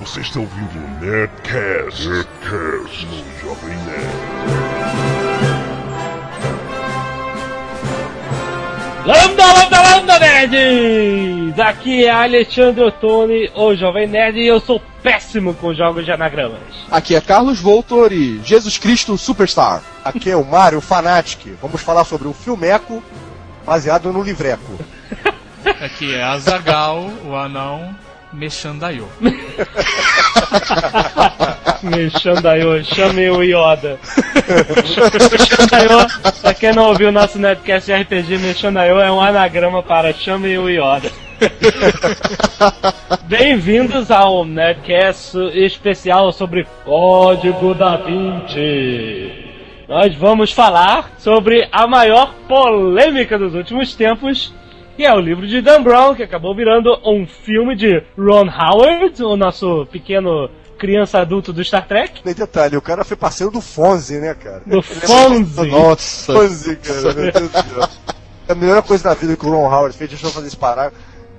Você 0.00 0.20
está 0.20 0.40
ouvindo 0.40 0.76
o 0.76 1.00
Nerdcast, 1.00 2.08
Nerdcast 2.08 3.06
no 3.06 3.40
Jovem 3.40 3.76
Nerd. 3.84 4.84
Lambda, 9.06 9.52
lambda, 9.52 9.82
lambda, 9.82 10.18
nerds! 10.18 11.60
Aqui 11.60 12.04
é 12.04 12.10
Alexandre 12.10 12.82
Ottoni, 12.82 13.50
o 13.54 13.74
Jovem 13.76 14.08
Nerd, 14.08 14.40
e 14.40 14.46
eu 14.46 14.58
sou 14.58 14.82
péssimo 15.00 15.54
com 15.54 15.72
jogos 15.72 16.04
de 16.04 16.10
anagramas. 16.10 16.58
Aqui 16.90 17.14
é 17.14 17.20
Carlos 17.20 17.60
Voltor 17.60 18.12
e 18.12 18.40
Jesus 18.42 18.76
Cristo 18.76 19.16
Superstar. 19.16 19.80
Aqui 20.04 20.28
é 20.28 20.36
o 20.36 20.44
Mário 20.44 20.80
Fanatic. 20.80 21.56
Vamos 21.62 21.80
falar 21.82 22.04
sobre 22.04 22.26
um 22.26 22.34
filmeco 22.34 23.00
baseado 23.64 24.12
no 24.12 24.22
livreco. 24.22 24.72
Aqui 25.80 26.14
é 26.14 26.22
Azagal, 26.22 27.10
o 27.24 27.36
anão 27.36 27.94
Mexandaiô. 28.34 29.06
Mexandaiô, 31.82 32.82
chame 32.82 33.30
o 33.30 33.42
Yoda. 33.42 33.98
Mexandaiô, 35.30 36.06
pra 36.40 36.54
quem 36.54 36.72
não 36.72 36.88
ouviu 36.88 37.08
o 37.08 37.12
nosso 37.12 37.38
netcast 37.38 37.92
RPG, 37.92 38.38
Mexandaiô 38.38 39.00
é 39.00 39.10
um 39.10 39.20
anagrama 39.20 39.82
para 39.82 40.12
chame 40.12 40.56
o 40.58 40.68
Yoda. 40.68 41.10
Bem-vindos 43.24 44.10
ao 44.10 44.44
Nerdcast 44.44 45.36
especial 45.54 46.32
sobre 46.32 46.66
Código 46.84 47.74
da 47.74 47.96
Vinci. 47.96 49.32
Nós 49.88 50.14
vamos 50.16 50.50
falar 50.50 51.12
sobre 51.18 51.68
a 51.70 51.86
maior 51.86 52.34
polêmica 52.48 53.38
dos 53.38 53.54
últimos 53.54 53.94
tempos, 53.94 54.52
que 54.96 55.04
é 55.04 55.12
o 55.12 55.20
livro 55.20 55.46
de 55.46 55.60
Dan 55.60 55.82
Brown, 55.82 56.14
que 56.14 56.22
acabou 56.22 56.54
virando 56.54 56.90
um 57.04 57.26
filme 57.26 57.74
de 57.76 58.02
Ron 58.16 58.48
Howard, 58.48 59.22
o 59.22 59.36
nosso 59.36 59.86
pequeno 59.90 60.48
criança 60.78 61.20
adulto 61.20 61.52
do 61.52 61.64
Star 61.64 61.86
Trek. 61.86 62.20
Nem 62.24 62.34
detalhe, 62.34 62.76
o 62.76 62.82
cara 62.82 63.04
foi 63.04 63.16
parceiro 63.16 63.52
do 63.52 63.60
Fonzie, 63.60 64.18
né, 64.18 64.34
cara? 64.34 64.62
Do 64.66 64.82
Fonzie. 64.82 65.70
Nossa. 65.70 66.32
Fonzie, 66.32 66.76
cara, 66.76 67.14
meu 67.14 67.32
Deus 67.32 67.50
do 67.50 67.52
céu. 67.52 67.88
A 68.48 68.54
melhor 68.54 68.82
coisa 68.82 69.04
da 69.04 69.14
vida 69.14 69.36
que 69.36 69.46
o 69.46 69.50
Ron 69.50 69.66
Howard 69.72 69.96
fez, 69.96 70.10
deixa 70.10 70.26
eu 70.26 70.30
fazer 70.30 70.48
esse 70.48 70.56
parar, 70.56 70.92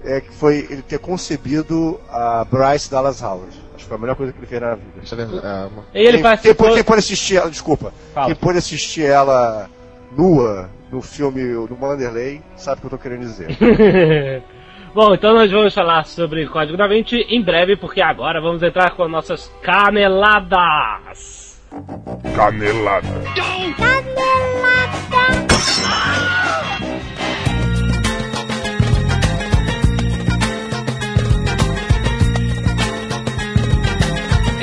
é 0.04 0.22
que 0.22 0.32
foi 0.34 0.68
ele 0.70 0.82
ter 0.82 0.98
concebido 1.00 2.00
a 2.10 2.46
Bryce 2.46 2.90
Dallas 2.90 3.22
Howard. 3.22 3.52
Acho 3.76 3.84
que 3.84 3.90
foi 3.90 3.98
a 3.98 4.00
melhor 4.00 4.16
coisa 4.16 4.32
que 4.32 4.40
ele 4.40 4.48
fez 4.48 4.62
na 4.62 4.76
vida. 4.76 4.92
Isso 5.04 5.14
é 5.14 5.18
verdade. 5.18 5.46
É, 5.46 5.66
uma- 5.68 5.84
E 5.94 6.00
ele 6.00 6.12
quem, 6.14 6.22
participou... 6.24 6.66
quem, 6.68 6.76
quem 6.76 6.84
pôde 6.84 7.00
assistir 7.00 7.36
ela, 7.38 7.50
desculpa, 7.52 7.94
Fala. 8.14 8.28
quem 8.28 8.36
pôde 8.36 8.58
assistir 8.58 9.04
ela 9.06 9.70
nua 10.18 10.70
no 10.92 11.02
filme 11.02 11.42
do 11.68 11.78
Wanderlei, 11.80 12.42
sabe 12.56 12.78
o 12.78 12.82
que 12.82 12.86
eu 12.88 12.92
tô 12.92 12.98
querendo 12.98 13.22
dizer. 13.22 13.50
Bom, 14.96 15.14
então 15.14 15.34
nós 15.34 15.52
vamos 15.52 15.74
falar 15.74 16.06
sobre 16.06 16.48
Código 16.48 16.78
da 16.78 16.88
Vinci 16.88 17.18
em 17.28 17.44
breve, 17.44 17.76
porque 17.76 18.02
agora 18.02 18.40
vamos 18.40 18.64
entrar 18.64 18.92
com 18.92 19.06
nossas 19.10 19.52
caneladas. 19.62 21.62
Canelada. 22.34 23.06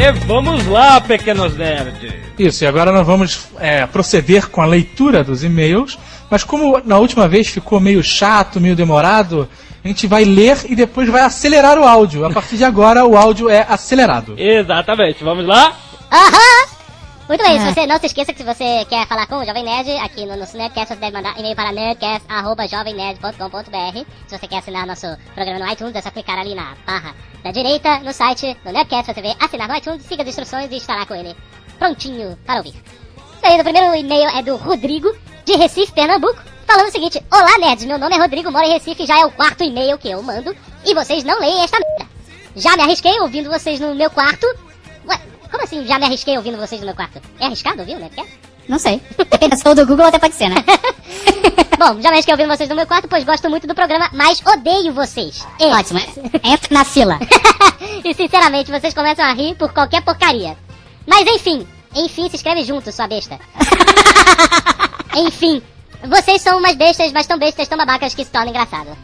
E 0.03 0.11
vamos 0.27 0.67
lá, 0.67 1.00
pequenos 1.00 1.56
nerds. 1.56 2.12
Isso, 2.36 2.64
e 2.64 2.67
agora 2.67 2.91
nós 2.91 3.06
vamos 3.06 3.47
é, 3.61 3.86
proceder 3.86 4.48
com 4.48 4.61
a 4.61 4.67
leitura 4.67 5.22
dos 5.22 5.45
e-mails, 5.45 5.97
mas 6.28 6.42
como 6.42 6.83
na 6.84 6.98
última 6.98 7.28
vez 7.28 7.47
ficou 7.47 7.78
meio 7.78 8.03
chato, 8.03 8.61
meio 8.61 8.75
demorado, 8.75 9.48
a 9.84 9.86
gente 9.86 10.08
vai 10.08 10.25
ler 10.25 10.58
e 10.69 10.75
depois 10.75 11.08
vai 11.08 11.23
acelerar 11.23 11.78
o 11.78 11.84
áudio. 11.84 12.25
A 12.25 12.30
partir 12.30 12.56
de 12.56 12.64
agora, 12.64 13.06
o 13.06 13.17
áudio 13.17 13.48
é 13.48 13.64
acelerado. 13.69 14.34
Exatamente, 14.36 15.23
vamos 15.23 15.47
lá? 15.47 15.73
Aham! 16.11 16.81
Muito 17.33 17.44
bem, 17.44 17.58
se 17.58 17.72
você 17.72 17.86
não 17.86 17.98
se 17.98 18.05
esqueça 18.05 18.30
que 18.30 18.41
se 18.41 18.44
você 18.44 18.84
quer 18.84 19.06
falar 19.06 19.27
com 19.27 19.36
o 19.36 19.44
Jovem 19.47 19.64
Nerd, 19.64 19.91
aqui 20.00 20.27
no 20.27 20.36
nosso 20.36 20.55
Nerdcast, 20.55 20.92
você 20.92 21.00
deve 21.00 21.17
mandar 21.17 21.33
e-mail 21.39 21.56
para 21.56 21.73
nerdcast.jovemnerd.com.br. 21.73 24.05
Se 24.27 24.39
você 24.39 24.46
quer 24.46 24.58
assinar 24.58 24.86
nosso 24.86 25.06
programa 25.34 25.64
no 25.64 25.73
iTunes, 25.73 25.96
é 25.96 26.02
só 26.02 26.11
clicar 26.11 26.39
ali 26.39 26.55
na 26.55 26.77
barra 26.86 27.14
da 27.42 27.51
direita, 27.51 28.01
no 28.01 28.12
site 28.12 28.55
do 28.62 28.70
Nerdcast, 28.70 29.14
você 29.14 29.23
vê 29.23 29.34
assinar 29.40 29.67
no 29.67 29.74
iTunes, 29.74 30.05
siga 30.05 30.24
as 30.24 30.29
instruções 30.29 30.70
e 30.70 30.77
estará 30.77 31.06
com 31.06 31.14
ele 31.14 31.34
prontinho 31.79 32.36
para 32.45 32.58
ouvir. 32.58 32.74
Isso 32.74 33.45
aí, 33.45 33.58
o 33.58 33.64
primeiro 33.64 33.95
e-mail 33.95 34.29
é 34.29 34.42
do 34.42 34.56
Rodrigo, 34.56 35.11
de 35.46 35.56
Recife, 35.56 35.92
Pernambuco, 35.92 36.42
falando 36.67 36.89
o 36.89 36.92
seguinte: 36.92 37.18
Olá, 37.33 37.56
nerds, 37.56 37.86
meu 37.86 37.98
nome 37.98 38.14
é 38.14 38.18
Rodrigo, 38.18 38.52
moro 38.52 38.67
em 38.67 38.74
Recife, 38.74 39.06
já 39.06 39.18
é 39.18 39.24
o 39.24 39.33
quarto 39.33 39.64
e-mail 39.64 39.96
que 39.96 40.11
eu 40.11 40.23
mando, 40.23 40.55
e 40.85 40.92
vocês 40.92 41.24
não 41.24 41.40
leem 41.40 41.64
esta 41.64 41.79
merda. 41.79 42.06
Já 42.55 42.77
me 42.77 42.83
arrisquei 42.83 43.18
ouvindo 43.20 43.48
vocês 43.48 43.80
no 43.80 43.95
meu 43.95 44.11
quarto. 44.11 44.46
Como 45.52 45.64
assim 45.64 45.85
já 45.85 45.98
me 45.98 46.07
arrisquei 46.07 46.35
ouvindo 46.36 46.57
vocês 46.57 46.80
no 46.80 46.86
meu 46.86 46.96
quarto? 46.96 47.20
É 47.39 47.45
arriscado 47.45 47.80
ouvir 47.80 47.96
o 47.96 47.98
Nerdcast? 47.98 48.33
Não 48.67 48.79
sei. 48.79 49.02
Depende 49.18 49.58
se 49.58 49.63
for 49.63 49.74
do 49.74 49.86
Google, 49.86 50.07
até 50.07 50.18
pode 50.18 50.35
ser, 50.35 50.48
né? 50.48 50.64
Bom, 51.79 52.01
já 52.01 52.08
me 52.08 52.14
arrisquei 52.17 52.33
ouvindo 52.33 52.48
vocês 52.48 52.68
no 52.70 52.74
meu 52.74 52.86
quarto, 52.86 53.07
pois 53.07 53.23
gosto 53.23 53.51
muito 53.51 53.67
do 53.67 53.74
programa, 53.74 54.08
mas 54.14 54.41
odeio 54.46 54.95
vocês. 54.95 55.46
E, 55.61 55.67
Ótimo. 55.67 56.01
Entra 56.42 56.68
na 56.70 56.85
fila. 56.85 57.18
e 58.02 58.14
sinceramente, 58.14 58.70
vocês 58.70 58.95
começam 58.95 59.24
a 59.27 59.35
rir 59.35 59.55
por 59.57 59.73
qualquer 59.74 60.02
porcaria. 60.02 60.57
Mas 61.07 61.27
enfim, 61.29 61.67
enfim 61.95 62.30
se 62.30 62.36
escreve 62.36 62.64
junto, 62.64 62.91
sua 62.91 63.07
besta. 63.07 63.39
enfim, 65.14 65.62
vocês 66.08 66.41
são 66.41 66.58
umas 66.58 66.77
bestas, 66.77 67.12
mas 67.12 67.27
tão 67.27 67.39
bestas, 67.39 67.68
tão 67.68 67.77
babacas 67.77 68.14
que 68.14 68.24
se 68.24 68.30
tornam 68.30 68.51
engraçado. 68.51 68.96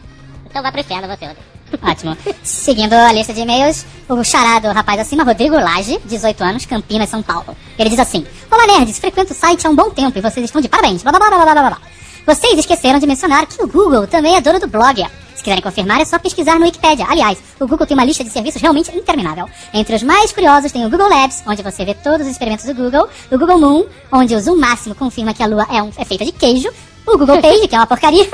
Então 0.45 0.63
vá 0.63 0.71
pro 0.71 0.81
inferno 0.81 1.07
você, 1.07 1.27
Rodrigo. 1.27 1.58
Ótimo. 1.81 2.17
Seguindo 2.43 2.93
a 2.93 3.11
lista 3.11 3.33
de 3.33 3.41
e-mails, 3.41 3.85
o 4.07 4.23
charado 4.23 4.67
rapaz 4.69 4.99
acima, 4.99 5.23
Rodrigo 5.23 5.55
Lage, 5.55 5.99
18 6.05 6.43
anos, 6.43 6.65
Campinas, 6.65 7.09
São 7.09 7.21
Paulo. 7.21 7.55
Ele 7.77 7.89
diz 7.89 7.99
assim: 7.99 8.25
Olá, 8.51 8.65
nerds, 8.67 8.99
frequento 8.99 9.33
o 9.33 9.35
site 9.35 9.65
há 9.67 9.69
um 9.69 9.75
bom 9.75 9.89
tempo 9.89 10.17
e 10.17 10.21
vocês 10.21 10.43
estão 10.43 10.61
de 10.61 10.67
parabéns. 10.67 11.03
Blá, 11.03 11.11
blá, 11.11 11.19
blá, 11.19 11.29
blá, 11.29 11.45
blá, 11.45 11.53
blá, 11.53 11.69
blá. 11.69 11.81
Vocês 12.25 12.59
esqueceram 12.59 12.99
de 12.99 13.07
mencionar 13.07 13.45
que 13.47 13.61
o 13.63 13.67
Google 13.67 14.05
também 14.05 14.35
é 14.35 14.41
dono 14.41 14.59
do 14.59 14.67
blog. 14.67 15.05
Se 15.35 15.43
quiserem 15.43 15.63
confirmar, 15.63 16.01
é 16.01 16.05
só 16.05 16.19
pesquisar 16.19 16.59
no 16.59 16.65
Wikipedia. 16.65 17.05
Aliás, 17.07 17.39
o 17.59 17.65
Google 17.65 17.87
tem 17.87 17.95
uma 17.95 18.03
lista 18.03 18.25
de 18.25 18.29
serviços 18.29 18.61
realmente 18.61 18.95
interminável. 18.95 19.49
Entre 19.73 19.95
os 19.95 20.03
mais 20.03 20.33
curiosos 20.33 20.69
tem 20.69 20.85
o 20.85 20.89
Google 20.89 21.07
Labs, 21.07 21.41
onde 21.47 21.63
você 21.63 21.85
vê 21.85 21.93
todos 21.93 22.27
os 22.27 22.31
experimentos 22.31 22.65
do 22.65 22.73
Google, 22.73 23.07
o 23.31 23.37
Google 23.37 23.57
Moon, 23.57 23.85
onde 24.11 24.35
o 24.35 24.39
zoom 24.41 24.57
máximo 24.57 24.93
confirma 24.95 25.33
que 25.33 25.41
a 25.41 25.47
Lua 25.47 25.65
é, 25.71 25.81
um, 25.81 25.91
é 25.97 26.03
feita 26.03 26.25
de 26.25 26.33
queijo, 26.33 26.69
o 27.07 27.17
Google 27.17 27.39
Page, 27.41 27.69
que 27.69 27.75
é 27.75 27.79
uma 27.79 27.87
porcaria, 27.87 28.27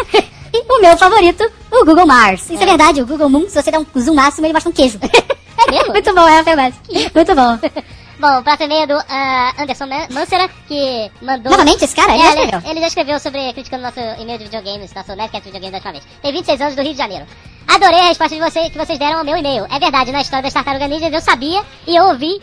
o 0.69 0.81
meu 0.81 0.97
favorito, 0.97 1.43
o 1.71 1.85
Google 1.85 2.05
Mars. 2.05 2.49
Isso 2.49 2.61
é, 2.63 2.65
verdade, 2.65 3.01
o 3.01 3.05
Google 3.05 3.29
Moon, 3.29 3.47
se 3.49 3.61
você 3.61 3.71
der 3.71 3.79
um 3.79 3.85
zoom 3.99 4.15
máximo, 4.15 4.45
ele 4.45 4.53
mostra 4.53 4.69
um 4.69 4.73
queijo. 4.73 4.99
É 5.57 5.71
mesmo? 5.71 5.93
Muito 5.93 6.13
bom, 6.13 6.27
é, 6.27 6.43
foi 6.43 6.53
mesmo. 6.55 6.79
Muito 7.15 7.33
bom. 7.33 7.57
Bom, 8.19 8.39
o 8.39 8.43
próximo 8.43 8.65
e-mail 8.65 8.83
é 8.83 8.87
do 8.87 8.93
ah, 9.09 9.53
Anderson 9.59 9.85
Man- 9.87 10.07
Mansera, 10.09 10.49
que 10.69 11.11
mandou... 11.21 11.51
Novamente, 11.51 11.83
esse 11.83 11.93
cara, 11.95 12.13
ele 12.13 12.23
É, 12.23 12.25
já 12.25 12.43
escreveu. 12.43 12.71
ele 12.71 12.79
já 12.79 12.87
escreveu 12.87 13.19
sobre, 13.19 13.51
criticando 13.53 13.83
nosso 13.83 13.99
e-mail 13.99 14.37
de 14.37 14.45
videogames, 14.45 14.93
nosso 14.93 15.13
Nerdcast 15.15 15.43
de 15.43 15.51
videogames 15.51 15.71
da 15.71 15.77
última 15.77 15.91
vez. 15.93 16.03
Tem 16.21 16.31
26 16.31 16.61
anos 16.61 16.75
do 16.75 16.81
Rio 16.81 16.91
de 16.93 16.97
Janeiro. 16.97 17.25
Adorei 17.67 17.99
a 17.99 18.03
resposta 18.07 18.35
de 18.35 18.41
você, 18.41 18.69
que 18.69 18.77
vocês 18.77 18.97
deram 18.99 19.19
ao 19.19 19.25
meu 19.25 19.35
e-mail. 19.37 19.65
É 19.69 19.79
verdade, 19.79 20.11
na 20.13 20.21
história 20.21 20.43
das 20.43 20.53
Tartarugas 20.53 20.89
Ninjas 20.89 21.11
eu 21.13 21.21
sabia 21.21 21.61
e 21.87 21.95
eu 21.95 22.05
ouvi... 22.05 22.41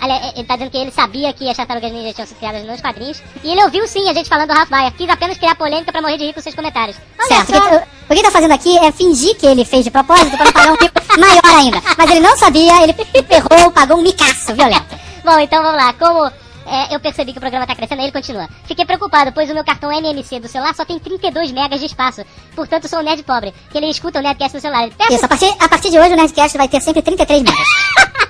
Aliás, 0.00 0.32
ele 0.34 0.44
tá 0.44 0.54
dizendo 0.54 0.70
que 0.70 0.78
ele 0.78 0.90
sabia 0.90 1.32
que 1.32 1.48
as 1.48 1.56
Tartarugas 1.56 1.92
Ninjas 1.92 2.14
tinham 2.14 2.26
sido 2.26 2.38
criadas 2.38 2.64
nos 2.64 2.80
quadrinhos. 2.80 3.22
E 3.44 3.50
ele 3.50 3.62
ouviu 3.62 3.86
sim 3.86 4.08
a 4.08 4.14
gente 4.14 4.28
falando 4.28 4.48
do 4.48 4.54
Ralph 4.54 4.70
Baer. 4.70 4.92
Quis 4.92 5.08
apenas 5.08 5.36
criar 5.36 5.54
polêmica 5.54 5.92
pra 5.92 6.00
morrer 6.00 6.16
de 6.16 6.24
rir 6.24 6.32
com 6.32 6.40
seus 6.40 6.54
comentários. 6.54 6.96
Olha 7.18 7.28
Certo, 7.28 7.52
só. 7.52 7.76
o, 7.76 7.80
que 7.80 8.12
ele 8.14 8.22
tá 8.22 8.30
fazendo 8.30 8.54
aqui 8.54 8.78
é 8.78 8.90
fingir 8.90 9.36
que 9.36 9.46
ele 9.46 9.64
fez 9.64 9.84
de 9.84 9.90
propósito 9.90 10.36
pra 10.36 10.50
pagar 10.52 10.72
um 10.72 10.76
mico 10.80 10.94
maior 11.20 11.58
ainda. 11.58 11.82
Mas 11.98 12.10
ele 12.10 12.20
não 12.20 12.36
sabia, 12.36 12.82
ele 12.82 12.94
errou, 13.30 13.70
pagou 13.70 13.98
um 13.98 14.02
micaço 14.02 14.54
violento. 14.54 14.98
Bom, 15.22 15.38
então 15.38 15.62
vamos 15.62 15.76
lá. 15.76 15.92
Como 15.92 16.30
é, 16.66 16.94
eu 16.94 17.00
percebi 17.00 17.32
que 17.32 17.38
o 17.38 17.40
programa 17.40 17.66
tá 17.66 17.74
crescendo, 17.74 18.00
aí 18.00 18.06
ele 18.06 18.12
continua. 18.12 18.48
Fiquei 18.64 18.84
preocupado, 18.84 19.32
pois 19.32 19.50
o 19.50 19.54
meu 19.54 19.64
cartão 19.64 19.92
MMC 19.92 20.40
do 20.40 20.48
celular 20.48 20.74
só 20.74 20.84
tem 20.84 20.98
32 20.98 21.52
megas 21.52 21.80
de 21.80 21.86
espaço. 21.86 22.24
Portanto, 22.54 22.88
sou 22.88 23.00
um 23.00 23.02
nerd 23.02 23.22
pobre. 23.22 23.52
Que 23.70 23.78
ele 23.78 23.90
escuta 23.90 24.18
o 24.18 24.22
Nerdcast 24.22 24.54
no 24.54 24.60
celular. 24.60 24.88
Isso, 25.10 25.24
a 25.24 25.28
partir, 25.28 25.52
a 25.58 25.68
partir 25.68 25.90
de 25.90 25.98
hoje 25.98 26.12
o 26.12 26.16
Nerdcast 26.16 26.56
vai 26.56 26.68
ter 26.68 26.80
sempre 26.80 27.02
33 27.02 27.42
megas. 27.42 27.68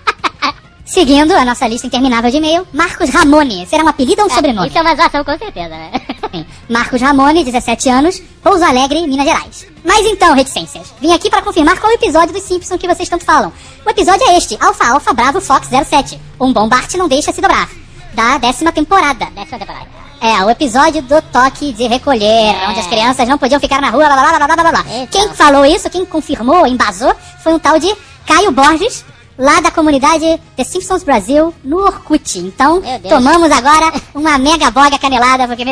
Seguindo 0.91 1.33
a 1.37 1.45
nossa 1.45 1.69
lista 1.69 1.87
interminável 1.87 2.33
de 2.33 2.39
e-mail, 2.39 2.67
Marcos 2.73 3.11
Ramone. 3.11 3.65
Será 3.65 3.85
um 3.85 3.89
apelido 3.89 4.23
ou 4.23 4.27
um 4.27 4.31
sobrenome? 4.31 4.67
Isso 4.67 4.77
é 4.77 4.83
uma 4.83 4.97
zoação, 4.97 5.23
com 5.23 5.39
certeza, 5.39 5.69
né? 5.69 5.93
Marcos 6.69 7.01
Ramone, 7.01 7.45
17 7.45 7.89
anos, 7.89 8.21
Pouso 8.43 8.65
Alegre, 8.65 9.07
Minas 9.07 9.25
Gerais. 9.25 9.67
Mas 9.85 10.05
então, 10.05 10.35
reticências, 10.35 10.93
vim 11.01 11.13
aqui 11.13 11.31
para 11.31 11.43
confirmar 11.43 11.79
qual 11.79 11.93
episódio 11.93 12.35
dos 12.35 12.43
Simpsons 12.43 12.81
que 12.81 12.89
vocês 12.89 13.09
tanto 13.09 13.25
falam. 13.25 13.53
O 13.87 13.91
episódio 13.91 14.29
é 14.31 14.37
este, 14.37 14.59
Alfa 14.61 14.85
Alfa 14.89 15.13
Bravo 15.13 15.41
Fox 15.41 15.69
07. 15.69 16.21
Um 16.41 16.53
bom 16.53 16.69
Bart 16.69 16.93
não 16.95 17.07
deixa 17.07 17.33
se 17.33 17.41
dobrar. 17.41 17.69
Da 18.13 18.39
décima 18.39 18.73
temporada. 18.73 19.27
Décima 19.27 19.61
temporada. 19.61 19.87
É, 20.21 20.45
o 20.45 20.51
episódio 20.51 21.03
do 21.03 21.23
toque 21.23 21.73
de 21.73 21.87
recolher, 21.87 22.27
É. 22.53 22.69
onde 22.69 22.81
as 22.81 22.89
crianças 22.89 23.29
não 23.29 23.39
podiam 23.39 23.61
ficar 23.61 23.81
na 23.81 23.91
rua, 23.91 24.07
blá 24.07 24.17
blá 24.17 24.39
blá 24.39 24.47
blá 24.49 24.57
blá 24.57 24.71
blá. 24.73 24.85
Então. 24.93 25.07
Quem 25.07 25.35
falou 25.35 25.65
isso, 25.65 25.89
quem 25.89 26.05
confirmou, 26.05 26.67
embasou, 26.67 27.15
foi 27.45 27.55
um 27.55 27.61
tal 27.61 27.79
de 27.79 27.95
Caio 28.27 28.51
Borges, 28.51 29.05
lá 29.41 29.61
da 29.61 29.71
comunidade 29.71 30.41
The 30.57 30.63
Simpsons 30.65 31.03
Brasil, 31.03 31.53
no 31.65 31.79
Orkut. 31.79 32.39
Então, 32.39 32.81
tomamos 33.09 33.51
agora 33.51 33.91
uma 34.15 34.39
mega 34.39 34.71
boga 34.71 34.99
canelada, 34.99 35.49
porque! 35.49 35.65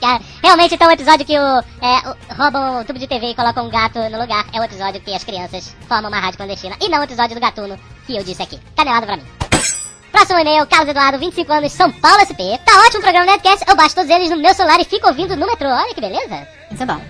Cara, 0.00 0.20
Realmente, 0.42 0.74
então, 0.76 0.88
o 0.88 0.92
episódio 0.92 1.26
que 1.26 1.36
o, 1.36 1.42
é, 1.82 2.08
o- 2.08 2.34
roubam 2.36 2.80
o 2.80 2.84
tubo 2.84 2.98
de 2.98 3.06
TV 3.08 3.30
e 3.30 3.34
colocam 3.34 3.66
um 3.66 3.70
gato 3.70 3.98
no 3.98 4.20
lugar 4.20 4.46
é 4.52 4.60
o 4.60 4.64
episódio 4.64 5.00
que 5.00 5.12
as 5.12 5.24
crianças 5.24 5.74
formam 5.88 6.08
uma 6.10 6.20
rádio 6.20 6.36
clandestina 6.38 6.76
e 6.80 6.88
não 6.88 7.00
o 7.00 7.04
episódio 7.04 7.34
do 7.34 7.40
gatuno 7.40 7.76
que 8.06 8.16
eu 8.16 8.22
disse 8.22 8.42
aqui. 8.42 8.58
Canelado 8.76 9.06
pra 9.06 9.16
mim. 9.16 9.24
Próximo 10.12 10.38
e-mail, 10.38 10.66
Carlos 10.66 10.88
Eduardo, 10.88 11.18
25 11.18 11.52
anos, 11.52 11.72
São 11.72 11.90
Paulo 11.92 12.20
SP. 12.24 12.56
Tá 12.64 12.72
ótimo 12.86 13.00
o 13.00 13.02
programa 13.02 13.26
Nerdcast, 13.26 13.64
eu 13.68 13.76
baixo 13.76 13.94
todos 13.96 14.08
eles 14.10 14.30
no 14.30 14.36
meu 14.38 14.54
celular 14.54 14.80
e 14.80 14.84
fico 14.84 15.08
ouvindo 15.08 15.36
no 15.36 15.46
metrô. 15.46 15.68
Olha 15.68 15.92
que 15.92 16.00
beleza. 16.00 16.46
Isso 16.70 16.82
é 16.82 16.86
bom. 16.86 17.00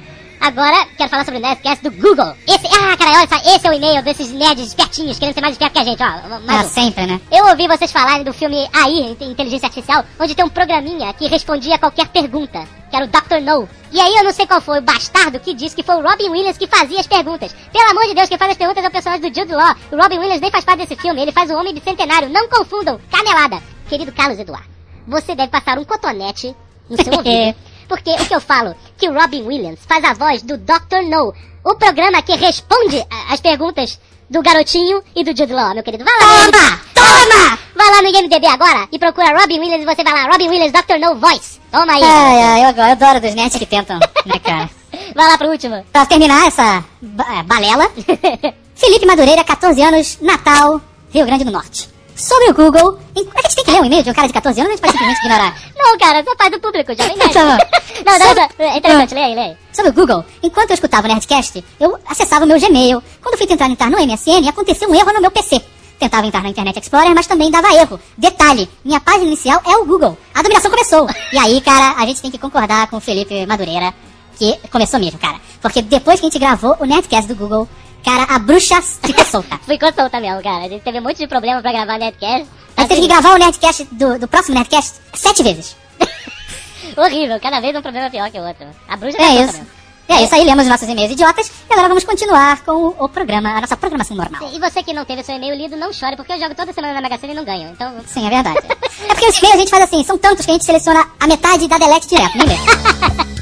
Agora, 0.41 0.87
quero 0.97 1.11
falar 1.11 1.25
sobre 1.25 1.39
o 1.41 1.43
Nerdcast 1.43 1.83
do 1.83 1.91
Google. 1.91 2.35
Esse, 2.47 2.67
ah, 2.67 2.97
cara, 2.97 3.19
olha 3.19 3.29
só, 3.29 3.37
esse 3.55 3.67
é 3.67 3.71
o 3.71 3.73
e-mail 3.73 4.03
desses 4.03 4.31
nerds 4.33 4.67
espertinhos, 4.69 5.19
querendo 5.19 5.35
ser 5.35 5.41
mais 5.41 5.55
esperto 5.55 5.73
que 5.73 5.79
a 5.79 5.85
gente, 5.85 6.03
ó. 6.03 6.39
Mais 6.41 6.61
Ah, 6.63 6.65
um. 6.67 6.69
sempre, 6.69 7.07
né? 7.07 7.21
Eu 7.33 7.47
ouvi 7.47 7.67
vocês 7.67 7.91
falarem 7.91 8.23
do 8.25 8.33
filme 8.33 8.69
AI, 8.73 9.11
Inte- 9.11 9.25
Inteligência 9.25 9.67
Artificial, 9.67 10.05
onde 10.21 10.35
tem 10.35 10.45
um 10.45 10.49
programinha 10.49 11.13
que 11.15 11.27
respondia 11.27 11.75
a 11.75 11.79
qualquer 11.79 12.09
pergunta, 12.09 12.67
que 12.91 12.97
era 12.97 13.05
o 13.05 13.09
Dr. 13.09 13.41
No. 13.43 13.69
E 13.93 14.01
aí 14.01 14.15
eu 14.17 14.25
não 14.25 14.33
sei 14.33 14.47
qual 14.47 14.61
foi 14.61 14.79
o 14.79 14.83
bastardo 14.83 15.41
que 15.41 15.55
disse 15.55 15.75
que 15.75 15.83
foi 15.83 15.97
o 15.97 16.03
Robin 16.03 16.29
Williams 16.29 16.59
que 16.59 16.67
fazia 16.67 17.01
as 17.01 17.07
perguntas. 17.07 17.55
Pelo 17.73 17.91
amor 17.91 18.05
de 18.07 18.15
Deus, 18.15 18.29
quem 18.29 18.39
faz 18.39 18.51
as 18.53 18.57
perguntas 18.59 18.85
é 18.85 18.89
o 18.89 18.91
personagem 18.91 19.31
do 19.31 19.35
Jude 19.41 19.55
Law. 19.55 19.75
O 19.91 19.97
Robin 20.01 20.19
Williams 20.19 20.41
nem 20.41 20.51
faz 20.51 20.65
parte 20.65 20.81
desse 20.81 20.97
filme, 21.01 21.21
ele 21.23 21.33
faz 21.33 21.51
o 21.51 21.55
Homem 21.55 21.73
Bicentenário. 21.75 22.29
Não 22.29 22.49
confundam, 22.49 23.01
canelada. 23.11 23.61
Querido 23.89 24.13
Carlos 24.13 24.39
Eduardo, 24.39 24.69
você 25.07 25.35
deve 25.35 25.49
passar 25.51 25.79
um 25.79 25.85
cotonete 25.85 26.55
no 26.91 26.97
seu 27.03 27.13
ouvido. 27.19 27.57
Porque 27.89 28.11
o 28.11 28.27
que 28.27 28.35
eu 28.35 28.41
falo, 28.41 28.75
que 28.99 29.09
o 29.09 29.15
Robin 29.19 29.43
Williams 29.43 29.81
faz 29.87 30.05
a 30.05 30.13
voz 30.15 30.43
do 30.43 30.57
Dr. 30.59 31.03
No, 31.09 31.33
o 31.65 31.75
programa 31.77 32.23
que 32.23 32.35
responde 32.37 33.05
as 33.31 33.41
perguntas 33.41 33.99
do 34.29 34.43
garotinho 34.43 35.03
e 35.15 35.23
do 35.23 35.37
Jude 35.37 35.53
Law, 35.53 35.73
meu 35.75 35.83
querido. 35.85 36.05
Vai 36.05 36.15
lá, 36.19 36.47
no 36.47 36.53
Toma! 36.53 36.81
Toma! 36.95 37.59
Vai 37.77 37.91
lá 37.91 38.03
no 38.03 38.09
IMDB 38.09 38.47
agora 38.47 38.89
e 38.91 38.99
procura 38.99 39.39
Robin 39.39 39.61
Williams 39.61 39.83
e 39.83 39.95
você 39.95 40.03
vai 40.03 40.13
lá, 40.13 40.31
Robin 40.33 40.49
Williams 40.49 40.73
Dr. 40.73 40.99
No 40.99 41.15
Voice. 41.17 41.61
Toma 41.71 41.93
aí. 41.93 42.03
Ai, 42.03 42.43
ai, 42.43 42.65
eu, 42.65 42.71
eu 42.77 42.83
adoro 42.93 43.21
dos 43.21 43.35
nerds 43.35 43.57
que 43.59 43.67
tentam, 43.67 43.99
né, 44.25 44.39
cara? 44.43 44.69
Vai 45.15 45.29
lá 45.29 45.37
pro 45.37 45.51
último. 45.51 45.85
Pra 45.93 46.07
terminar 46.07 46.47
essa 46.47 46.83
ba- 47.03 47.27
é, 47.39 47.43
balela, 47.43 47.91
Felipe 48.75 49.05
Madureira, 49.07 49.45
14 49.45 49.83
anos, 49.83 50.19
Natal, 50.23 50.81
Rio 51.13 51.27
Grande 51.27 51.45
do 51.45 51.51
Norte. 51.51 51.89
Sobre 52.17 52.51
o 52.51 52.55
Google, 52.55 52.99
em- 53.15 53.29
a 53.35 53.43
gente 53.43 53.57
tem 53.57 53.65
que 53.65 53.71
ler 53.71 53.81
um 53.83 53.85
e-mail 53.85 54.03
de 54.03 54.11
um 54.11 54.15
cara 54.15 54.27
de 54.27 54.33
14 54.33 54.59
anos, 54.61 54.73
a 54.73 54.77
gente 54.77 54.81
pode 54.81 54.93
simplesmente 54.93 55.21
ignorar. 55.25 55.55
Não, 55.77 55.99
cara, 55.99 56.23
você 56.25 56.35
faz 56.37 56.51
do 56.51 56.61
público, 56.61 56.95
já 56.95 57.05
vem 57.07 57.19
Tá 57.19 57.29
bom. 57.29 57.59
Não, 58.07 58.19
não, 58.19 58.27
Sobre- 58.29 58.49
não, 58.59 58.67
é 58.67 58.77
interessante, 58.79 59.15
leia 59.15 59.27
aí, 59.27 59.35
leia 59.35 59.47
aí. 59.53 59.57
Sobre 59.73 59.91
o 59.91 59.95
Google, 59.95 60.25
enquanto 60.43 60.71
eu 60.71 60.75
escutava 60.75 61.07
o 61.07 61.11
Nerdcast, 61.11 61.65
eu 61.81 61.99
acessava 62.07 62.45
o 62.45 62.49
meu 62.49 62.59
Gmail. 62.61 63.03
Quando 63.23 63.37
fui 63.39 63.47
tentar 63.47 63.67
entrar 63.69 63.91
no 63.91 63.99
MSN, 63.99 64.49
aconteceu 64.49 64.89
um 64.89 64.95
erro 64.95 65.13
no 65.13 65.21
meu 65.21 65.31
PC. 65.31 65.61
Tentava 65.99 66.27
entrar 66.27 66.43
no 66.43 66.49
Internet 66.49 66.79
Explorer, 66.79 67.15
mas 67.15 67.27
também 67.27 67.51
dava 67.51 67.73
erro. 67.75 67.99
Detalhe, 68.19 68.69
minha 68.85 69.01
página 69.01 69.25
inicial 69.25 69.63
é 69.65 69.77
o 69.79 69.85
Google. 69.87 70.17
A 70.35 70.43
dominação 70.43 70.71
começou. 70.71 71.09
E 71.33 71.39
aí, 71.39 71.61
cara, 71.63 71.95
a 71.99 72.07
gente 72.07 72.21
tem 72.21 72.31
que 72.31 72.39
concordar 72.39 72.87
com 72.89 72.99
o 72.99 73.01
Felipe 73.01 73.47
Madureira, 73.47 73.95
que 74.39 74.59
começou 74.71 75.01
mesmo, 75.01 75.19
cara. 75.19 75.41
Porque 75.63 75.81
depois 75.81 76.21
que 76.21 76.27
a 76.27 76.29
gente 76.29 76.39
gravou 76.39 76.77
o 76.79 76.85
Nerdcast 76.85 77.27
do 77.27 77.35
Google, 77.35 77.67
cara, 78.07 78.23
a 78.35 78.39
bruxa 78.39 78.81
ficou 78.81 79.25
solta. 79.27 79.59
Ficou 79.67 79.93
solta 79.93 80.21
mesmo, 80.21 80.43
cara. 80.43 80.65
A 80.65 80.69
gente 80.69 80.83
teve 80.83 80.99
um 81.01 81.03
monte 81.03 81.19
de 81.19 81.27
problema 81.27 81.61
pra 81.61 81.73
gravar 81.73 81.99
Netcast. 81.99 82.47
A 82.77 82.81
gente 82.83 82.89
teve 82.89 83.01
que 83.03 83.09
gravar 83.09 83.35
o 83.35 83.39
Nerdcast 83.39 83.85
do, 83.93 84.19
do 84.19 84.29
próximo 84.29 84.55
Nerdcast 84.55 85.01
sete 85.15 85.43
vezes. 85.43 85.77
Horrível, 86.97 87.39
cada 87.41 87.61
vez 87.61 87.75
um 87.77 87.83
problema 87.83 88.09
pior 88.11 88.31
que 88.31 88.39
o 88.39 88.47
outro. 88.47 88.67
A 88.89 88.97
bruxa 88.97 89.17
tá 89.19 89.25
É 89.25 89.27
solta 89.29 89.43
isso. 89.45 89.53
mesmo. 89.59 89.77
É 90.09 90.23
isso 90.23 90.35
aí, 90.37 90.45
lemos 90.45 90.63
os 90.65 90.71
nossos 90.71 90.89
e-mails 90.89 91.11
idiotas 91.11 91.51
e 91.69 91.73
agora 91.73 91.89
vamos 91.89 92.05
continuar 92.05 92.63
com 92.63 92.71
o, 92.73 92.95
o 93.05 93.09
programa, 93.09 93.49
a 93.57 93.61
nossa 93.61 93.77
programação 93.77 94.17
normal. 94.17 94.49
E 94.55 94.61
você 94.61 94.81
que 94.81 94.93
não 94.93 95.05
teve 95.05 95.25
seu 95.25 95.35
e-mail 95.35 95.57
lido, 95.57 95.77
não 95.77 95.93
chore, 95.93 96.15
porque 96.15 96.33
eu 96.33 96.39
jogo 96.39 96.55
toda 96.55 96.73
semana 96.73 96.95
na 96.95 97.01
Mega 97.01 97.19
Sena 97.19 97.33
e 97.33 97.37
não 97.37 97.45
ganho. 97.45 97.71
Então, 97.71 97.93
Sim, 98.07 98.25
é 98.25 98.31
verdade. 98.31 98.59
é 98.69 99.09
porque 99.15 99.27
os 99.27 99.37
e-mails 99.39 99.57
a 99.57 99.59
gente 99.59 99.71
faz 99.71 99.83
assim, 99.83 100.05
são 100.05 100.17
tantos 100.17 100.45
que 100.47 100.51
a 100.53 100.55
gente 100.55 100.65
seleciona 100.65 101.05
a 101.19 101.27
metade 101.27 101.67
dá 101.67 101.77
delete 101.77 102.07
direto, 102.07 102.39
nem 102.39 102.47
lê. 102.47 102.55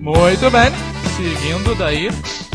Muito 0.00 0.50
bem. 0.50 0.72
Seguindo 1.16 1.74
daí. 1.74 2.08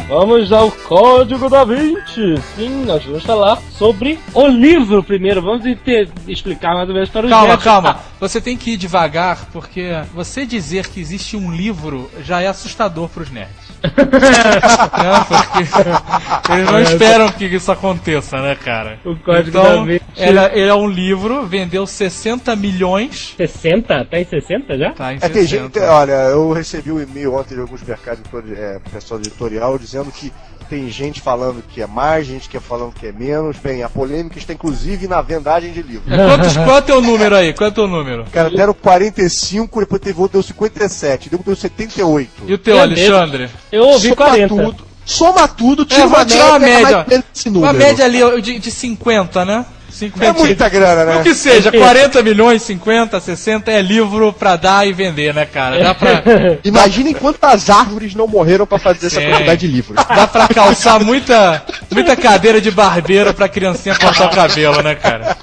Vamos 0.07 0.51
ao 0.51 0.69
Código 0.69 1.49
da 1.49 1.63
Vinci. 1.63 2.35
Sim, 2.55 2.83
nós 2.85 3.03
vamos 3.05 3.23
falar 3.23 3.57
sobre 3.71 4.19
o 4.33 4.47
livro 4.47 5.01
primeiro. 5.01 5.41
Vamos 5.41 5.65
inte- 5.65 6.07
explicar 6.27 6.75
mais 6.75 6.87
ou 6.89 6.93
menos 6.93 7.09
para 7.09 7.25
os 7.25 7.31
Calma, 7.31 7.47
nerds. 7.47 7.63
calma. 7.63 7.99
Você 8.19 8.39
tem 8.41 8.55
que 8.57 8.71
ir 8.71 8.77
devagar, 8.77 9.47
porque 9.51 9.91
você 10.13 10.45
dizer 10.45 10.87
que 10.87 10.99
existe 10.99 11.35
um 11.37 11.51
livro 11.51 12.09
já 12.21 12.41
é 12.41 12.47
assustador 12.47 13.09
pros 13.09 13.31
nerds. 13.31 13.53
Não, 13.83 13.89
porque 15.25 16.51
eles 16.53 16.71
não 16.71 16.79
esperam 16.81 17.31
que 17.31 17.45
isso 17.45 17.71
aconteça, 17.71 18.39
né, 18.41 18.55
cara? 18.55 18.99
O 19.05 19.15
Código 19.17 19.49
então, 19.57 19.63
da 19.85 19.91
Vinci. 19.91 20.03
ele, 20.17 20.39
ele 20.53 20.69
é 20.69 20.75
um 20.75 20.87
livro, 20.87 21.45
vendeu 21.47 21.87
60 21.87 22.55
milhões. 22.55 23.33
60? 23.35 24.05
Tá 24.05 24.19
em 24.19 24.25
60 24.25 24.77
já? 24.77 24.91
Tá 24.91 25.13
em 25.13 25.17
É, 25.17 25.29
tem 25.29 25.45
60. 25.47 25.47
gente, 25.47 25.79
olha, 25.79 26.11
eu 26.29 26.51
recebi 26.51 26.91
um 26.91 27.01
e-mail 27.01 27.33
ontem 27.35 27.55
de 27.55 27.61
alguns 27.61 27.81
mercados, 27.83 28.21
é, 28.55 28.79
pessoal 28.91 29.19
editorial, 29.19 29.77
dizendo 29.93 30.11
que 30.11 30.31
tem 30.69 30.89
gente 30.89 31.21
falando 31.21 31.61
que 31.61 31.81
é 31.81 31.85
mais, 31.87 32.25
gente 32.25 32.49
que 32.49 32.57
é 32.57 32.59
falando 32.59 32.93
que 32.93 33.05
é 33.05 33.11
menos. 33.11 33.57
Bem, 33.57 33.83
a 33.83 33.89
polêmica 33.89 34.39
está 34.39 34.53
inclusive 34.53 35.07
na 35.07 35.21
vendagem 35.21 35.71
de 35.71 35.83
livros. 35.83 36.03
Quantos, 36.07 36.57
quanto 36.57 36.91
é 36.91 36.95
o 36.95 37.01
número 37.01 37.35
aí? 37.35 37.53
Quanto 37.53 37.81
é 37.81 37.83
o 37.83 37.87
número? 37.87 38.25
Cara, 38.31 38.49
deram 38.49 38.73
45, 38.73 39.79
depois 39.81 40.01
teve 40.01 40.19
outro, 40.19 40.33
deu 40.39 40.43
57, 40.43 41.29
deu, 41.29 41.39
deu 41.45 41.55
78. 41.55 42.29
E 42.47 42.53
o 42.53 42.57
teu, 42.57 42.77
É 42.77 42.81
Alexandre? 42.81 43.49
Eu 43.71 43.83
ouvi 43.85 44.09
Soma 44.09 44.15
40. 44.15 44.47
tudo, 44.47 44.75
soma 45.05 45.47
tudo, 45.47 45.85
tira 45.85 46.01
É, 46.01 46.05
uma 46.05 46.25
tirar 46.25 46.49
uma 46.49 46.59
média, 46.59 46.81
média. 46.85 47.05
menos 47.07 47.25
esse 47.35 47.49
Uma 47.49 47.73
média 47.73 48.05
ali 48.05 48.41
de, 48.41 48.57
de 48.57 48.71
50, 48.71 49.45
né? 49.45 49.65
50. 49.93 50.25
É 50.25 50.33
muita 50.33 50.69
grana, 50.69 51.05
né? 51.05 51.17
O 51.17 51.23
que 51.23 51.35
seja, 51.35 51.71
40 51.71 52.21
milhões, 52.23 52.61
50, 52.63 53.19
60 53.19 53.71
é 53.71 53.81
livro 53.81 54.33
pra 54.33 54.55
dar 54.55 54.87
e 54.87 54.91
vender, 54.91 55.33
né, 55.33 55.45
cara? 55.45 55.83
Dá 55.83 55.93
pra, 55.93 56.23
Imaginem 56.63 57.13
quantas 57.13 57.69
árvores 57.69 58.15
não 58.15 58.27
morreram 58.27 58.65
pra 58.65 58.79
fazer 58.79 59.07
essa 59.07 59.21
Sim. 59.21 59.29
quantidade 59.29 59.61
de 59.61 59.67
livros. 59.67 59.95
dá 60.07 60.27
pra 60.27 60.47
calçar 60.47 61.03
muita, 61.03 61.63
muita 61.91 62.15
cadeira 62.15 62.59
de 62.59 62.71
barbeiro 62.71 63.33
pra 63.33 63.47
criancinha 63.47 63.95
cortar 63.95 64.31
o 64.31 64.35
cabelo, 64.35 64.81
né, 64.81 64.95
cara? 64.95 65.37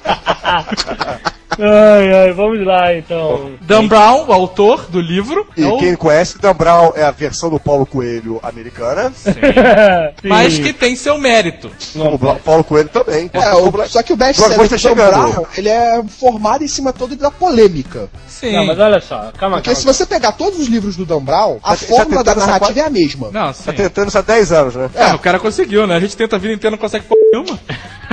Ai, 1.59 2.13
ai, 2.13 2.31
vamos 2.33 2.65
lá 2.65 2.95
então. 2.95 3.51
Dan 3.61 3.87
Brown, 3.87 4.25
o 4.27 4.33
autor 4.33 4.85
do 4.89 4.99
livro, 5.01 5.45
E 5.57 5.63
é 5.63 5.67
o- 5.67 5.77
quem 5.77 5.95
conhece, 5.95 6.37
Dan 6.39 6.53
Brown 6.53 6.93
é 6.95 7.03
a 7.03 7.11
versão 7.11 7.49
do 7.49 7.59
Paulo 7.59 7.85
Coelho 7.85 8.39
americana. 8.43 9.11
Sim. 9.15 9.31
mas 10.23 10.57
que 10.57 10.71
tem 10.73 10.95
seu 10.95 11.17
mérito. 11.17 11.69
O 11.95 12.17
Bla- 12.17 12.35
Paulo 12.35 12.63
Coelho 12.63 12.89
também. 12.89 13.29
É, 13.33 13.53
o- 13.53 13.71
só 13.87 14.01
que 14.01 14.13
o 14.13 14.15
do 14.15 14.23
Tom 14.69 14.77
chegando. 14.77 15.11
Brown, 15.31 15.45
ele 15.57 15.69
é 15.69 16.01
formado 16.19 16.63
em 16.63 16.67
cima 16.67 16.93
todo 16.93 17.15
da 17.15 17.29
polêmica. 17.31 18.09
Sim. 18.27 18.53
Não, 18.55 18.65
mas 18.65 18.79
olha 18.79 18.99
só, 19.01 19.31
calma, 19.37 19.57
Porque 19.57 19.75
se 19.75 19.83
calma. 19.83 19.93
você 19.93 20.05
pegar 20.05 20.31
todos 20.33 20.59
os 20.59 20.67
livros 20.67 20.95
do 20.95 21.05
Dan 21.05 21.19
Brown, 21.21 21.57
a 21.63 21.71
Tá- 21.71 21.77
tá 21.77 21.85
fórmula 21.85 22.23
da 22.23 22.35
narrativa 22.35 22.79
é 22.79 22.83
a 22.83 22.89
mesma. 22.89 23.29
Não, 23.31 23.53
sim. 23.53 23.63
Tá 23.65 23.73
tentando 23.73 24.07
isso 24.07 24.17
há 24.17 24.21
10 24.21 24.51
anos, 24.51 24.75
né? 24.75 24.89
É, 24.95 25.13
o 25.13 25.19
cara 25.19 25.37
conseguiu, 25.39 25.85
né? 25.85 25.95
A 25.95 25.99
gente 25.99 26.15
tenta 26.17 26.35
a 26.37 26.39
vida 26.39 26.53
inteira 26.53 26.73
e 26.75 26.77
não 26.77 26.81
consegue 26.81 27.05
porra 27.05 27.21
nenhuma. 27.31 27.59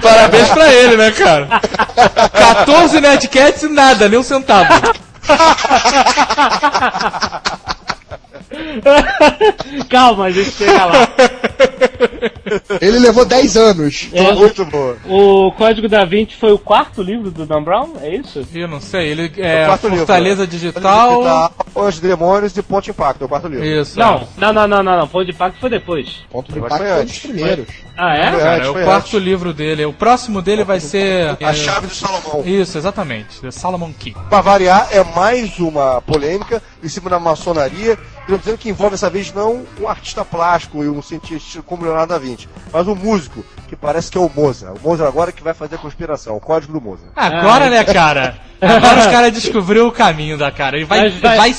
Parabéns 0.03 0.49
pra 0.49 0.73
ele, 0.73 0.97
né, 0.97 1.11
cara? 1.11 1.49
14 2.33 3.01
Nerdcats 3.01 3.63
e 3.63 3.69
nada, 3.69 4.09
nem 4.09 4.19
um 4.19 4.23
centavo. 4.23 4.69
calma, 9.89 10.27
a 10.27 10.31
gente 10.31 10.51
chega 10.51 10.85
lá. 10.85 11.09
Ele 12.81 12.99
levou 12.99 13.25
10 13.25 13.57
anos. 13.57 14.09
É, 14.13 14.33
Muito 14.33 14.65
boa. 14.65 14.97
o 15.07 15.53
Código 15.53 15.89
da 15.89 16.05
Vinci 16.05 16.37
foi 16.37 16.53
o 16.53 16.59
quarto 16.59 17.03
livro 17.03 17.31
do 17.31 17.45
Dan 17.45 17.63
Brown? 17.63 17.95
É 18.01 18.17
isso? 18.17 18.47
Eu 18.55 18.69
não 18.69 18.81
sei, 18.81 19.09
ele 19.09 19.33
é 19.37 19.67
Fortaleza 19.77 20.43
né? 20.43 20.49
Digital. 20.49 21.53
Os 21.75 22.01
Demônios 22.01 22.57
e 22.57 22.63
Ponte 22.63 22.91
Impacto, 22.91 23.23
é 23.23 23.25
o 23.25 23.29
quarto 23.29 23.49
livro. 23.49 23.65
Isso. 23.65 23.99
Não, 23.99 24.27
não, 24.37 24.53
não, 24.53 24.69
não, 24.69 24.83
não, 24.83 24.99
não. 24.99 25.09
Pão 25.09 25.25
de 25.25 25.33
Pacto 25.33 25.61
foi 25.61 25.71
depois. 25.71 26.25
Ponto 26.31 26.57
impacto 26.57 26.79
foi 26.79 26.87
foi 26.87 26.95
dos 26.95 27.03
antes. 27.03 27.19
primeiros. 27.21 27.69
Ah, 28.01 28.15
é? 28.15 28.31
Foi 28.31 28.39
Cara, 28.39 28.55
antes, 28.55 28.67
é 28.67 28.71
o 28.71 28.85
quarto 28.85 29.17
antes. 29.17 29.21
livro 29.21 29.53
dele. 29.53 29.85
O 29.85 29.93
próximo 29.93 30.41
dele 30.41 30.63
vai 30.63 30.79
ser. 30.79 31.37
A 31.43 31.51
é, 31.51 31.53
chave 31.53 31.89
do 31.89 31.95
Salomão. 31.95 32.45
Isso, 32.47 32.79
exatamente. 32.79 33.41
The 33.41 33.51
Solomon 33.51 33.93
Key. 33.93 34.15
Pra 34.31 34.41
variar, 34.41 34.87
é 34.93 35.03
mais 35.03 35.59
uma 35.59 36.01
polêmica 36.03 36.63
em 36.81 36.89
cima 36.89 37.11
da 37.11 37.19
maçonaria, 37.19 37.99
Dizendo 38.37 38.59
que 38.59 38.69
envolve 38.69 38.93
dessa 38.93 39.09
vez 39.09 39.33
não 39.33 39.65
um 39.81 39.89
artista 39.89 40.25
plástico 40.25 40.85
e 40.85 40.89
um 40.89 41.01
cientista 41.01 41.63
como 41.63 41.85
Leonardo 41.85 42.13
da 42.13 42.19
Vinci, 42.19 42.47
mas 42.71 42.87
um 42.87 42.95
músico, 42.95 43.43
que 43.69 43.75
parece 43.75 44.11
que 44.11 44.19
é 44.19 44.21
o 44.21 44.31
Mozart. 44.35 44.77
O 44.77 44.89
Mozart 44.89 45.09
agora 45.09 45.33
que 45.33 45.43
vai 45.43 45.55
fazer 45.55 45.77
a 45.77 45.79
conspiração, 45.79 46.37
o 46.37 46.41
código 46.41 46.73
do 46.73 46.81
Mozart. 46.81 47.11
Agora, 47.17 47.71
né, 47.71 47.83
cara? 47.85 48.37
Agora 48.61 48.99
os 48.99 49.07
caras 49.07 49.33
descobriu 49.33 49.87
o 49.87 49.93
caminho 49.93 50.37
da 50.37 50.51
cara. 50.51 50.77
Ele 50.77 50.85
vai, 50.85 51.09
vai- 51.11 51.37
vai, 51.37 51.55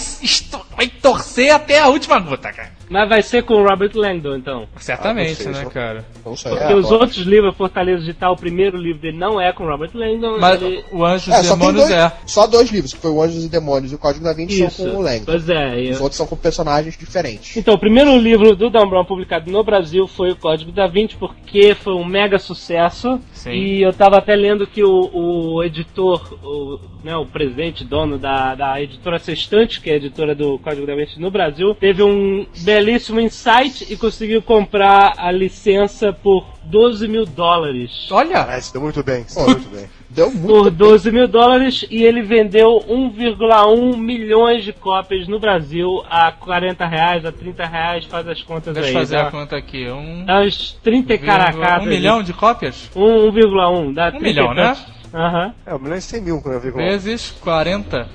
vai 0.76 0.88
torcer 0.90 1.50
até 1.50 1.80
a 1.80 1.88
última 1.88 2.20
gota, 2.20 2.52
cara. 2.52 2.72
Mas 2.90 3.08
vai 3.08 3.22
ser 3.22 3.44
com 3.44 3.54
o 3.54 3.66
Robert 3.66 3.92
Langdon, 3.96 4.36
então. 4.36 4.68
Certamente, 4.80 5.48
Ah, 5.48 5.52
né, 5.52 5.64
só- 5.64 5.70
cara? 5.70 6.06
Porque 6.24 6.48
É, 6.50 6.76
os 6.76 6.88
pode. 6.90 6.94
outros 7.02 7.18
livros, 7.20 7.56
Fortaleza 7.56 8.00
Digital, 8.00 8.34
o 8.34 8.36
primeiro 8.36 8.76
livro 8.78 9.02
dele 9.02 9.18
não 9.18 9.40
é 9.40 9.54
com 9.54 9.64
o 9.64 9.68
Robert 9.70 9.92
Langdon. 9.94 10.40
Mas 10.40 10.62
ele... 10.62 10.84
o 10.92 11.06
Anjos 11.06 11.34
É, 11.34 11.40
e 11.40 11.44
Demônios 11.44 11.84
dois, 11.88 11.92
é. 11.92 12.12
só 12.26 12.48
dois 12.48 12.70
livros, 12.70 12.94
que 12.94 13.00
foi 13.00 13.12
o 13.12 13.22
Anjos 13.22 13.46
e 13.46 13.48
Demônios 13.48 13.92
e 13.94 13.96
o 13.96 13.98
Código 13.98 14.26
da 14.26 14.34
Vinci 14.34 14.66
Isso. 14.66 14.84
são 14.84 14.92
com 14.92 14.98
o 14.98 15.02
Lang. 15.02 15.24
Pois 15.26 15.48
é. 15.48 15.80
e- 15.82 15.92
Os 15.92 16.02
outros 16.02 16.18
são 16.18 16.28
com 16.28 16.36
personagens 16.60 16.98
diferentes. 16.98 17.56
Então, 17.56 17.74
o 17.74 17.80
primeiro 17.80 18.18
livro 18.18 18.56
do 18.56 18.70
Dan 18.70 18.88
Brown 18.88 19.06
publicado 19.06 19.50
no 19.50 19.64
Brasil 19.64 20.08
foi 20.08 20.32
o 20.32 20.36
Código 20.36 20.72
da 20.72 20.88
Vinci, 20.88 21.16
porque 21.16 21.74
foi 21.74 21.94
um 21.94 22.04
mega 22.04 22.38
sucesso. 22.38 23.20
Sim. 23.32 23.52
E 23.52 23.82
eu 23.82 23.94
tava 23.94 24.18
até 24.18 24.36
lendo 24.36 24.68
que 24.68 24.84
o, 24.84 25.10
o 25.14 25.64
editor, 25.64 26.38
o, 26.44 26.80
né, 27.04 27.16
o 27.16 27.26
presidente, 27.26 27.86
dono 27.86 28.18
da, 28.18 28.56
da 28.56 28.82
editora 28.82 29.20
Sextante, 29.20 29.80
que 29.80 29.90
é 29.90 29.94
a 29.94 29.98
editora 29.98 30.36
do 30.36 30.60
Código 30.60 30.86
da 30.86 30.96
Vinci 30.96 31.20
no 31.20 31.32
Brasil, 31.32 31.74
teve 31.76 32.04
um 32.04 32.46
belíssimo 32.60 33.20
insight 33.20 33.92
e 33.92 33.96
conseguiu 33.96 34.42
comprar 34.42 35.14
a 35.18 35.32
licença 35.32 36.12
por 36.12 36.46
12 36.66 37.08
mil 37.08 37.26
dólares. 37.26 38.12
Olha! 38.12 38.44
Parece, 38.44 38.74
deu 38.74 38.82
muito 38.82 39.04
bem. 39.04 39.26
Muito 39.36 39.70
bem. 39.70 39.99
Deu 40.10 40.32
muito. 40.32 40.48
Por 40.48 40.72
12 40.72 41.12
mil 41.12 41.28
dólares 41.28 41.86
e 41.90 42.04
ele 42.04 42.22
vendeu 42.24 42.84
1,1 42.90 43.96
milhões 43.98 44.64
de 44.64 44.74
cópias 44.74 45.28
no 45.28 45.40
Brasil 45.40 46.04
a 46.10 46.32
40 46.32 46.86
reais, 46.88 47.24
a 47.26 47.32
30 47.32 47.66
reais, 47.66 48.06
faz 48.06 48.28
as 48.28 48.42
contas 48.42 48.74
Deixa 48.74 48.90
aí. 48.90 48.96
eu 48.96 49.00
fazer 49.02 49.16
dá- 49.18 49.28
a 49.28 49.32
conta 49.32 49.56
aqui. 49.56 49.88
Um, 49.88 50.26
Dá 50.26 50.42
uns 50.42 50.74
30 50.84 51.18
caracadas. 51.18 51.86
um 51.86 51.90
milhão 51.90 52.24
de 52.24 52.34
cópias? 52.34 52.90
Um- 52.96 53.28
1,1. 53.32 53.94
Dá 53.94 54.10
30 54.10 54.26
milhão, 54.26 54.54
né? 54.54 54.76
Aham. 55.14 55.54
É, 55.66 55.76
um 55.76 55.80
milhão 55.80 55.98
e 55.98 56.02
cem 56.02 56.22
mil 56.22 56.42
com 56.42 56.60
Vezes 56.60 57.32
40. 57.42 58.08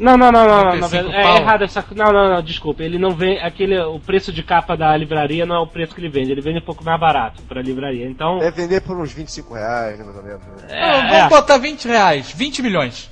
Não, 0.00 0.16
não, 0.16 0.30
não, 0.30 0.46
não, 0.46 0.56
não, 0.64 0.64
não, 0.76 0.88
35 0.88 1.10
é 1.12 1.22
pau. 1.22 1.36
errado 1.38 1.64
essa. 1.64 1.84
Não, 1.94 2.12
não, 2.12 2.28
não, 2.34 2.42
desculpa. 2.42 2.82
Ele 2.82 2.98
não 2.98 3.10
vem. 3.10 3.40
Aquele, 3.40 3.78
o 3.80 3.98
preço 3.98 4.32
de 4.32 4.42
capa 4.42 4.76
da 4.76 4.96
livraria 4.96 5.44
não 5.44 5.56
é 5.56 5.58
o 5.60 5.66
preço 5.66 5.94
que 5.94 6.00
ele 6.00 6.08
vende. 6.08 6.30
Ele 6.32 6.40
vende 6.40 6.58
um 6.58 6.64
pouco 6.64 6.84
mais 6.84 6.98
barato 7.00 7.42
pra 7.42 7.60
livraria. 7.62 8.06
Então. 8.06 8.38
Deve 8.38 8.62
vender 8.62 8.80
por 8.82 8.96
uns 8.98 9.12
25 9.12 9.54
reais, 9.54 9.98
mais 9.98 10.16
ou 10.16 10.22
menos. 10.22 10.40
né? 10.40 10.66
É, 10.68 10.82
Ah, 10.82 10.96
vamos 11.02 11.12
é, 11.16 11.28
botar 11.28 11.58
20 11.58 11.86
reais. 11.88 12.32
20 12.32 12.62
milhões. 12.62 13.10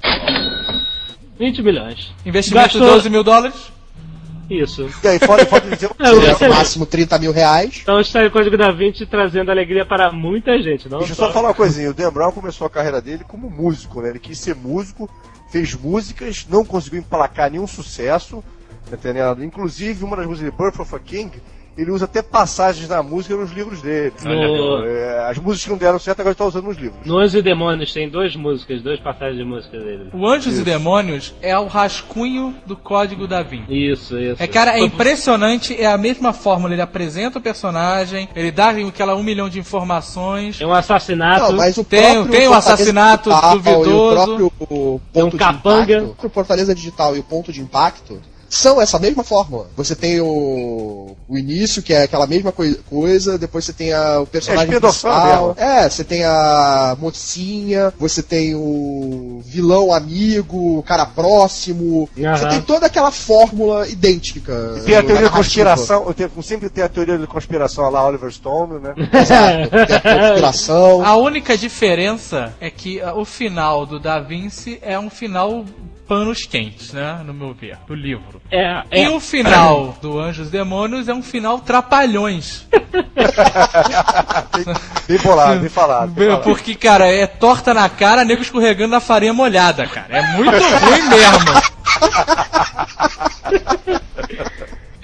20 1.39 1.63
milhões. 1.63 2.13
Investimento 2.25 2.79
Gastou- 2.79 2.87
12 2.95 3.11
mil 3.11 3.23
dólares. 3.25 3.73
Isso. 4.49 4.89
E 5.03 5.09
aí, 5.09 5.19
fora, 5.19 5.45
fora 5.47 5.69
dizer 5.69 5.91
É, 5.99 6.09
É, 6.09 6.35
você- 6.35 6.49
no 6.49 6.55
máximo 6.55 6.87
30 6.87 7.19
mil 7.19 7.33
reais. 7.33 7.81
Então 7.83 7.99
está 8.01 8.21
aí 8.21 8.27
o 8.29 8.31
Código 8.31 8.57
da 8.57 8.71
Vinci 8.71 9.05
trazendo 9.07 9.51
alegria 9.51 9.85
para 9.85 10.13
muita 10.13 10.57
gente, 10.63 10.89
não 10.89 10.99
Deixa 10.99 11.13
eu 11.15 11.17
só. 11.17 11.33
falar 11.33 11.49
uma 11.49 11.55
coisinha. 11.55 11.91
O 11.91 11.95
Dan 11.95 12.13
Brown 12.13 12.31
começou 12.33 12.67
a 12.67 12.71
carreira 12.71 13.01
dele 13.01 13.25
como 13.27 13.51
músico, 13.51 14.01
né? 14.01 14.11
Ele 14.11 14.19
quis 14.21 14.39
ser 14.39 14.55
músico, 14.55 15.11
fez 15.51 15.75
músicas, 15.75 16.47
não 16.49 16.65
conseguiu 16.65 17.01
emplacar 17.01 17.51
nenhum 17.51 17.67
sucesso, 17.67 18.43
tá 18.89 18.97
entendendo? 18.97 19.43
Inclusive, 19.45 20.05
uma 20.05 20.17
das 20.17 20.27
músicas 20.27 20.53
de 20.53 20.57
Birth 20.57 20.79
of 20.81 20.95
a 20.95 20.99
King, 21.01 21.33
ele 21.77 21.91
usa 21.91 22.05
até 22.07 22.23
passagens 22.23 22.89
da 22.89 23.03
música 23.03 23.37
nos 23.37 23.53
livros 23.53 23.83
dele. 23.83 24.13
No- 24.25 24.85
É, 24.87 25.29
as 25.31 25.39
músicas 25.39 25.65
que 25.65 25.71
não 25.71 25.77
deram 25.79 25.99
certo, 25.99 26.21
agora 26.21 26.31
ele 26.33 26.39
tá 26.39 26.45
usando 26.47 26.65
nos 26.67 26.77
livros. 26.77 26.99
No 27.05 27.19
Anjos 27.19 27.35
e 27.35 27.43
Demônios 27.43 27.93
tem 27.93 28.09
duas 28.09 28.35
músicas, 28.37 28.83
duas 28.83 28.99
passagens 29.01 29.37
de 29.39 29.45
música 29.45 29.79
dele. 29.79 30.11
O 30.13 30.27
Anjos 30.27 30.59
e 30.59 30.63
Demônios 30.63 31.35
é 31.43 31.57
o 31.59 31.67
rascunho 31.67 32.55
do 32.67 32.77
Código 32.77 33.27
da 33.27 33.43
Vinci. 33.43 33.67
Isso, 33.93 34.19
isso. 34.19 34.43
É, 34.43 34.47
cara, 34.47 34.79
é 34.79 34.81
impressionante, 34.81 35.75
é 35.81 35.87
a 35.87 35.99
mesma 35.99 36.33
fórmula. 36.33 36.73
Ele 36.75 36.83
apresenta 36.83 37.39
o 37.39 37.43
personagem, 37.43 38.29
ele 38.35 38.51
dá 38.51 38.71
aquela 38.71 39.15
um 39.15 39.23
milhão 39.23 39.49
de 39.49 39.59
informações. 39.59 40.61
É 40.61 40.67
um 40.67 40.73
assassinato. 40.73 41.45
Não, 41.53 41.53
mas 41.59 41.77
o 41.77 41.85
Tem- 41.85 42.01
próprio 42.01 42.31
tem 42.31 42.49
o 42.49 42.53
Fortaleza 42.53 42.75
assassinato 42.75 43.31
Digital 43.31 43.59
duvidoso. 43.59 43.91
E 43.91 44.43
o 44.43 44.51
próprio 44.51 44.51
ponto 44.69 45.03
Tem 45.13 45.23
um 45.25 45.29
de 45.29 45.37
capanga. 45.37 45.83
impacto, 45.83 46.05
o 46.05 46.07
próprio 46.15 46.31
Fortaleza 46.31 46.75
Digital 46.75 47.17
e 47.17 47.19
o 47.19 47.25
ponto 47.25 47.53
de 47.53 47.61
impacto 47.61 48.21
são 48.49 48.81
essa 48.81 48.99
mesma 48.99 49.23
fórmula. 49.25 49.69
Você 49.77 49.95
tem 49.95 50.21
o, 50.21 51.17
o 51.29 51.37
início, 51.39 51.83
que 51.83 51.93
é 51.93 52.03
aquela 52.03 52.27
mesma 52.27 52.53
coi- 52.53 52.79
coisa, 52.89 53.39
depois 53.39 53.65
você 53.65 53.73
tem 53.73 53.93
a- 53.93 54.21
o 54.21 54.27
personagem 54.27 54.71
É, 54.71 54.75
espinoção 54.75 55.11
principal. 55.13 55.55
dela. 55.55 55.71
É, 55.85 55.89
você 55.91 56.05
tem 56.05 56.25
a 56.25 56.97
mocinha, 57.01 57.93
você 57.99 58.23
tem 58.23 58.55
o 58.55 59.43
vilão 59.45 59.93
amigo, 59.93 60.79
o 60.79 60.83
cara 60.83 61.07
próximo. 61.07 62.09
Você 62.15 62.25
Aham. 62.27 62.49
tem 62.49 62.61
toda 62.63 62.87
aquela 62.87 63.11
fórmula 63.11 63.89
idêntica. 63.89 64.81
Tem 64.85 64.97
a 64.97 65.03
teoria 65.03 65.25
da 65.25 65.31
conspiração, 65.31 66.05
eu 66.07 66.15
tenho- 66.15 66.31
sempre 66.43 66.69
tem 66.69 66.85
a 66.85 66.89
teoria 66.89 67.19
da 67.19 67.27
conspiração 67.27 67.89
lá, 67.91 68.07
Oliver 68.07 68.31
Stone, 68.33 68.81
né? 68.81 68.95
Exato. 69.13 69.71
Tem 69.87 69.97
a 69.97 70.01
conspiração. 70.29 71.05
A 71.05 71.17
única 71.17 71.57
diferença 71.57 72.55
é 72.61 72.71
que 72.71 73.01
ah, 73.01 73.15
o 73.15 73.25
final 73.25 73.85
do 73.87 73.99
Da 73.99 74.21
Vinci 74.21 74.79
é 74.83 74.99
um 74.99 75.11
final 75.11 75.65
panos 76.07 76.45
quentes, 76.47 76.93
né? 76.93 77.21
No 77.25 77.33
meu 77.35 77.53
ver, 77.55 77.79
do 77.87 77.95
livro. 77.95 78.41
É, 78.51 78.83
E 78.93 79.03
é. 79.05 79.11
o 79.11 79.21
final 79.21 79.97
do 80.01 80.19
Anjos 80.19 80.49
e 80.49 80.51
Demônios 80.51 81.09
é 81.09 81.15
um 81.15 81.23
final 81.23 81.59
trapalhões. 81.61 82.67
Bem 85.09 85.19
bolado, 85.19 85.61
bem 85.61 85.69
falado. 85.69 86.11
Bem 86.13 86.27
falado. 86.29 86.45
Porque, 86.45 86.75
cara, 86.75 87.07
é 87.07 87.27
torta 87.27 87.73
na 87.73 87.89
cara, 87.89 88.25
nego 88.25 88.43
escorregando 88.43 88.91
na 88.91 89.01
farinha 89.01 89.33
molhada, 89.33 89.87
cara. 89.87 90.19
É 90.19 90.23
muito 90.37 90.51
ruim 90.51 91.09
mesmo. 91.09 91.47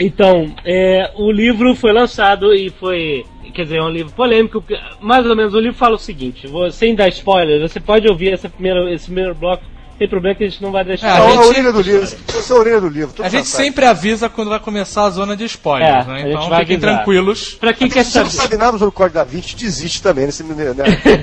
Então, 0.05 0.53
é, 0.65 1.13
o 1.17 1.31
livro 1.31 1.77
foi 1.77 1.93
lançado 1.93 2.53
e 2.53 2.71
foi. 2.71 3.25
Quer 3.55 3.65
dizer, 3.65 3.77
é 3.77 3.83
um 3.83 3.91
livro 3.91 4.13
polêmico. 4.13 4.61
porque, 4.61 4.77
Mais 5.01 5.25
ou 5.25 5.37
menos, 5.37 5.55
o 5.55 5.61
livro 5.61 5.79
fala 5.79 5.95
o 5.95 5.99
seguinte: 5.99 6.49
você, 6.49 6.77
sem 6.77 6.95
dar 6.95 7.09
spoiler, 7.09 7.61
você 7.61 7.79
pode 7.79 8.09
ouvir 8.09 8.33
essa 8.33 8.49
primeira, 8.49 8.93
esse 8.93 9.05
primeiro 9.07 9.35
bloco. 9.35 9.63
Tem 9.99 10.09
problema 10.09 10.35
que 10.35 10.43
a 10.45 10.49
gente 10.49 10.61
não 10.61 10.73
vai 10.73 10.85
deixar. 10.85 11.07
É, 11.07 11.11
a 11.11 11.25
a 11.25 11.31
gente- 11.31 11.47
orelha 11.47 11.73
do 11.73 11.81
livro. 11.81 12.03
Essa 12.03 12.53
é 12.53 12.57
a 12.57 12.59
orelha 12.59 12.81
do 12.81 12.89
livro. 12.89 13.23
A 13.25 13.29
gente 13.29 13.47
sabe. 13.47 13.65
sempre 13.67 13.85
avisa 13.87 14.29
quando 14.29 14.49
vai 14.49 14.59
começar 14.59 15.05
a 15.05 15.11
zona 15.11 15.37
de 15.37 15.45
spoilers, 15.45 16.05
É, 16.07 16.09
né? 16.09 16.15
a 16.15 16.19
gente 16.19 16.29
Então 16.31 16.49
vai 16.49 16.61
fiquem 16.61 16.77
avisar. 16.77 16.95
tranquilos. 16.97 17.55
Pra 17.61 17.73
quem 17.73 17.89
quer 17.89 18.05
Se 18.05 18.11
você 18.13 18.19
não 18.21 18.27
saber. 18.31 18.43
sabe 18.43 18.57
nada 18.57 18.73
sobre 18.73 18.89
o 18.89 18.93
Código 18.93 19.15
da 19.15 19.25
Vinci, 19.25 19.55
desiste 19.55 20.03
também 20.03 20.27
nesse 20.27 20.43
né? 20.43 20.55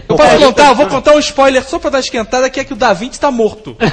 Eu 0.07 0.15
posso 0.15 0.37
contar, 0.39 0.69
eu 0.69 0.75
vou 0.75 0.87
contar 0.87 1.13
um 1.15 1.19
spoiler 1.19 1.63
só 1.63 1.77
pra 1.77 1.89
dar 1.89 1.99
esquentada, 1.99 2.49
que 2.49 2.59
é 2.59 2.63
que 2.63 2.71
o 2.73 2.75
Da 2.77 2.93
Vinci 2.93 3.19
tá 3.19 3.29
morto. 3.31 3.75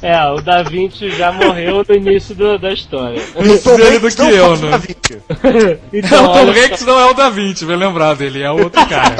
É, 0.00 0.20
o 0.32 0.40
Da 0.40 0.64
Vinci 0.64 1.10
já 1.10 1.30
morreu 1.30 1.84
no 1.88 1.94
início 1.94 2.34
do- 2.34 2.58
da 2.58 2.72
história. 2.72 3.22
Antes 3.36 3.62
dele 3.64 3.98
do 4.00 4.08
que 4.10 4.20
Não, 4.22 4.30
eu, 4.30 4.56
né? 4.56 4.80
Então, 5.92 6.24
o 6.24 6.28
Tom. 6.32 6.50
Hanks 6.50 6.84
não 6.84 6.98
é 6.98 7.04
o 7.08 7.14
Da 7.14 7.30
Vinci, 7.30 7.64
vai 7.64 7.76
lembrar 7.76 8.14
dele, 8.14 8.42
é 8.42 8.50
outro 8.50 8.84
cara. 8.88 9.14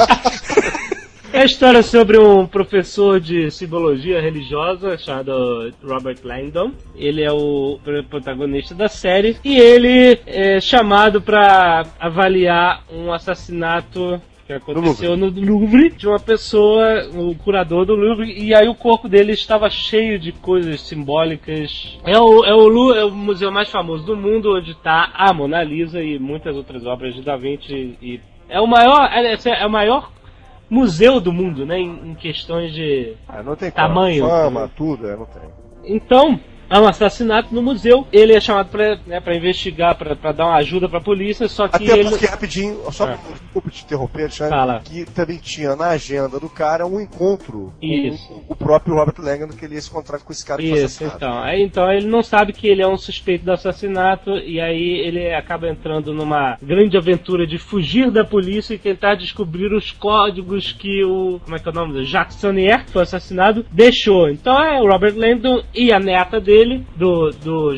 É 1.33 1.41
a 1.41 1.45
história 1.45 1.81
sobre 1.81 2.19
um 2.19 2.45
professor 2.45 3.19
de 3.19 3.49
simbologia 3.49 4.21
religiosa 4.21 4.95
chamado 4.99 5.73
Robert 5.83 6.19
Langdon. 6.23 6.73
Ele 6.95 7.23
é 7.23 7.31
o 7.31 7.79
protagonista 8.07 8.75
da 8.75 8.87
série 8.87 9.35
e 9.43 9.57
ele 9.57 10.19
é 10.27 10.61
chamado 10.61 11.19
para 11.19 11.87
avaliar 11.99 12.83
um 12.87 13.11
assassinato 13.11 14.21
que 14.45 14.53
aconteceu 14.53 15.17
no 15.17 15.31
Louvre 15.31 15.89
de 15.89 16.07
uma 16.07 16.19
pessoa, 16.19 17.09
o 17.15 17.33
curador 17.33 17.83
do 17.83 17.95
Louvre, 17.95 18.31
e 18.31 18.53
aí 18.53 18.67
o 18.67 18.75
corpo 18.75 19.09
dele 19.09 19.31
estava 19.31 19.71
cheio 19.71 20.19
de 20.19 20.31
coisas 20.33 20.81
simbólicas. 20.81 21.97
É 22.05 22.19
o, 22.19 22.45
é 22.45 22.53
o, 22.53 22.93
é 22.93 23.05
o 23.05 23.09
museu 23.11 23.51
mais 23.51 23.71
famoso 23.71 24.05
do 24.05 24.15
mundo, 24.15 24.55
onde 24.55 24.69
está 24.69 25.11
a 25.15 25.33
Mona 25.33 25.63
Lisa 25.63 25.99
e 25.99 26.19
muitas 26.19 26.55
outras 26.55 26.85
obras 26.85 27.15
de 27.15 27.23
Da 27.23 27.35
Vinci. 27.35 27.97
E 27.99 28.21
é 28.47 28.61
o 28.61 28.67
maior, 28.67 29.09
é, 29.11 29.33
é 29.33 29.65
o 29.65 29.71
maior 29.71 30.11
museu 30.73 31.21
do 31.21 31.31
mundo, 31.31 31.65
né? 31.65 31.79
Em, 31.79 32.11
em 32.11 32.15
questões 32.15 32.73
de. 32.73 33.13
Ah, 33.27 33.43
não 33.43 33.55
tem. 33.55 33.69
Tamanho. 33.69 34.27
Fama, 34.27 34.69
tudo, 34.75 35.07
é, 35.07 35.15
não 35.15 35.25
tem. 35.25 35.43
Então, 35.85 36.39
há 36.73 36.81
um 36.81 36.87
assassinato 36.87 37.53
no 37.53 37.61
museu. 37.61 38.07
Ele 38.11 38.33
é 38.33 38.39
chamado 38.41 38.69
pra, 38.69 38.97
né, 39.05 39.19
pra 39.19 39.35
investigar, 39.35 39.95
pra, 39.95 40.15
pra 40.15 40.31
dar 40.31 40.45
uma 40.47 40.55
ajuda 40.57 40.89
pra 40.89 40.99
polícia, 40.99 41.47
só 41.47 41.67
que 41.67 41.75
Até 41.75 41.99
ele. 41.99 42.09
porque, 42.09 42.25
rapidinho, 42.25 42.79
só 42.91 43.07
É. 43.09 43.17
desculpa 43.43 43.69
te 43.69 43.83
interromper, 43.83 44.21
Alexandre, 44.23 44.53
Fala. 44.55 44.81
que 44.83 45.05
também 45.05 45.37
tinha 45.37 45.75
na 45.75 45.89
agenda 45.89 46.39
do 46.39 46.49
cara 46.49 46.85
um 46.85 46.99
encontro 46.99 47.71
Isso. 47.81 48.27
com 48.47 48.53
o 48.53 48.55
próprio 48.55 48.95
Robert 48.95 49.15
Langdon, 49.19 49.55
que 49.55 49.65
ele 49.65 49.75
ia 49.75 49.81
se 49.81 49.89
encontrar 49.89 50.19
com 50.19 50.31
esse 50.31 50.45
cara 50.45 50.61
que 50.61 50.69
foi 50.69 50.77
Isso, 50.77 50.85
assassinado. 51.03 51.15
então. 51.17 51.43
Aí, 51.43 51.61
então 51.63 51.91
ele 51.91 52.07
não 52.07 52.23
sabe 52.23 52.53
que 52.53 52.67
ele 52.67 52.81
é 52.81 52.87
um 52.87 52.97
suspeito 52.97 53.45
do 53.45 53.51
assassinato 53.51 54.31
e 54.31 54.59
aí 54.59 54.99
ele 55.05 55.33
acaba 55.33 55.69
entrando 55.69 56.13
numa 56.13 56.57
grande 56.61 56.97
aventura 56.97 57.45
de 57.45 57.57
fugir 57.57 58.09
da 58.09 58.23
polícia 58.23 58.73
e 58.73 58.77
tentar 58.79 59.15
descobrir 59.15 59.73
os 59.73 59.91
códigos 59.91 60.71
que 60.71 61.03
o. 61.03 61.39
Como 61.43 61.55
é 61.55 61.59
que 61.59 61.67
é 61.67 61.71
o 61.71 61.75
nome? 61.75 62.05
Sonnier, 62.31 62.85
que 62.85 62.91
foi 62.91 63.03
assassinado, 63.03 63.65
deixou. 63.71 64.29
Então 64.29 64.57
é 64.63 64.81
o 64.81 64.87
Robert 64.87 65.13
Langdon 65.15 65.61
e 65.73 65.91
a 65.91 65.99
neta 65.99 66.39
dele, 66.39 66.62
do, 66.95 67.31
do 67.43 67.75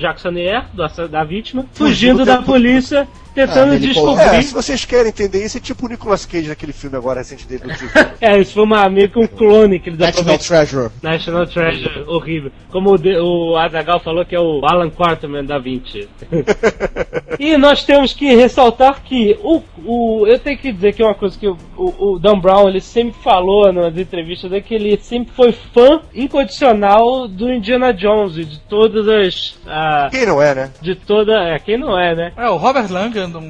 do 0.74 0.84
assa- 0.84 1.08
da 1.08 1.24
vítima, 1.24 1.66
fugindo 1.74 2.26
da 2.26 2.42
polícia 2.42 3.08
tentando 3.36 3.74
Ah, 3.74 3.76
ele 3.76 3.88
descobrir. 3.88 4.22
É, 4.24 4.42
se 4.42 4.54
vocês 4.54 4.86
querem 4.86 5.10
entender 5.10 5.46
isso, 5.46 5.58
é 5.58 5.62
tipo 5.62 5.86
o 5.86 5.90
Nicolas 5.90 6.26
Cage 6.26 6.48
naquele 6.48 6.74
filme 6.74 6.96
agora 6.98 7.20
recente 7.20 7.46
dele 7.48 7.64
do. 7.66 7.76
É, 8.22 8.40
isso 8.40 8.54
foi 8.54 8.64
uma, 8.64 8.90
meio 8.90 9.10
que 9.10 9.20
um 9.20 9.28
clone 9.28 9.80
que 9.80 9.90
eles 9.90 10.00
National 10.00 10.36
aproveitaram. 10.36 10.66
Treasure. 10.68 10.92
National 11.04 11.46
Treasure, 11.48 12.04
horrível. 12.08 12.52
Como 12.72 12.92
o, 12.94 12.98
de- 12.98 13.18
o 13.20 13.56
Azagal 13.58 14.00
falou 14.00 14.26
que 14.26 14.36
é 14.36 14.40
o 14.40 14.62
Alan 14.66 14.90
Quarterman 14.90 15.44
da 15.46 15.60
20. 15.60 16.08
e 17.40 17.58
nós 17.58 17.84
temos 17.84 18.14
que 18.14 18.34
ressaltar 18.36 19.04
que 19.04 19.38
o, 19.44 19.62
o. 19.86 20.26
Eu 20.28 20.40
tenho 20.40 20.58
que 20.58 20.72
dizer 20.72 20.94
que 20.94 21.02
é 21.02 21.06
uma 21.06 21.14
coisa 21.14 21.38
que 21.38 21.48
o, 21.48 21.58
o, 21.78 22.20
Dan 22.20 22.40
Brown 22.40 22.70
ele 22.70 22.80
sempre 22.82 23.16
falou 23.22 23.72
nas 23.72 23.98
entrevistas 23.98 24.52
é 24.54 24.62
que 24.62 24.74
ele 24.74 24.98
sempre 24.98 25.34
foi 25.34 25.52
fã 25.52 26.02
incondicional 26.14 27.28
do 27.28 27.52
Indiana 27.52 27.94
Jones 27.94 28.38
e 28.38 28.46
de 28.46 28.60
todas 28.62 29.08
as. 29.08 29.58
ah, 29.68 30.08
Quem 30.12 30.26
não 30.26 30.42
é, 30.42 30.56
né? 30.56 30.72
de 30.82 30.96
toda. 30.96 31.34
É, 31.50 31.60
quem 31.60 31.78
não 31.78 32.00
é, 32.00 32.16
né? 32.16 32.32
É, 32.38 32.50
o 32.50 32.56
Robert 32.58 32.90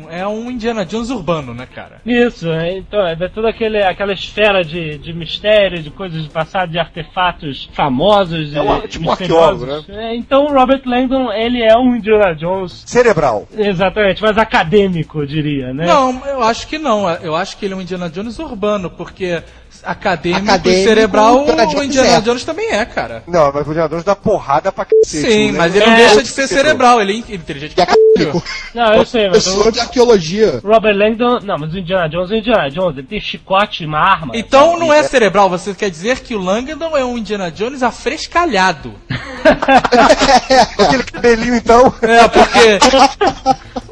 É 0.10 0.26
um 0.28 0.50
Indiana 0.52 0.86
Jones 0.86 1.10
urbano, 1.10 1.54
né, 1.54 1.66
cara? 1.74 2.02
Isso, 2.06 2.50
é, 2.50 2.78
então, 2.78 3.06
é 3.06 3.16
de 3.16 3.30
toda 3.30 3.50
aquele, 3.50 3.82
aquela 3.84 4.14
esfera 4.14 4.64
de, 4.64 4.98
de 4.98 5.14
mistério, 5.14 5.82
de 5.82 5.90
coisas 5.90 6.24
do 6.24 6.30
passado, 6.30 6.72
de 6.72 6.80
artefatos 6.80 7.70
famosos. 7.74 8.54
É 8.56 8.62
um- 8.62 8.78
e 8.84 8.88
tipo 8.88 9.08
um 9.08 9.12
arqueólogo, 9.12 9.66
É, 9.90 10.16
então 10.16 10.46
o 10.46 10.54
Robert 10.54 10.82
Langdon, 10.86 11.32
ele 11.32 11.62
é 11.62 11.76
um 11.78 11.96
Indiana 11.96 12.34
Jones, 12.36 12.84
Cerebral. 12.86 13.48
exatamente, 13.58 14.22
mas 14.22 14.38
acadêmico, 14.38 15.22
eu 15.22 15.26
diria, 15.26 15.74
né? 15.74 15.86
Não, 15.86 16.26
eu 16.26 16.42
acho 16.44 16.68
que 16.68 16.78
não. 16.78 17.10
Eu 17.10 17.36
acho 17.36 17.58
que 17.58 17.66
ele 17.66 17.74
é 17.74 17.78
um 17.78 17.82
Indiana 17.82 18.10
Jones 18.10 18.40
urbano, 18.40 18.90
porque 18.90 19.42
acadêmico, 19.84 20.46
Acadêmico, 20.46 20.82
e 20.82 20.84
cerebral, 20.84 21.42
Indiana 21.42 21.64
o 21.64 21.68
Jones 21.68 21.86
Indiana 21.88 22.18
é. 22.18 22.22
Jones 22.22 22.44
também 22.44 22.72
é, 22.72 22.86
cara. 22.86 23.24
Não, 23.28 23.52
mas 23.54 23.68
o 23.68 23.72
Indiana 23.72 24.04
dá 24.04 24.16
porrada 24.16 24.72
pra 24.72 24.86
cacete. 24.86 25.32
Sim, 25.32 25.52
não 25.52 25.58
mas 25.60 25.76
ele 25.76 25.86
não 25.86 25.94
É, 25.94 25.98
deixa 25.98 26.24
de 26.24 26.30
ser 26.30 26.48
cerebral, 26.48 27.02
ele 27.02 27.14
é 27.14 27.36
inteligente 27.36 27.72
E 27.72 27.76
pra 27.76 27.86
caralho. 27.86 28.44
Não, 28.74 28.94
eu 28.96 29.06
sei, 29.06 29.30
mas 29.30 29.44
Pessoa 29.44 29.68
o 29.68 29.72
de 29.72 29.80
arqueologia. 29.80 30.60
Robert 30.64 30.96
Langdon, 30.96 31.40
não, 31.44 31.58
mas 31.58 31.74
o 31.74 31.78
Indiana 31.78 32.08
Jones 32.10 32.32
é 32.32 32.34
o 32.36 32.38
Indiana 32.38 32.70
Jones, 32.70 32.98
ele 32.98 33.08
tem 33.08 33.20
chicote 33.20 33.86
uma 33.86 34.00
arma. 34.00 34.34
Então 34.36 34.78
não 34.80 34.94
é 34.94 35.04
cerebral, 35.04 35.50
você 35.50 35.74
quer 35.74 35.90
dizer 35.90 36.20
que 36.20 36.36
o 36.36 36.40
Langdon 36.40 36.96
é 36.98 37.04
um 37.04 37.18
Indiana 37.18 37.52
Jones 37.52 37.84
afrescalhado. 37.84 38.94
Aquele 40.80 41.04
cabelinho, 41.04 41.56
então. 41.56 41.94
É, 42.02 42.28
porque 42.28 42.80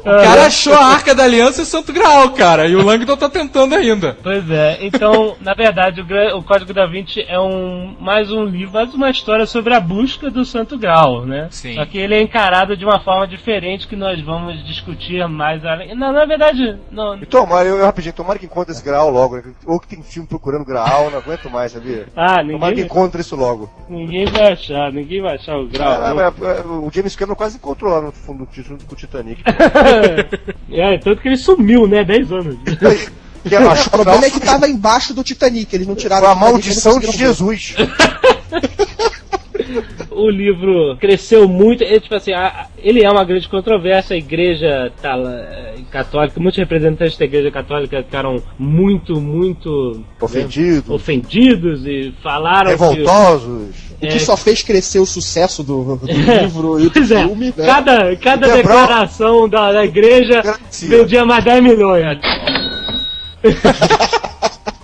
o 0.00 0.04
cara 0.04 0.46
achou 0.46 0.74
a 0.74 0.86
Arca 0.86 1.14
da 1.14 1.24
Aliança 1.24 1.60
e 1.60 1.64
o 1.64 1.66
Santo 1.66 1.92
Graal, 1.92 2.30
cara, 2.30 2.66
e 2.66 2.74
o 2.74 2.84
Langdon 2.84 3.16
tá 3.16 3.28
tentando 3.28 3.74
ainda. 3.74 4.16
Pois 4.22 4.48
é, 4.50 4.78
então, 4.80 5.36
na 5.40 5.54
verdade, 5.54 5.73
o, 6.00 6.04
Gra- 6.04 6.36
o 6.36 6.42
Código 6.42 6.72
da 6.72 6.86
Vinci 6.86 7.24
é 7.28 7.38
um 7.40 7.96
mais 8.00 8.30
um 8.30 8.44
livro, 8.44 8.74
mais 8.74 8.94
uma 8.94 9.10
história 9.10 9.46
sobre 9.46 9.74
a 9.74 9.80
busca 9.80 10.30
do 10.30 10.44
Santo 10.44 10.78
Grau, 10.78 11.26
né? 11.26 11.48
Sim. 11.50 11.74
Só 11.74 11.84
que 11.84 11.98
ele 11.98 12.14
é 12.14 12.22
encarado 12.22 12.76
de 12.76 12.84
uma 12.84 13.00
forma 13.00 13.26
diferente 13.26 13.86
que 13.88 13.96
nós 13.96 14.20
vamos 14.20 14.64
discutir 14.64 15.26
mais 15.28 15.64
além. 15.64 15.94
Não, 15.94 16.12
na 16.12 16.24
verdade, 16.24 16.78
não. 16.90 17.16
E 17.16 17.26
tomara, 17.26 17.68
eu, 17.68 17.76
eu 17.78 17.84
rapidinho, 17.84 18.14
tomara 18.14 18.38
que 18.38 18.46
encontre 18.46 18.72
esse 18.72 18.84
Graal 18.84 19.10
logo. 19.10 19.36
né? 19.36 19.42
Ou 19.66 19.80
que 19.80 19.88
tem 19.88 20.02
filme 20.02 20.28
procurando 20.28 20.64
Graal, 20.64 21.10
não 21.10 21.18
aguento 21.18 21.50
mais, 21.50 21.72
sabia? 21.72 22.06
Ah, 22.16 22.36
Tomara 22.42 22.44
que 22.44 22.66
ninguém, 22.68 22.84
encontre 22.84 23.20
isso 23.20 23.36
logo. 23.36 23.68
ninguém 23.88 24.24
vai 24.26 24.52
achar, 24.52 24.92
ninguém 24.92 25.20
vai 25.20 25.34
achar 25.34 25.56
o 25.56 25.66
grau. 25.66 25.92
Ah, 26.02 26.14
mas, 26.14 26.42
é, 26.42 26.60
o 26.66 26.90
James 26.92 27.14
Cameron 27.16 27.34
quase 27.36 27.56
encontrou 27.56 27.90
lá 27.92 28.00
no 28.00 28.12
fundo 28.12 28.44
do 28.44 28.50
título 28.50 28.78
com 28.86 28.94
o 28.94 28.96
Titanic. 28.96 29.42
é, 30.70 30.98
tanto 30.98 31.20
que 31.20 31.28
ele 31.28 31.36
sumiu, 31.36 31.86
né? 31.86 32.04
10 32.04 32.32
anos. 32.32 32.56
Que 33.48 33.54
achou 33.56 33.86
O 33.86 33.90
problema 33.90 34.24
é 34.26 34.30
que 34.30 34.40
tava 34.40 34.68
embaixo 34.68 35.12
do 35.14 35.22
Titanic, 35.22 35.74
eles 35.74 35.86
não 35.86 35.94
tiraram 35.94 36.28
a 36.28 36.34
maldição 36.34 36.98
de. 36.98 37.10
Jesus. 37.12 37.74
o 40.10 40.28
livro 40.30 40.96
cresceu 40.98 41.48
muito. 41.48 41.82
É, 41.84 41.98
tipo 42.00 42.14
assim, 42.14 42.32
a- 42.32 42.66
ele 42.78 43.02
é 43.04 43.10
uma 43.10 43.24
grande 43.24 43.48
controvérsia. 43.48 44.14
A 44.14 44.18
igreja 44.18 44.92
tá, 45.02 45.16
é, 45.16 45.74
católica, 45.90 46.40
muitos 46.40 46.58
representantes 46.58 47.16
da 47.16 47.24
igreja 47.24 47.50
católica 47.50 48.02
ficaram 48.02 48.42
muito, 48.58 49.20
muito 49.20 50.02
Ofendido. 50.20 50.94
ofendidos 50.94 51.84
e 51.86 52.14
falaram 52.22 52.76
que. 52.76 52.84
Revoltosos. 52.84 53.84
O 53.94 54.06
que 54.06 54.16
É. 54.16 54.18
só 54.18 54.36
fez 54.36 54.62
crescer 54.62 54.98
o 54.98 55.06
sucesso 55.06 55.62
do, 55.62 55.96
do 55.96 56.06
livro 56.06 56.78
e 56.80 56.90
do 56.90 56.98
é, 56.98 57.04
filme, 57.26 57.46
né? 57.56 57.66
cada, 57.66 58.16
cada 58.16 58.48
declaração 58.56 59.48
da, 59.48 59.72
da 59.72 59.84
igreja 59.84 60.42
Garantia. 60.42 60.88
vendia 60.88 61.24
mais 61.24 61.42
10 61.44 61.62
milhões. 61.62 62.18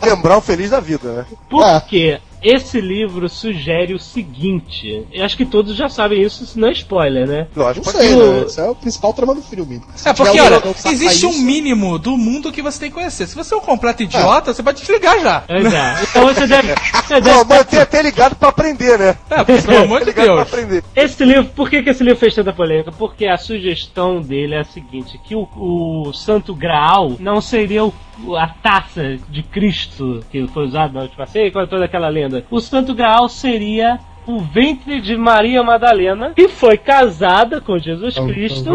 Lembrar 0.02 0.38
o 0.38 0.40
feliz 0.40 0.70
da 0.70 0.80
vida, 0.80 1.12
né? 1.12 1.26
Por 1.48 1.80
quê? 1.82 2.18
Esse 2.42 2.80
livro 2.80 3.28
sugere 3.28 3.92
o 3.92 3.98
seguinte. 3.98 5.06
Eu 5.12 5.26
acho 5.26 5.36
que 5.36 5.44
todos 5.44 5.76
já 5.76 5.90
sabem 5.90 6.22
isso, 6.22 6.46
se 6.46 6.58
não 6.58 6.68
é 6.68 6.72
spoiler, 6.72 7.28
né? 7.28 7.46
Lógico, 7.54 7.84
pra 7.84 8.00
sei, 8.00 8.08
quê? 8.08 8.16
né? 8.16 8.42
Esse 8.46 8.60
é 8.60 8.64
o 8.64 8.74
principal 8.74 9.12
trama 9.12 9.34
do 9.34 9.42
filme. 9.42 9.82
Se 9.94 10.08
É, 10.08 10.14
porque, 10.14 10.40
olha, 10.40 10.58
que 10.58 10.88
existe 10.88 11.26
um 11.26 11.30
isso- 11.30 11.42
mínimo 11.42 11.98
do 11.98 12.16
mundo 12.16 12.50
que 12.50 12.62
você 12.62 12.80
tem 12.80 12.88
que 12.88 12.94
conhecer. 12.94 13.26
Se 13.26 13.34
você 13.36 13.52
é 13.52 13.56
um 13.58 13.60
completo 13.60 14.02
idiota, 14.02 14.54
você 14.54 14.62
pode 14.62 14.78
desligar 14.80 15.20
já. 15.20 15.44
É. 15.48 16.02
Então 16.02 16.24
você 16.32 16.46
deve. 16.46 16.72
Você 17.10 17.14
Não, 17.14 17.20
deve 17.20 17.44
mas 17.48 17.66
tem 17.66 17.80
até 17.80 18.00
ligado 18.02 18.36
pra 18.36 18.48
aprender, 18.50 18.96
né? 18.98 19.16
É, 19.28 19.42
pelo 19.44 19.78
amor 19.82 19.98
de 20.00 20.06
Ligado 20.06 20.26
pra 20.26 20.34
Deus. 20.36 20.48
aprender. 20.48 20.84
Esse 20.96 21.24
livro, 21.24 21.44
por 21.56 21.68
que, 21.68 21.82
que 21.82 21.90
esse 21.90 22.02
livro 22.04 22.18
fez 22.20 22.34
tanta 22.34 22.52
polêmica? 22.52 22.92
Porque 22.92 23.26
a 23.26 23.36
sugestão 23.36 24.22
dele 24.22 24.54
é 24.54 24.60
a 24.60 24.64
seguinte: 24.64 25.20
que 25.24 25.34
o, 25.34 25.46
o 25.56 26.12
Santo 26.14 26.54
Graal 26.54 27.16
não 27.18 27.40
seria 27.40 27.84
o- 27.84 27.92
a 28.36 28.48
taça 28.48 29.18
de 29.28 29.42
Cristo 29.42 30.24
que 30.30 30.46
foi 30.48 30.64
usada 30.66 30.92
na 30.92 31.02
última 31.02 31.26
ceia, 31.26 31.50
com 31.50 31.66
toda 31.66 31.84
aquela 31.84 32.08
lenda. 32.08 32.44
O 32.50 32.60
Santo 32.60 32.94
Graal 32.94 33.28
seria 33.28 33.98
o 34.36 34.40
ventre 34.40 35.00
de 35.00 35.16
Maria 35.16 35.62
Madalena, 35.62 36.32
que 36.34 36.48
foi 36.48 36.76
casada 36.76 37.60
com 37.60 37.78
Jesus 37.78 38.18
Cristo. 38.18 38.70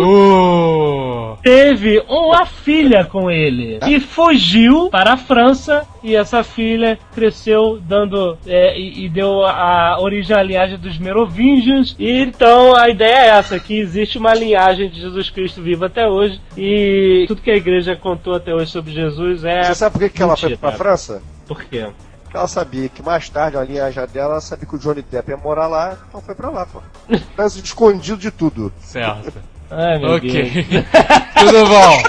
Teve 1.42 2.04
uma 2.08 2.46
filha 2.46 3.06
com 3.06 3.30
ele 3.30 3.80
e 3.88 4.00
fugiu 4.00 4.89
para 4.89 5.13
a 5.13 5.18
França. 5.18 5.86
E 6.04 6.15
essa 6.15 6.44
filha 6.44 7.00
cresceu 7.15 7.80
dando 7.82 8.38
é, 8.46 8.80
e, 8.80 9.06
e 9.06 9.10
deu 9.10 9.44
a 9.44 9.98
origem 10.00 10.36
à 10.36 10.44
linhagem 10.44 10.78
dos 10.78 11.00
Merovingians. 11.00 11.96
E 11.98 12.22
então 12.22 12.76
a 12.76 12.88
ideia 12.89 13.15
é 13.15 13.28
essa: 13.30 13.60
que 13.60 13.80
existe 13.80 14.20
uma 14.20 14.34
linhagem 14.34 14.88
de 14.88 15.02
Jesus 15.02 15.32
Cristo 15.32 15.63
viva 15.63 15.88
até 15.88 16.08
hoje. 16.08 16.39
E 16.56 17.26
tudo 17.28 17.41
que 17.41 17.50
a 17.50 17.56
igreja 17.56 17.96
contou 17.96 18.36
até 18.36 18.54
hoje 18.54 18.72
sobre 18.72 18.91
Jesus 18.91 19.44
é. 19.44 19.63
Você 19.63 19.76
sabe 19.76 19.94
por 19.94 20.00
que, 20.00 20.10
que 20.10 20.22
ela 20.22 20.38
foi 20.38 20.50
mentira. 20.50 20.70
pra 20.70 20.78
França? 20.78 21.24
Por 21.48 21.63
quê? 21.63 21.88
Porque 22.36 22.39
ela 22.39 22.48
sabia 22.50 22.89
que 22.89 23.02
mais 23.02 23.30
tarde, 23.30 23.56
a 23.56 23.63
linhagem 23.63 24.06
dela, 24.08 24.34
ela 24.34 24.41
sabia 24.41 24.67
que 24.67 24.76
o 24.76 24.78
Johnny 24.78 25.02
Depp 25.10 25.32
ia 25.32 25.38
morar 25.38 25.67
lá, 25.67 25.95
então 26.10 26.21
foi 26.21 26.36
pra 26.36 26.50
lá, 26.50 26.65
pô. 26.65 26.82
França 27.34 27.60
escondido 27.60 28.17
de 28.17 28.30
tudo. 28.30 28.74
certo. 28.82 29.32
Ai, 29.71 29.98
meu 30.00 30.15
Ok. 30.15 30.30
Deus. 30.69 30.86
Tudo 31.39 31.65
bom. 31.67 32.04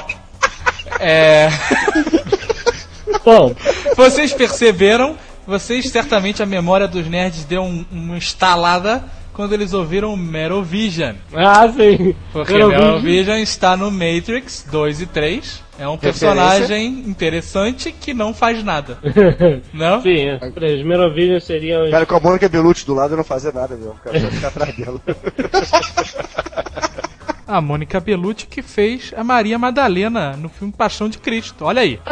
É, 1.01 1.49
Bom, 3.25 3.55
vocês 3.97 4.33
perceberam, 4.33 5.17
vocês 5.47 5.89
certamente 5.91 6.43
a 6.43 6.47
memória 6.47 6.87
dos 6.89 7.07
nerds 7.09 7.45
deu 7.45 7.63
um- 7.63 7.85
uma 7.91 8.19
estalada 8.19 9.03
quando 9.37 9.53
eles 9.53 9.75
ouviram 9.75 10.17
Merovision. 10.17 11.15
ah, 11.35 11.69
sim. 11.69 12.15
Porque 12.33 12.55
Merovingian- 12.55 12.87
Merovision 12.87 13.37
está 13.37 13.77
no 13.77 13.91
Matrix 13.91 14.67
2 14.73 15.03
e 15.03 15.07
3. 15.07 15.63
É 15.79 15.87
um 15.87 15.99
personagem 15.99 16.87
interessante 17.07 17.93
que 17.93 18.15
não 18.15 18.33
faz 18.33 18.65
nada. 18.65 18.99
Não? 19.75 20.01
Sim, 20.01 20.21
é. 20.25 20.41
os 20.77 20.83
Merovingians 20.83 21.45
seriam 21.45 21.85
os 21.85 21.91
Cara, 21.91 22.07
com 22.07 22.17
a 22.17 22.21
Mônica 22.21 22.49
Bellucci 22.49 22.87
do 22.87 22.95
lado 22.95 23.13
eu 23.13 23.19
não 23.19 23.25
fazia 23.25 23.53
nada 23.53 23.77
mesmo, 23.77 23.93
cara, 24.03 24.19
só 24.19 24.27
ficar 24.29 24.49
atrás 24.49 24.75
dela. 24.75 24.99
A 27.47 27.61
Mônica 27.61 28.01
Bellucci 28.01 28.47
que 28.47 28.61
fez 28.61 29.13
a 29.17 29.23
Maria 29.23 29.57
Madalena 29.57 30.37
no 30.37 30.49
filme 30.49 30.73
Paixão 30.77 31.09
de 31.09 31.19
Cristo. 31.19 31.65
Olha 31.65 31.81
aí. 31.83 32.01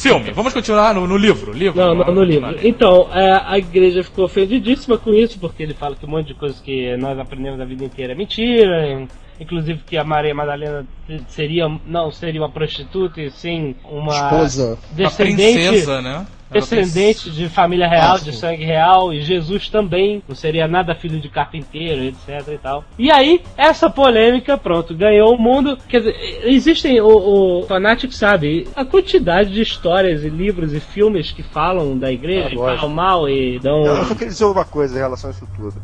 filme. 0.00 0.30
Vamos 0.32 0.52
continuar 0.52 0.94
no, 0.94 1.06
no 1.06 1.16
livro. 1.16 1.52
livro. 1.52 1.78
Não, 1.78 1.94
não, 1.94 2.14
no 2.14 2.24
livro. 2.24 2.56
Então, 2.62 3.08
é, 3.12 3.42
a 3.44 3.58
igreja 3.58 4.02
ficou 4.02 4.24
ofendidíssima 4.24 4.96
com 4.96 5.12
isso, 5.12 5.38
porque 5.38 5.62
ele 5.62 5.74
fala 5.74 5.94
que 5.94 6.06
um 6.06 6.08
monte 6.08 6.28
de 6.28 6.34
coisas 6.34 6.58
que 6.60 6.96
nós 6.96 7.18
aprendemos 7.18 7.60
a 7.60 7.64
vida 7.64 7.84
inteira 7.84 8.12
é 8.12 8.16
mentira, 8.16 9.08
inclusive 9.40 9.80
que 9.86 9.96
a 9.96 10.04
Maria 10.04 10.34
Madalena 10.34 10.84
seria, 11.28 11.66
não 11.86 12.10
seria 12.12 12.40
uma 12.42 12.50
prostituta 12.50 13.20
e 13.20 13.30
sim 13.30 13.74
uma 13.84 14.12
Esposa. 14.14 14.78
Uma 14.90 14.96
descendente, 15.08 15.58
princesa, 15.58 16.02
né? 16.02 16.26
Descendente 16.50 17.30
de 17.30 17.48
família 17.48 17.88
real, 17.88 18.16
Ah, 18.16 18.18
de 18.18 18.32
sangue 18.32 18.64
real, 18.64 19.12
e 19.14 19.22
Jesus 19.22 19.68
também 19.68 20.20
não 20.28 20.34
seria 20.34 20.66
nada 20.66 20.96
filho 20.96 21.20
de 21.20 21.28
carpinteiro, 21.28 22.02
etc 22.02 22.48
e 22.52 22.58
tal. 22.58 22.84
E 22.98 23.08
aí, 23.10 23.40
essa 23.56 23.88
polêmica, 23.88 24.58
pronto, 24.58 24.92
ganhou 24.92 25.32
o 25.32 25.38
mundo. 25.38 25.78
Quer 25.88 25.98
dizer, 26.00 26.40
existem, 26.44 27.00
o, 27.00 27.60
o 27.60 27.66
Fanatic 27.68 28.12
sabe, 28.12 28.66
a 28.74 28.84
quantidade 28.84 29.52
de 29.52 29.62
histórias 29.62 30.24
e 30.24 30.28
livros 30.28 30.74
e 30.74 30.80
filmes 30.80 31.30
que 31.30 31.42
falam 31.44 31.96
da 31.96 32.10
igreja, 32.10 32.48
Ah, 32.48 32.52
e 32.52 32.56
falam 32.56 32.88
mal 32.88 33.28
e 33.28 33.60
dão. 33.60 33.84
Eu 33.86 34.04
só 34.04 34.14
queria 34.14 34.28
dizer 34.28 34.44
uma 34.44 34.64
coisa 34.64 34.96
em 34.96 35.00
relação 35.02 35.30
a 35.30 35.32
isso 35.32 35.46
tudo. 35.56 35.80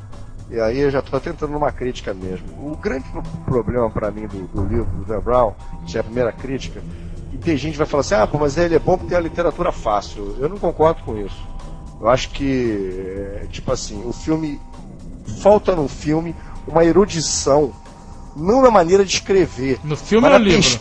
E 0.50 0.60
aí 0.60 0.78
eu 0.78 0.90
já 0.90 1.02
tô 1.02 1.18
tentando 1.18 1.56
uma 1.56 1.72
crítica 1.72 2.14
mesmo. 2.14 2.46
O 2.70 2.76
grande 2.76 3.04
pro- 3.10 3.22
problema 3.44 3.90
pra 3.90 4.10
mim 4.10 4.26
do, 4.28 4.46
do 4.46 4.64
livro 4.64 4.84
do 4.84 5.04
Dan 5.04 5.20
Brown, 5.20 5.52
que 5.86 5.96
é 5.96 6.00
a 6.00 6.04
primeira 6.04 6.30
crítica, 6.32 6.80
e 7.32 7.36
tem 7.38 7.56
gente 7.56 7.72
que 7.72 7.78
vai 7.78 7.86
falar 7.86 8.02
assim, 8.02 8.14
ah, 8.14 8.26
pô, 8.26 8.38
mas 8.38 8.56
ele 8.56 8.74
é 8.76 8.78
bom 8.78 8.96
porque 8.96 9.08
tem 9.10 9.18
a 9.18 9.20
literatura 9.20 9.72
fácil. 9.72 10.36
Eu 10.38 10.48
não 10.48 10.56
concordo 10.58 11.02
com 11.02 11.16
isso. 11.18 11.36
Eu 12.00 12.08
acho 12.08 12.30
que, 12.30 13.40
é, 13.42 13.46
tipo 13.50 13.72
assim, 13.72 14.02
o 14.06 14.12
filme. 14.12 14.60
Falta 15.40 15.74
no 15.74 15.88
filme 15.88 16.34
uma 16.68 16.84
erudição 16.84 17.72
não 18.36 18.62
na 18.62 18.70
maneira 18.70 19.04
de 19.04 19.12
escrever. 19.12 19.80
No 19.82 19.96
filme 19.96 20.26
ou 20.28 20.32
no 20.38 20.44
livro? 20.44 20.80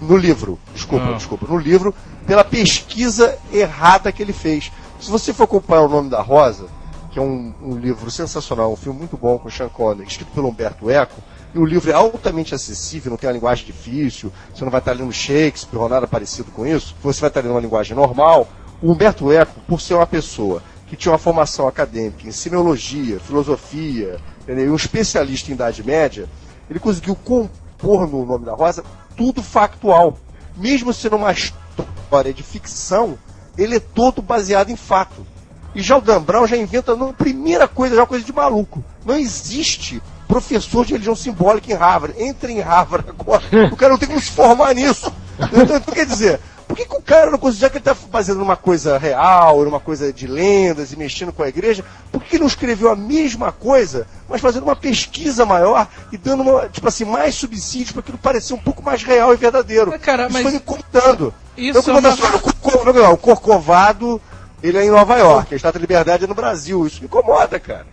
No 0.00 0.16
livro, 0.16 0.58
desculpa, 0.72 1.06
Ah. 1.10 1.12
desculpa. 1.14 1.46
No 1.48 1.58
livro, 1.58 1.92
pela 2.26 2.44
pesquisa 2.44 3.36
errada 3.52 4.12
que 4.12 4.22
ele 4.22 4.32
fez. 4.32 4.70
Se 5.00 5.10
você 5.10 5.32
for 5.32 5.44
acompanhar 5.44 5.82
o 5.82 5.88
nome 5.88 6.08
da 6.10 6.20
Rosa, 6.22 6.66
que 7.10 7.18
é 7.18 7.22
um, 7.22 7.52
um 7.60 7.76
livro 7.76 8.10
sensacional, 8.10 8.72
um 8.72 8.76
filme 8.76 8.98
muito 8.98 9.16
bom 9.16 9.38
com 9.38 9.50
Sean 9.50 9.68
Connery, 9.68 10.08
escrito 10.08 10.30
pelo 10.32 10.48
Humberto 10.48 10.88
Eco, 10.88 11.20
e 11.52 11.58
o 11.58 11.64
livro 11.64 11.90
é 11.90 11.94
altamente 11.94 12.54
acessível, 12.54 13.10
não 13.10 13.16
tem 13.16 13.28
uma 13.28 13.34
linguagem 13.34 13.66
difícil, 13.66 14.32
você 14.54 14.64
não 14.64 14.70
vai 14.70 14.80
estar 14.80 14.92
lendo 14.92 15.12
Shakespeare 15.12 15.80
ou 15.80 15.88
nada 15.88 16.06
parecido 16.06 16.50
com 16.52 16.64
isso, 16.64 16.94
você 17.02 17.20
vai 17.20 17.28
estar 17.28 17.40
lendo 17.40 17.52
uma 17.52 17.60
linguagem 17.60 17.96
normal. 17.96 18.46
O 18.80 18.92
Humberto 18.92 19.32
Eco, 19.32 19.60
por 19.66 19.80
ser 19.80 19.94
uma 19.94 20.06
pessoa 20.06 20.62
que 20.86 20.96
tinha 20.96 21.12
uma 21.12 21.18
formação 21.18 21.66
acadêmica 21.66 22.26
em 22.26 22.32
semiologia, 22.32 23.18
filosofia, 23.18 24.18
entendeu? 24.42 24.72
um 24.72 24.76
especialista 24.76 25.50
em 25.50 25.54
Idade 25.54 25.82
Média, 25.82 26.28
ele 26.68 26.78
conseguiu 26.78 27.16
compor 27.16 28.08
no 28.08 28.24
Nome 28.24 28.44
da 28.44 28.54
Rosa 28.54 28.84
tudo 29.16 29.42
factual. 29.42 30.16
Mesmo 30.56 30.92
sendo 30.92 31.16
uma 31.16 31.32
história 31.32 32.32
de 32.32 32.42
ficção, 32.42 33.18
ele 33.58 33.76
é 33.76 33.80
todo 33.80 34.22
baseado 34.22 34.70
em 34.70 34.76
fato. 34.76 35.26
E 35.74 35.82
já 35.82 35.96
o 35.96 36.00
Dan 36.00 36.20
Brown 36.22 36.46
já 36.46 36.56
inventa 36.56 36.92
a 36.92 37.12
primeira 37.12 37.68
coisa, 37.68 37.94
já 37.94 38.00
uma 38.02 38.06
coisa 38.06 38.24
de 38.24 38.32
maluco. 38.32 38.82
Não 39.04 39.16
existe 39.16 40.02
professor 40.26 40.84
de 40.84 40.92
religião 40.92 41.14
simbólica 41.16 41.70
em 41.72 41.76
Harvard. 41.76 42.20
Entre 42.22 42.52
em 42.52 42.60
Harvard 42.60 43.08
agora. 43.08 43.42
O 43.72 43.76
cara 43.76 43.92
não 43.92 43.98
tem 43.98 44.08
como 44.08 44.20
se 44.20 44.30
formar 44.30 44.74
nisso. 44.74 45.12
Então, 45.38 45.76
então, 45.76 45.94
quer 45.94 46.06
dizer, 46.06 46.38
por 46.68 46.76
que, 46.76 46.84
que 46.84 46.96
o 46.96 47.00
cara 47.02 47.30
não 47.30 47.38
conseguiu, 47.38 47.62
já 47.62 47.70
que 47.70 47.78
ele 47.78 47.82
está 47.88 47.96
baseado 48.10 48.38
numa 48.38 48.56
coisa 48.56 48.98
real, 48.98 49.64
numa 49.64 49.80
coisa 49.80 50.12
de 50.12 50.26
lendas 50.26 50.92
e 50.92 50.96
mexendo 50.96 51.32
com 51.32 51.42
a 51.42 51.48
igreja, 51.48 51.84
por 52.12 52.22
que 52.22 52.36
ele 52.36 52.40
não 52.40 52.46
escreveu 52.48 52.90
a 52.90 52.96
mesma 52.96 53.50
coisa, 53.50 54.06
mas 54.28 54.40
fazendo 54.40 54.64
uma 54.64 54.76
pesquisa 54.76 55.46
maior 55.46 55.88
e 56.12 56.18
dando 56.18 56.42
uma, 56.42 56.68
tipo 56.68 56.86
assim, 56.86 57.04
mais 57.04 57.34
subsídios 57.34 57.90
para 57.92 58.00
aquilo 58.00 58.18
parecer 58.18 58.54
um 58.54 58.58
pouco 58.58 58.82
mais 58.82 59.02
real 59.02 59.32
e 59.32 59.36
verdadeiro? 59.36 59.90
Mas, 59.90 60.00
cara, 60.02 60.24
Isso 60.24 60.32
mas- 60.32 60.42
foi 60.42 60.52
me 60.52 60.58
incomodando. 60.58 61.34
Isso 61.56 61.78
Então, 61.80 61.96
é 61.96 61.98
uma- 62.00 63.10
o 63.10 63.16
Corcovado, 63.16 64.20
ele 64.62 64.78
é 64.78 64.84
em 64.84 64.90
Nova 64.90 65.16
York, 65.16 65.52
a 65.52 65.56
Estátua 65.56 65.78
da 65.78 65.82
Liberdade 65.82 66.24
é 66.24 66.26
no 66.26 66.34
Brasil. 66.34 66.86
Isso 66.86 67.00
me 67.00 67.06
incomoda, 67.06 67.58
cara. 67.58 67.86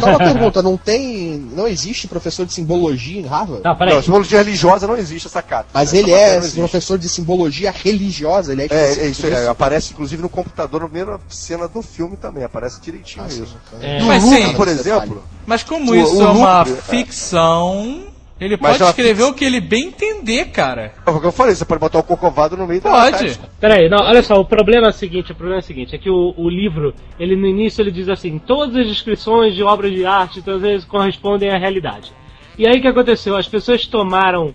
Só 0.00 0.08
uma 0.10 0.18
pergunta, 0.18 0.62
não 0.62 0.76
tem. 0.76 1.36
Não 1.54 1.66
existe 1.66 2.06
professor 2.08 2.46
de 2.46 2.52
simbologia 2.52 3.20
em 3.20 3.26
Harvard? 3.26 3.62
Não, 3.64 3.76
peraí. 3.76 3.94
Não, 3.94 4.02
simbologia 4.02 4.38
religiosa 4.38 4.86
não 4.86 4.96
existe 4.96 5.26
essa 5.26 5.42
cata. 5.42 5.66
Mas 5.74 5.88
Essa 5.88 5.96
ele 5.98 6.12
é 6.12 6.40
professor 6.40 6.98
de 6.98 7.08
simbologia 7.08 7.70
religiosa, 7.70 8.52
ele 8.52 8.62
é 8.62 8.66
É, 8.70 8.86
é 9.04 9.06
isso 9.08 9.26
aí. 9.26 9.34
disso? 9.34 9.50
Aparece 9.50 9.92
inclusive 9.92 10.22
no 10.22 10.28
computador 10.28 10.80
na 10.82 10.88
primeira 10.88 11.20
cena 11.28 11.66
do 11.68 11.82
filme 11.82 12.16
também. 12.16 12.44
Aparece 12.44 12.80
direitinho 12.80 13.24
Ah, 13.24 13.30
sim. 13.30 13.42
isso. 13.42 13.56
É. 13.80 13.98
No 14.00 14.06
Mas 14.06 14.22
Louvre, 14.22 14.42
sim. 14.46 14.52
por 14.54 14.68
exemplo. 14.68 15.22
Mas 15.46 15.62
como 15.62 15.94
isso 15.94 16.16
o 16.18 16.22
é 16.22 16.30
uma 16.30 16.62
é. 16.62 16.64
ficção, 16.66 18.04
ele 18.44 18.58
Mas 18.60 18.78
pode 18.78 18.90
escrever 18.90 19.14
fixa- 19.16 19.30
o 19.30 19.34
que 19.34 19.44
ele 19.44 19.60
bem 19.60 19.88
entender, 19.88 20.46
cara. 20.46 20.94
É 21.06 21.10
o 21.10 21.20
que 21.20 21.26
eu 21.26 21.32
falei, 21.32 21.54
você 21.54 21.64
pode 21.64 21.80
botar 21.80 21.98
o 21.98 22.02
Corcovado 22.02 22.56
no 22.56 22.66
meio 22.66 22.80
da 22.80 22.90
Pode. 22.90 23.38
Peraí, 23.60 23.88
não, 23.88 23.98
olha 23.98 24.22
só, 24.22 24.34
o 24.34 24.44
problema 24.44 24.86
é 24.88 24.90
o 24.90 24.92
seguinte, 24.92 25.32
o 25.32 25.34
problema 25.34 25.58
é 25.60 25.62
o 25.62 25.66
seguinte, 25.66 25.94
é 25.94 25.98
que 25.98 26.10
o, 26.10 26.34
o 26.36 26.48
livro, 26.48 26.94
ele 27.18 27.36
no 27.36 27.46
início 27.46 27.80
ele 27.82 27.90
diz 27.90 28.08
assim, 28.08 28.38
todas 28.38 28.76
as 28.76 28.86
descrições 28.86 29.54
de 29.54 29.62
obras 29.62 29.92
de 29.92 30.04
arte, 30.04 30.42
todas 30.42 30.62
vezes 30.62 30.84
correspondem 30.84 31.50
à 31.50 31.58
realidade. 31.58 32.12
E 32.58 32.66
aí 32.66 32.78
o 32.78 32.82
que 32.82 32.88
aconteceu? 32.88 33.36
As 33.36 33.48
pessoas 33.48 33.86
tomaram 33.86 34.52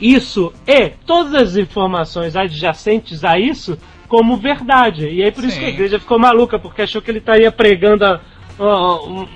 isso 0.00 0.52
e 0.66 0.90
todas 1.04 1.34
as 1.34 1.56
informações 1.56 2.34
adjacentes 2.36 3.24
a 3.24 3.38
isso 3.38 3.76
como 4.08 4.36
verdade. 4.36 5.08
E 5.08 5.22
aí 5.22 5.30
por 5.30 5.44
isso 5.44 5.54
Sim. 5.54 5.60
que 5.60 5.66
a 5.66 5.70
igreja 5.70 5.98
ficou 5.98 6.18
maluca, 6.18 6.58
porque 6.58 6.82
achou 6.82 7.00
que 7.02 7.10
ele 7.10 7.18
estaria 7.18 7.50
pregando 7.52 8.04
a- 8.04 8.20
a- 8.58 9.26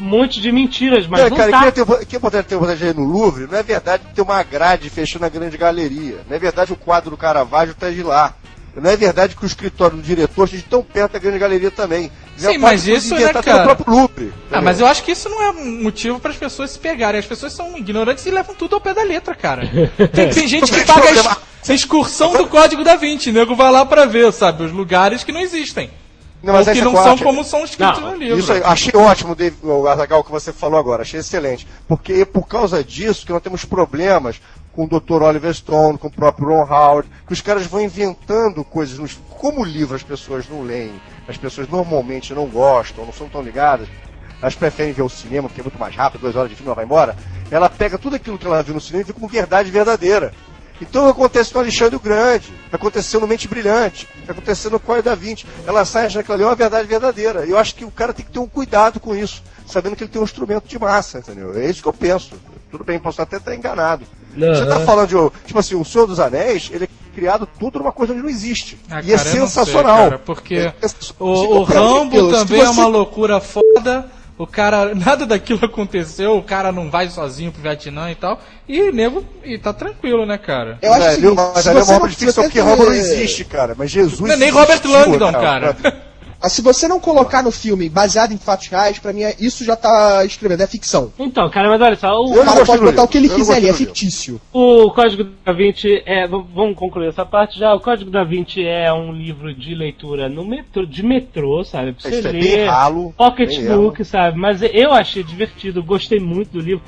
um 0.00 0.04
monte 0.04 0.40
de 0.40 0.50
mentiras, 0.52 1.06
mas 1.06 1.22
Não, 1.22 1.30
não, 1.30 1.36
cara, 1.36 1.50
tá. 1.50 1.72
quem 1.72 2.06
quem 2.06 2.20
pode 2.20 2.42
ter 2.42 2.56
vontade 2.56 2.92
no 2.94 3.04
Louvre, 3.04 3.46
não 3.50 3.58
é 3.58 3.62
verdade 3.62 4.04
que 4.08 4.14
tem 4.14 4.24
uma 4.24 4.42
grade 4.42 4.88
fechando 4.90 5.24
a 5.24 5.28
grande 5.28 5.56
galeria. 5.56 6.18
Não 6.28 6.36
é 6.36 6.38
verdade 6.38 6.68
que 6.68 6.72
o 6.72 6.76
quadro 6.84 7.10
do 7.10 7.16
Caravaggio 7.16 7.72
está 7.72 7.90
de 7.90 8.02
lá. 8.02 8.34
Não 8.76 8.88
é 8.88 8.96
verdade 8.96 9.34
que 9.34 9.42
o 9.42 9.46
escritório 9.46 9.96
do 9.96 10.02
diretor 10.02 10.44
esteja 10.44 10.64
tão 10.70 10.84
perto 10.84 11.12
da 11.14 11.18
grande 11.18 11.38
galeria 11.38 11.70
também. 11.70 12.12
Sim, 12.36 12.52
Já 12.52 12.58
mas 12.60 12.86
isso, 12.86 13.12
né, 13.16 13.32
no 13.32 13.42
cara? 13.42 13.64
próprio 13.64 13.92
Louvre. 13.92 14.32
Ah, 14.52 14.60
mas 14.60 14.78
eu 14.78 14.86
acho 14.86 15.02
que 15.02 15.10
isso 15.10 15.28
não 15.28 15.42
é 15.42 15.50
um 15.50 15.82
motivo 15.82 16.20
para 16.20 16.30
as 16.30 16.36
pessoas 16.36 16.70
se 16.70 16.78
pegarem. 16.78 17.18
As 17.18 17.26
pessoas 17.26 17.52
são 17.52 17.76
ignorantes 17.76 18.24
e 18.24 18.30
levam 18.30 18.54
tudo 18.54 18.76
ao 18.76 18.80
pé 18.80 18.94
da 18.94 19.02
letra, 19.02 19.34
cara. 19.34 19.68
Tem, 20.14 20.30
tem 20.30 20.46
gente 20.46 20.70
que 20.70 20.84
paga 20.84 21.08
a 21.08 21.10
ex- 21.12 21.26
a 21.68 21.74
excursão 21.74 22.32
do 22.34 22.46
código 22.46 22.84
da 22.84 22.94
Vinci, 22.94 23.32
nego 23.32 23.56
vai 23.56 23.70
lá 23.72 23.84
pra 23.84 24.06
ver, 24.06 24.32
sabe, 24.32 24.62
os 24.62 24.70
lugares 24.72 25.24
que 25.24 25.32
não 25.32 25.40
existem. 25.40 25.90
Não, 26.42 26.54
Ou 26.54 26.64
mas 26.64 26.72
que 26.72 26.80
não 26.82 26.92
são 26.92 27.02
quarta. 27.02 27.24
como 27.24 27.44
são 27.44 27.64
escritos 27.64 28.00
Não, 28.00 28.12
no 28.12 28.16
livro. 28.16 28.38
Isso 28.38 28.52
aí, 28.52 28.62
achei 28.64 28.92
ótimo, 28.94 29.36
o 29.62 29.88
Azagal, 29.88 30.22
que 30.22 30.30
você 30.30 30.52
falou 30.52 30.78
agora, 30.78 31.02
achei 31.02 31.18
excelente. 31.18 31.66
Porque 31.88 32.12
é 32.12 32.24
por 32.24 32.46
causa 32.46 32.82
disso 32.84 33.26
que 33.26 33.32
nós 33.32 33.42
temos 33.42 33.64
problemas 33.64 34.40
com 34.72 34.84
o 34.84 34.88
Dr. 34.88 35.22
Oliver 35.22 35.52
Stone, 35.52 35.98
com 35.98 36.06
o 36.06 36.12
próprio 36.12 36.48
Ron 36.48 36.62
Howard, 36.62 37.10
que 37.26 37.32
os 37.32 37.40
caras 37.40 37.66
vão 37.66 37.80
inventando 37.80 38.62
coisas. 38.62 38.98
Nos... 38.98 39.18
Como 39.30 39.62
o 39.62 39.64
livro 39.64 39.96
as 39.96 40.04
pessoas 40.04 40.48
não 40.48 40.62
leem, 40.62 41.00
as 41.26 41.36
pessoas 41.36 41.68
normalmente 41.68 42.32
não 42.32 42.46
gostam, 42.46 43.04
não 43.04 43.12
são 43.12 43.28
tão 43.28 43.42
ligadas, 43.42 43.88
elas 44.40 44.54
preferem 44.54 44.92
ver 44.92 45.02
o 45.02 45.08
cinema, 45.08 45.48
porque 45.48 45.60
é 45.60 45.64
muito 45.64 45.78
mais 45.78 45.96
rápido, 45.96 46.20
duas 46.20 46.36
horas 46.36 46.48
de 46.48 46.54
filme 46.54 46.68
ela 46.68 46.76
vai 46.76 46.84
embora. 46.84 47.16
Ela 47.50 47.68
pega 47.68 47.98
tudo 47.98 48.14
aquilo 48.14 48.38
que 48.38 48.46
ela 48.46 48.62
viu 48.62 48.74
no 48.74 48.80
cinema 48.80 49.02
e 49.02 49.06
vê 49.06 49.12
como 49.12 49.26
verdade 49.26 49.70
verdadeira. 49.70 50.32
Então 50.80 51.08
acontece 51.08 51.52
no 51.54 51.60
Alexandre 51.60 51.96
o 51.96 52.00
Grande, 52.00 52.52
aconteceu 52.72 53.20
no 53.20 53.26
Mente 53.26 53.48
Brilhante, 53.48 54.08
aconteceu 54.28 54.70
no 54.70 54.78
Código 54.78 55.08
da 55.08 55.14
Vinci. 55.14 55.44
Ela 55.66 55.84
sai 55.84 56.06
achando 56.06 56.24
que 56.24 56.30
ela 56.32 56.42
é 56.42 56.46
uma 56.46 56.54
verdade 56.54 56.86
verdadeira. 56.86 57.44
E 57.46 57.50
eu 57.50 57.58
acho 57.58 57.74
que 57.74 57.84
o 57.84 57.90
cara 57.90 58.12
tem 58.12 58.24
que 58.24 58.30
ter 58.32 58.38
um 58.38 58.46
cuidado 58.46 59.00
com 59.00 59.14
isso, 59.14 59.42
sabendo 59.66 59.96
que 59.96 60.04
ele 60.04 60.10
tem 60.10 60.20
um 60.20 60.24
instrumento 60.24 60.66
de 60.68 60.78
massa, 60.78 61.18
entendeu? 61.18 61.58
É 61.58 61.68
isso 61.68 61.82
que 61.82 61.88
eu 61.88 61.92
penso. 61.92 62.32
Tudo 62.70 62.84
bem, 62.84 62.98
posso 62.98 63.20
até 63.20 63.38
estar 63.38 63.54
enganado. 63.54 64.04
Você 64.36 64.66
tá 64.66 64.76
Aham. 64.76 64.84
falando 64.86 65.08
de, 65.08 65.46
tipo 65.46 65.58
assim, 65.58 65.74
o 65.74 65.84
Senhor 65.84 66.06
dos 66.06 66.20
Anéis, 66.20 66.70
ele 66.72 66.84
é 66.84 66.88
criado 67.14 67.48
tudo 67.58 67.78
numa 67.80 67.90
coisa 67.90 68.12
onde 68.12 68.22
não 68.22 68.28
existe. 68.28 68.78
Ah, 68.90 69.00
e 69.02 69.12
é 69.12 69.16
cara, 69.16 69.28
eu 69.30 69.36
não 69.40 69.46
sei, 69.48 69.64
sensacional. 69.64 69.96
cara, 69.96 70.18
porque 70.20 70.54
É 70.54 70.74
sensacional. 70.88 71.32
O, 71.32 71.36
Se 71.40 71.46
o 71.46 71.58
um 71.58 71.62
Rambo 71.64 72.30
também 72.30 72.60
é 72.60 72.66
você- 72.66 72.70
uma 72.80 72.86
loucura 72.86 73.40
foda. 73.40 74.08
O 74.38 74.46
cara, 74.46 74.94
nada 74.96 75.26
daquilo 75.26 75.64
aconteceu, 75.64 76.36
o 76.36 76.42
cara 76.42 76.70
não 76.72 76.90
vai 76.90 77.08
sozinho 77.10 77.50
pro 77.52 77.60
Vietnã 77.60 78.10
e 78.10 78.14
tal. 78.14 78.40
E 78.68 78.92
nego, 78.92 79.24
e 79.44 79.58
tá 79.58 79.72
tranquilo, 79.72 80.24
né, 80.24 80.38
cara? 80.38 80.78
Eu 80.80 80.92
acho 80.94 81.06
É, 81.06 81.14
que 81.16 81.20
viu? 81.20 81.34
mas 81.34 81.64
se 81.64 81.68
ali 81.68 81.80
é 81.80 81.82
você 81.82 81.92
uma 81.92 81.92
não, 81.92 81.96
obra 81.96 82.08
de 82.10 82.16
ficção 82.16 82.44
porque 82.44 82.60
Rambo 82.60 82.84
não 82.86 82.92
existe, 82.94 83.44
cara. 83.44 83.74
Mas 83.76 83.90
Jesus. 83.90 84.20
Não 84.20 84.30
é 84.30 84.36
nem 84.36 84.50
Robert 84.50 84.80
Langdon, 84.84 85.32
cara. 85.32 85.76
Mas 86.40 86.52
se 86.52 86.62
você 86.62 86.86
não 86.86 87.00
colocar 87.00 87.42
no 87.42 87.50
filme 87.50 87.88
baseado 87.88 88.32
em 88.32 88.38
fatos 88.38 88.68
reais, 88.68 88.98
pra 88.98 89.12
mim 89.12 89.22
é- 89.22 89.34
isso 89.40 89.64
já 89.64 89.74
tá 89.74 90.24
escrevendo, 90.24 90.62
é 90.62 90.66
ficção. 90.66 91.12
Então, 91.18 91.50
cara, 91.50 91.68
mas 91.68 91.80
olha 91.80 91.96
só, 91.96 92.14
o, 92.16 92.32
O 92.32 92.44
cara 92.44 92.64
pode 92.64 92.82
botar 92.82 93.02
o 93.02 93.08
que 93.08 93.18
ele 93.18 93.28
quiser 93.28 93.56
ali, 93.56 93.68
é 93.68 93.72
fictício. 93.72 94.40
O 94.52 94.90
Código 94.92 95.24
da 95.44 95.52
Vinci 95.52 96.02
é. 96.06 96.28
Vamos 96.28 96.76
concluir 96.76 97.08
essa 97.08 97.26
parte 97.26 97.58
já. 97.58 97.74
O 97.74 97.80
Código 97.80 98.10
da 98.10 98.22
Vinci 98.22 98.64
é 98.64 98.92
um 98.92 99.12
livro 99.12 99.52
de 99.52 99.74
leitura 99.74 100.28
no 100.28 100.44
metrô, 100.44 100.86
de 100.86 101.02
metrô, 101.02 101.64
sabe? 101.64 101.92
Pra 101.92 102.02
você 102.10 102.18
Isso 102.20 102.28
é 102.28 102.32
bem 102.32 102.40
ler. 102.42 102.66
ralo. 102.68 103.02
bem 103.04 103.12
Pocketbook, 103.16 104.04
sabe? 104.04 104.38
Mas 104.38 104.60
eu 104.62 104.92
achei 104.92 105.24
divertido, 105.24 105.82
gostei 105.82 106.20
muito 106.20 106.52
do 106.52 106.60
livro. 106.60 106.84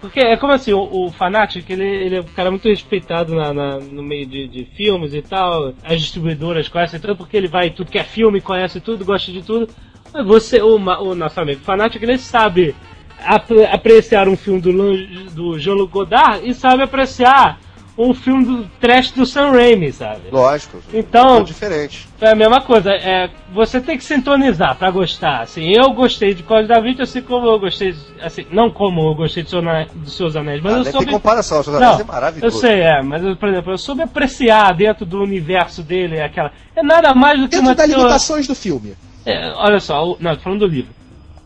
Porque 0.00 0.20
é 0.20 0.36
como 0.36 0.52
assim, 0.52 0.72
o, 0.72 1.06
o 1.06 1.10
Fanatic, 1.12 1.68
ele, 1.70 1.84
ele 1.84 2.16
é 2.16 2.20
um 2.20 2.24
cara 2.24 2.50
muito 2.50 2.68
respeitado 2.68 3.34
na, 3.34 3.52
na- 3.52 3.78
no 3.78 4.02
meio 4.02 4.26
de, 4.26 4.48
de 4.48 4.64
filmes 4.64 5.14
e 5.14 5.22
tal. 5.22 5.72
As 5.82 6.00
distribuidoras 6.00 6.68
conhecem 6.68 7.00
tudo, 7.00 7.16
porque 7.16 7.36
ele 7.36 7.48
vai 7.48 7.70
tudo 7.70 7.90
que 7.90 7.98
é 7.98 8.04
filme, 8.04 8.40
conhece 8.40 8.80
tudo, 8.80 9.04
gosta 9.04 9.30
de 9.32 9.42
tudo. 9.42 9.68
Mas 10.12 10.26
você, 10.26 10.60
o, 10.60 10.76
o 10.76 11.14
nosso 11.14 11.40
amigo 11.40 11.60
Fanatic, 11.60 12.02
ele 12.02 12.18
sabe 12.18 12.74
apre- 13.22 13.66
apreciar 13.66 14.28
um 14.28 14.36
filme 14.36 14.60
do, 14.60 14.72
do 15.30 15.58
Jean-Luc 15.58 15.92
Godard 15.92 16.48
e 16.48 16.54
sabe 16.54 16.82
apreciar 16.82 17.58
um 17.96 18.12
filme 18.12 18.44
do 18.44 18.64
trash 18.80 19.12
do 19.12 19.24
Sam 19.24 19.52
Raimi, 19.52 19.92
sabe? 19.92 20.22
Lógico. 20.32 20.78
Então- 20.92 21.38
É 21.38 21.42
diferente. 21.44 22.08
É 22.20 22.30
a 22.30 22.34
mesma 22.34 22.60
coisa, 22.60 22.90
é, 22.90 23.30
você 23.52 23.80
tem 23.80 23.96
que 23.96 24.02
sintonizar 24.04 24.74
pra 24.76 24.90
gostar. 24.90 25.42
Assim, 25.42 25.70
eu 25.72 25.92
gostei 25.92 26.34
de 26.34 26.42
Código 26.42 26.68
da 26.68 26.80
Vinci, 26.80 27.02
assim 27.02 27.22
como 27.22 27.46
eu 27.46 27.58
gostei, 27.58 27.92
de- 27.92 27.98
assim, 28.20 28.46
não 28.50 28.70
como 28.70 29.00
eu 29.10 29.14
gostei 29.14 29.42
de 29.42 29.50
Seu 29.50 29.62
dos 29.94 30.16
Seus 30.16 30.34
Anéis, 30.34 30.60
mas 30.62 30.72
Ah, 30.72 30.76
eu 30.78 30.82
nem 30.82 30.92
soube. 30.92 31.06
tem 31.06 31.14
comparação. 31.14 31.60
Os 31.60 31.66
Não, 31.68 31.76
Anéis 31.76 31.98
é 31.98 32.02
eu 32.02 32.06
maravilhoso. 32.06 32.58
sei, 32.58 32.80
é, 32.80 33.02
mas 33.02 33.22
eu, 33.24 33.36
por 33.36 33.48
exemplo, 33.48 33.72
eu 33.72 33.78
soube 33.78 34.02
apreciar 34.02 34.74
dentro 34.74 35.04
do 35.06 35.22
universo 35.22 35.82
dele 35.82 36.20
aquela. 36.20 36.50
É 36.74 36.82
nada 36.82 37.14
mais 37.14 37.38
do 37.38 37.44
que 37.48 37.50
Dentro 37.56 37.68
uma 37.68 37.74
das 37.74 37.88
limitações 37.90 38.46
do 38.48 38.54
filme. 38.54 38.94
é, 39.26 39.52
olha 39.56 39.78
só, 39.80 40.04
o, 40.04 40.16
não, 40.18 40.36
falando 40.36 40.60
do 40.60 40.66
livro. 40.66 40.92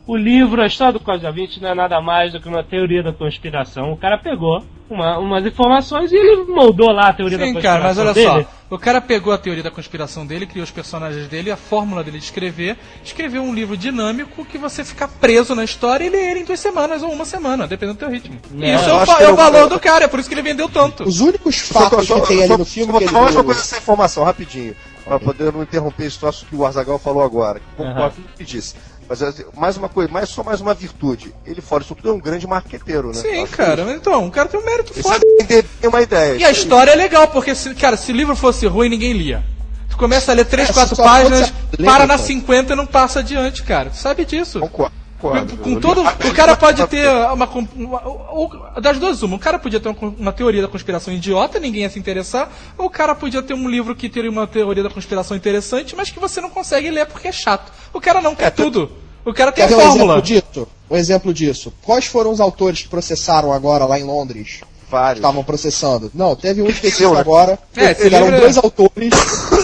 O 0.09 0.17
livro, 0.17 0.63
a 0.63 0.67
história 0.67 0.95
do 0.95 1.01
Código 1.01 1.25
da 1.25 1.31
Vinci 1.31 1.61
não 1.61 1.69
é 1.69 1.75
nada 1.75 2.01
mais 2.01 2.33
do 2.33 2.41
que 2.41 2.49
uma 2.49 2.65
teoria 2.65 3.03
da 3.03 3.13
conspiração. 3.13 3.93
O 3.93 3.97
cara 3.99 4.17
pegou 4.17 4.65
uma- 4.89 5.19
umas 5.19 5.45
informações 5.45 6.11
e 6.11 6.17
ele 6.17 6.45
moldou 6.51 6.91
lá 6.91 7.09
a 7.09 7.13
teoria 7.13 7.37
da 7.37 7.45
Sim, 7.45 7.53
conspiração. 7.53 7.81
cara, 7.83 7.89
mas 7.95 7.99
olha 7.99 8.15
dele. 8.15 8.45
só. 8.45 8.75
O 8.75 8.79
cara 8.79 9.03
pegou 9.03 9.35
a 9.35 9.37
teoria 9.39 9.63
da 9.63 9.71
conspiração 9.71 10.27
dele, 10.27 10.47
criou 10.47 10.65
os 10.65 10.71
personagens 10.71 11.29
dele, 11.29 11.51
a 11.51 11.59
fórmula 11.59 12.03
dele 12.03 12.19
de 12.19 12.25
escrever, 12.25 12.79
escreveu 13.05 13.43
um 13.43 13.53
livro 13.55 13.77
dinâmico 13.77 14.47
que 14.47 14.57
você 14.57 14.83
fica 14.83 15.07
preso 15.07 15.55
na 15.55 15.63
história 15.63 16.05
e 16.07 16.09
lê 16.09 16.31
ele 16.31 16.41
em 16.41 16.45
duas 16.45 16.59
semanas 16.61 17.03
ou 17.03 17.11
uma 17.13 17.27
semana, 17.27 17.67
dependendo 17.67 17.99
do 17.99 18.01
teu 18.01 18.11
ritmo. 18.11 18.39
É, 18.63 18.77
isso 18.77 18.89
é 18.89 18.91
eu 18.91 18.97
o, 18.97 19.01
é 19.03 19.27
o 19.27 19.31
eu- 19.33 19.37
valor 19.37 19.69
do 19.69 19.79
cara, 19.79 20.07
é 20.07 20.09
por 20.09 20.19
isso 20.21 20.29
que 20.29 20.35
ele 20.35 20.41
vendeu 20.43 20.71
tanto. 20.71 21.03
Os 21.05 21.21
únicos 21.21 21.59
fatos 21.59 22.07
só- 22.07 22.19
que 22.21 22.29
tem 22.29 22.39
ali 22.39 22.49
só- 22.49 22.57
no 22.57 22.65
filme 22.65 22.93
vou 22.93 23.01
falar 23.03 23.31
uma 23.31 23.45
coisa 23.45 23.61
dessa 23.61 23.77
informação, 23.77 24.25
rapidinho. 24.25 24.75
Pra 25.05 25.19
poder 25.19 25.53
não 25.53 25.63
interromper 25.63 26.05
esse 26.07 26.19
troço 26.19 26.45
que 26.47 26.55
o 26.57 26.65
Arzagal 26.67 26.99
falou 26.99 27.23
agora. 27.23 27.61
que 27.61 27.65
Concordo 27.77 28.17
com 28.17 28.23
o 28.23 28.37
que 28.37 28.45
disse. 28.45 28.75
Mas 29.09 29.23
assim, 29.23 29.45
mais 29.57 29.77
uma 29.77 29.89
coisa, 29.89 30.13
mais, 30.13 30.29
só 30.29 30.43
mais 30.43 30.61
uma 30.61 30.75
virtude. 30.75 31.35
Ele, 31.47 31.61
fora 31.61 31.83
isso 31.83 31.95
tudo, 31.95 32.11
é 32.11 32.13
um 32.13 32.21
grande 32.21 32.47
marqueteiro, 32.47 33.09
né? 33.09 33.15
Sim, 33.15 33.47
cara. 33.47 33.85
mas 33.85 33.97
Então, 33.97 34.27
o 34.27 34.31
cara 34.31 34.49
tem 34.49 34.61
um 34.61 34.65
mérito 34.65 34.93
Ele 34.95 35.03
foda. 35.03 35.21
bem 35.49 35.65
uma 35.85 36.03
ideia. 36.03 36.37
E 36.37 36.45
a 36.45 36.51
história 36.51 36.91
é 36.91 36.95
legal, 36.95 37.29
porque, 37.29 37.55
se, 37.55 37.75
cara, 37.75 37.97
se 37.97 38.13
o 38.13 38.15
livro 38.15 38.37
fosse 38.37 38.67
ruim, 38.67 38.89
ninguém 38.91 39.15
lia. 39.15 39.43
Tu 39.89 39.97
começa 39.97 40.31
a 40.31 40.35
ler 40.35 40.45
3, 40.45 40.69
É, 40.69 40.73
4 40.73 40.95
só 40.97 41.03
páginas, 41.03 41.53
para 41.85 42.07
na 42.07 42.19
pô. 42.19 42.25
50 42.25 42.73
e 42.73 42.77
não 42.77 42.87
passa 42.87 43.21
adiante, 43.21 43.63
cara. 43.63 43.89
Tu 43.91 43.97
sabe 43.97 44.25
disso. 44.27 44.61
Concordo. 44.61 44.95
Concordo. 45.21 45.57
Com 45.59 45.81
todo, 45.81 46.01
o 46.03 46.35
cara 46.35 46.57
pode 46.59 46.87
ter 46.87 47.09
uma, 47.33 47.47
uma- 47.77 48.03
ou- 48.31 48.51
das 48.81 48.99
duas 48.99 49.23
uma. 49.23 49.37
O 49.37 49.39
cara 49.39 49.59
podia 49.59 49.81
ter 49.81 49.89
uma, 49.89 50.15
uma 50.19 50.33
teoria 50.33 50.63
da 50.63 50.69
conspiração 50.69 51.13
idiota, 51.13 51.59
ninguém 51.59 51.83
ia 51.83 51.91
se 51.91 51.99
interessar, 51.99 52.51
ou 52.77 52.87
o 52.87 52.91
cara 52.91 53.15
podia 53.15 53.43
ter 53.43 53.55
um 53.55 53.69
livro 53.69 53.95
que 53.97 54.09
teria 54.09 54.31
uma 54.31 54.47
teoria 54.47 54.83
da 54.83 54.91
conspiração 54.91 55.37
interessante, 55.37 55.95
mas 55.97 56.11
que 56.11 56.21
você 56.21 56.41
não 56.41 56.51
consegue 56.51 56.91
ler 56.91 57.07
porque 57.07 57.29
é 57.29 57.33
chato. 57.33 57.73
O 57.93 58.01
cara 58.01 58.21
não 58.21 58.35
quer 58.35 58.51
tudo. 58.51 58.91
O 59.25 59.35
cara 59.35 59.53
tem 59.53 59.65
a 59.65 59.67
ver 59.67 59.75
um 59.77 59.81
fórmula. 59.81 60.15
exemplo 60.15 60.23
disso? 60.23 60.69
Um 60.91 60.97
exemplo 60.97 61.35
disso. 61.35 61.73
Quais 61.83 62.07
foram 62.07 62.31
os 62.31 62.41
autores 62.41 62.83
que 62.83 62.89
processaram 62.89 63.53
agora 63.53 63.85
lá 63.85 63.99
em 63.99 64.05
Londres? 64.05 64.61
Vários. 64.91 65.19
Estavam 65.19 65.45
processando. 65.45 66.11
Não, 66.15 66.35
teve 66.35 66.63
um 66.63 66.67
específico 66.69 67.15
agora. 67.17 67.59
É, 67.77 68.07
eram 68.07 68.31
dois 68.41 68.57
autores, 68.57 69.13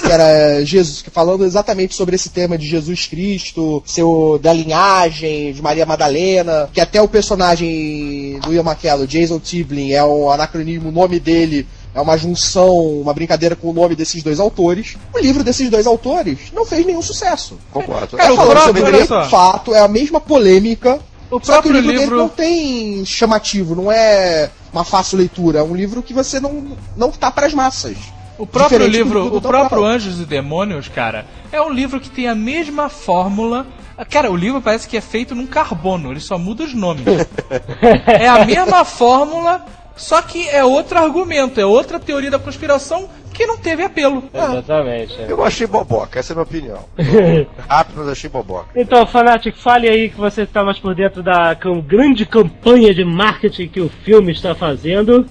que 0.05 0.13
era 0.13 0.65
Jesus, 0.65 1.05
falando 1.13 1.45
exatamente 1.45 1.95
sobre 1.95 2.15
esse 2.15 2.29
tema 2.31 2.59
de 2.59 2.67
Jesus 2.67 3.07
Cristo, 3.07 3.83
seu 3.87 4.39
da 4.43 4.53
linhagem 4.53 5.53
de 5.53 5.63
Maria 5.63 5.87
Madalena, 5.87 6.69
que 6.73 6.81
até 6.81 7.01
o 7.01 7.09
personagem 7.09 8.39
do 8.41 8.53
Ian 8.53 8.63
McKellen, 8.63 9.07
Jason 9.07 9.39
Tiblin, 9.39 9.93
é 9.93 10.05
um 10.05 10.31
anacronismo, 10.31 10.89
o 10.89 10.93
nome 10.93 11.19
dele 11.19 11.67
é 11.95 12.01
uma 12.01 12.17
junção, 12.19 12.77
uma 13.01 13.15
brincadeira 13.15 13.55
com 13.55 13.71
o 13.71 13.73
nome 13.73 13.95
desses 13.95 14.23
dois 14.23 14.41
autores. 14.41 14.97
O 15.15 15.19
livro 15.19 15.45
desses 15.45 15.71
dois 15.71 15.87
autores 15.87 16.39
não 16.53 16.67
fez 16.67 16.85
nenhum 16.85 17.01
sucesso. 17.01 17.57
Concordo. 17.73 18.17
Cara, 18.17 18.29
Tá 18.29 18.33
o 18.33 18.37
falando 18.37 18.51
próprio- 18.53 18.67
sobre 18.67 18.83
o 18.83 18.93
mesmo 19.01 19.25
fato, 19.31 19.75
é 19.75 19.79
a 19.81 19.89
mesma 19.89 20.21
polêmica. 20.21 20.99
O 21.31 21.39
Só 21.41 21.61
que 21.63 21.69
o 21.69 21.71
próprio 21.71 21.73
livro, 21.73 21.87
dele 21.89 22.01
livro. 22.03 22.17
não 22.17 22.29
tem 22.29 23.05
chamativo, 23.05 23.75
não 23.75 23.91
é 23.91 24.51
uma 24.75 24.85
fácil 24.85 25.19
leitura. 25.19 25.61
É 25.61 25.63
um 25.63 25.75
livro 25.75 26.03
que 26.03 26.13
você 26.13 26.41
não, 26.41 26.77
não 26.97 27.11
tá 27.13 27.31
para 27.31 27.47
as 27.47 27.55
massas. 27.55 27.97
O 28.37 28.45
próprio 28.45 28.81
Diferente 28.81 28.99
do 28.99 29.05
livro, 29.05 29.37
o 29.37 29.41
próprio 29.41 29.81
Natal. 29.81 29.85
Anjos 29.85 30.21
e 30.21 30.25
Demônios, 30.25 30.89
cara, 30.89 31.25
é 31.53 31.63
um 31.63 31.71
livro 31.71 32.01
que 32.01 32.11
tem 32.11 32.27
a 32.27 32.35
mesma 32.35 32.89
fórmula. 32.89 33.65
Cara, 34.11 34.29
o 34.31 34.37
livro 34.37 34.61
parece 34.61 34.89
que 34.89 34.97
é 34.97 35.01
feito 35.01 35.37
num 35.37 35.47
carbono, 35.47 36.11
ele 36.11 36.19
só 36.19 36.37
muda 36.37 36.65
os 36.65 36.75
nomes. 36.75 37.05
é 38.09 38.29
a 38.29 38.45
mesma 38.45 38.85
fórmula, 38.85 39.65
só 39.95 40.21
que 40.21 40.49
é 40.49 40.65
outro 40.65 40.99
argumento, 40.99 41.61
é 41.61 41.65
outra 41.65 42.01
teoria 42.01 42.31
da 42.31 42.41
conspiração 42.41 43.09
que 43.35 43.47
não 43.47 43.59
teve 43.59 43.83
apelo. 43.83 44.23
Exatamente. 44.33 45.21
é. 45.21 45.27
Eu 45.29 45.45
achei 45.45 45.67
boboca, 45.67 46.19
essa 46.19 46.33
é 46.33 46.35
a 46.35 46.37
minha 46.37 46.45
opinião. 46.45 46.85
Rápido, 47.69 47.97
mas 47.99 48.09
achei 48.09 48.31
boboca. 48.31 48.69
Então, 48.75 49.05
Fanatic, 49.07 49.57
fale 49.57 49.89
aí 49.89 50.09
que 50.09 50.17
você 50.17 50.43
está 50.43 50.65
mais 50.65 50.79
por 50.79 50.95
dentro 50.95 51.23
da 51.23 51.53
grande 51.85 52.25
campanha 52.25 52.95
de 52.95 53.05
marketing 53.05 53.69
que 53.69 53.81
o 53.81 53.89
filme 53.89 54.33
está 54.33 54.55
fazendo. 54.55 55.27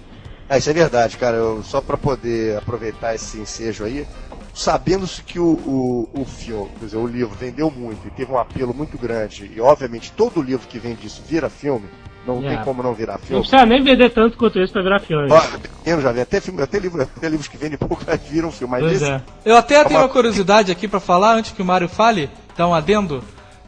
Ah, 0.50 0.58
isso 0.58 0.70
é 0.70 0.74
verdade, 0.74 1.18
cara. 1.18 1.38
Eu, 1.38 1.64
só 1.64 1.82
pra 1.82 1.98
poder 1.98 2.58
aproveitar 2.58 3.16
esse 3.16 3.40
ensejo 3.40 3.86
aí, 3.86 4.06
sabendo-se 4.54 5.24
que 5.24 5.40
o, 5.40 5.54
o, 5.54 6.10
o 6.14 6.26
filme, 6.26 6.70
quer 6.80 6.86
dizer, 6.86 6.98
o 6.98 7.08
livro 7.08 7.36
vendeu 7.36 7.72
muito 7.72 8.08
e 8.08 8.12
teve 8.12 8.32
um 8.32 8.38
apelo 8.38 8.74
muito 8.74 8.98
grande, 8.98 9.52
e 9.56 9.60
obviamente 9.60 10.12
todo 10.12 10.42
livro 10.42 10.68
que 10.68 10.78
vem 10.78 10.94
disso 10.94 11.24
vira 11.28 11.50
filme, 11.50 11.88
não 12.26 12.44
É. 12.44 12.56
tem 12.56 12.64
como 12.64 12.82
não 12.84 12.94
virar 12.94 13.14
Não 13.14 13.20
filme. 13.20 13.42
precisa 13.42 13.66
nem 13.66 13.84
vender 13.84 14.10
tanto 14.12 14.38
quanto 14.38 14.60
isso 14.60 14.72
pra 14.74 14.82
virar 14.82 15.00
filme. 15.00 15.28
Ó, 15.32 15.42
pequeno 15.58 16.02
já 16.02 16.12
vem, 16.12 16.22
até, 16.24 16.40
filme, 16.42 16.62
até, 16.62 16.80
livro, 16.80 17.02
até 17.02 17.28
livros 17.30 17.48
que 17.48 17.58
vendem 17.58 17.78
pouco 17.78 18.04
já 18.08 18.16
viram 18.16 18.52
filme, 18.52 18.72
mas 18.72 18.82
Pois 18.82 19.02
esse 19.02 19.12
é. 19.12 19.22
Eu 19.46 19.58
até 19.58 19.84
tenho 19.84 20.00
uma- 20.00 20.06
uma 20.06 20.10
curiosidade 20.10 20.72
aqui 20.72 20.88
pra 20.88 21.00
falar, 21.00 21.34
antes 21.36 21.52
que 21.52 21.62
o 21.62 21.66
Mário 21.66 21.88
fale, 21.90 22.30
dar 22.58 22.68
um 22.68 22.74
adendo. 22.74 23.24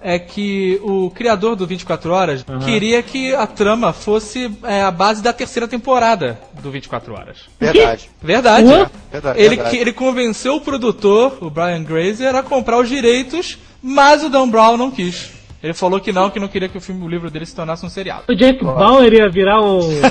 É 0.07 0.19
que 0.19 0.79
o 0.83 1.09
criador 1.09 1.55
do 1.55 1.65
24 1.65 2.11
Horas 2.11 2.45
queria 2.63 3.01
que 3.01 3.33
a 3.33 3.47
trama 3.47 3.91
fosse 3.91 4.55
é, 4.61 4.83
a 4.83 4.91
base 4.91 5.19
da 5.23 5.33
terceira 5.33 5.67
temporada 5.67 6.39
do 6.61 6.69
24 6.69 7.11
Horas. 7.11 7.37
verdade. 7.59 8.07
Verdade. 8.21 8.67
Hã? 8.71 8.91
Verdade, 9.11 9.39
Ele, 9.39 9.49
verdade. 9.55 9.69
que- 9.71 9.77
ele 9.81 9.91
convenceu 9.91 10.57
o 10.57 10.61
produtor, 10.61 11.39
o 11.41 11.49
Brian 11.49 11.81
Grazer, 11.83 12.35
a 12.35 12.43
comprar 12.43 12.77
os 12.77 12.87
direitos, 12.87 13.57
mas 13.81 14.23
o 14.23 14.29
Dan 14.29 14.47
Brown 14.47 14.77
não 14.77 14.91
quis. 14.91 15.31
Ele 15.65 15.73
falou 15.73 15.99
que 15.99 16.11
não, 16.11 16.29
que 16.29 16.39
não 16.39 16.47
queria 16.47 16.69
que 16.69 16.77
o 16.77 16.81
filme, 16.81 17.03
o 17.03 17.07
livro 17.07 17.31
dele 17.31 17.43
se 17.43 17.55
tornasse 17.55 17.83
um 17.83 17.89
seriado. 17.89 18.25
O 18.29 18.35
Jack 18.35 18.63
Bauer 18.63 19.11
ia 19.11 19.27
virar. 19.27 19.57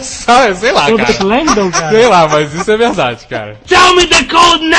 Sabe, 0.03 0.53
sei 0.59 0.73
lá, 0.73 0.87
Robert 0.87 1.17
cara. 1.17 1.25
Langdon, 1.25 1.71
cara. 1.71 1.91
Sei 1.91 2.09
lá, 2.09 2.27
mas 2.27 2.53
isso 2.53 2.73
é 2.73 2.77
verdade, 2.77 3.25
cara. 3.29 3.57
Tell 3.65 3.95
me 3.95 4.05
the 4.05 4.25
code 4.25 4.65
now! 4.69 4.79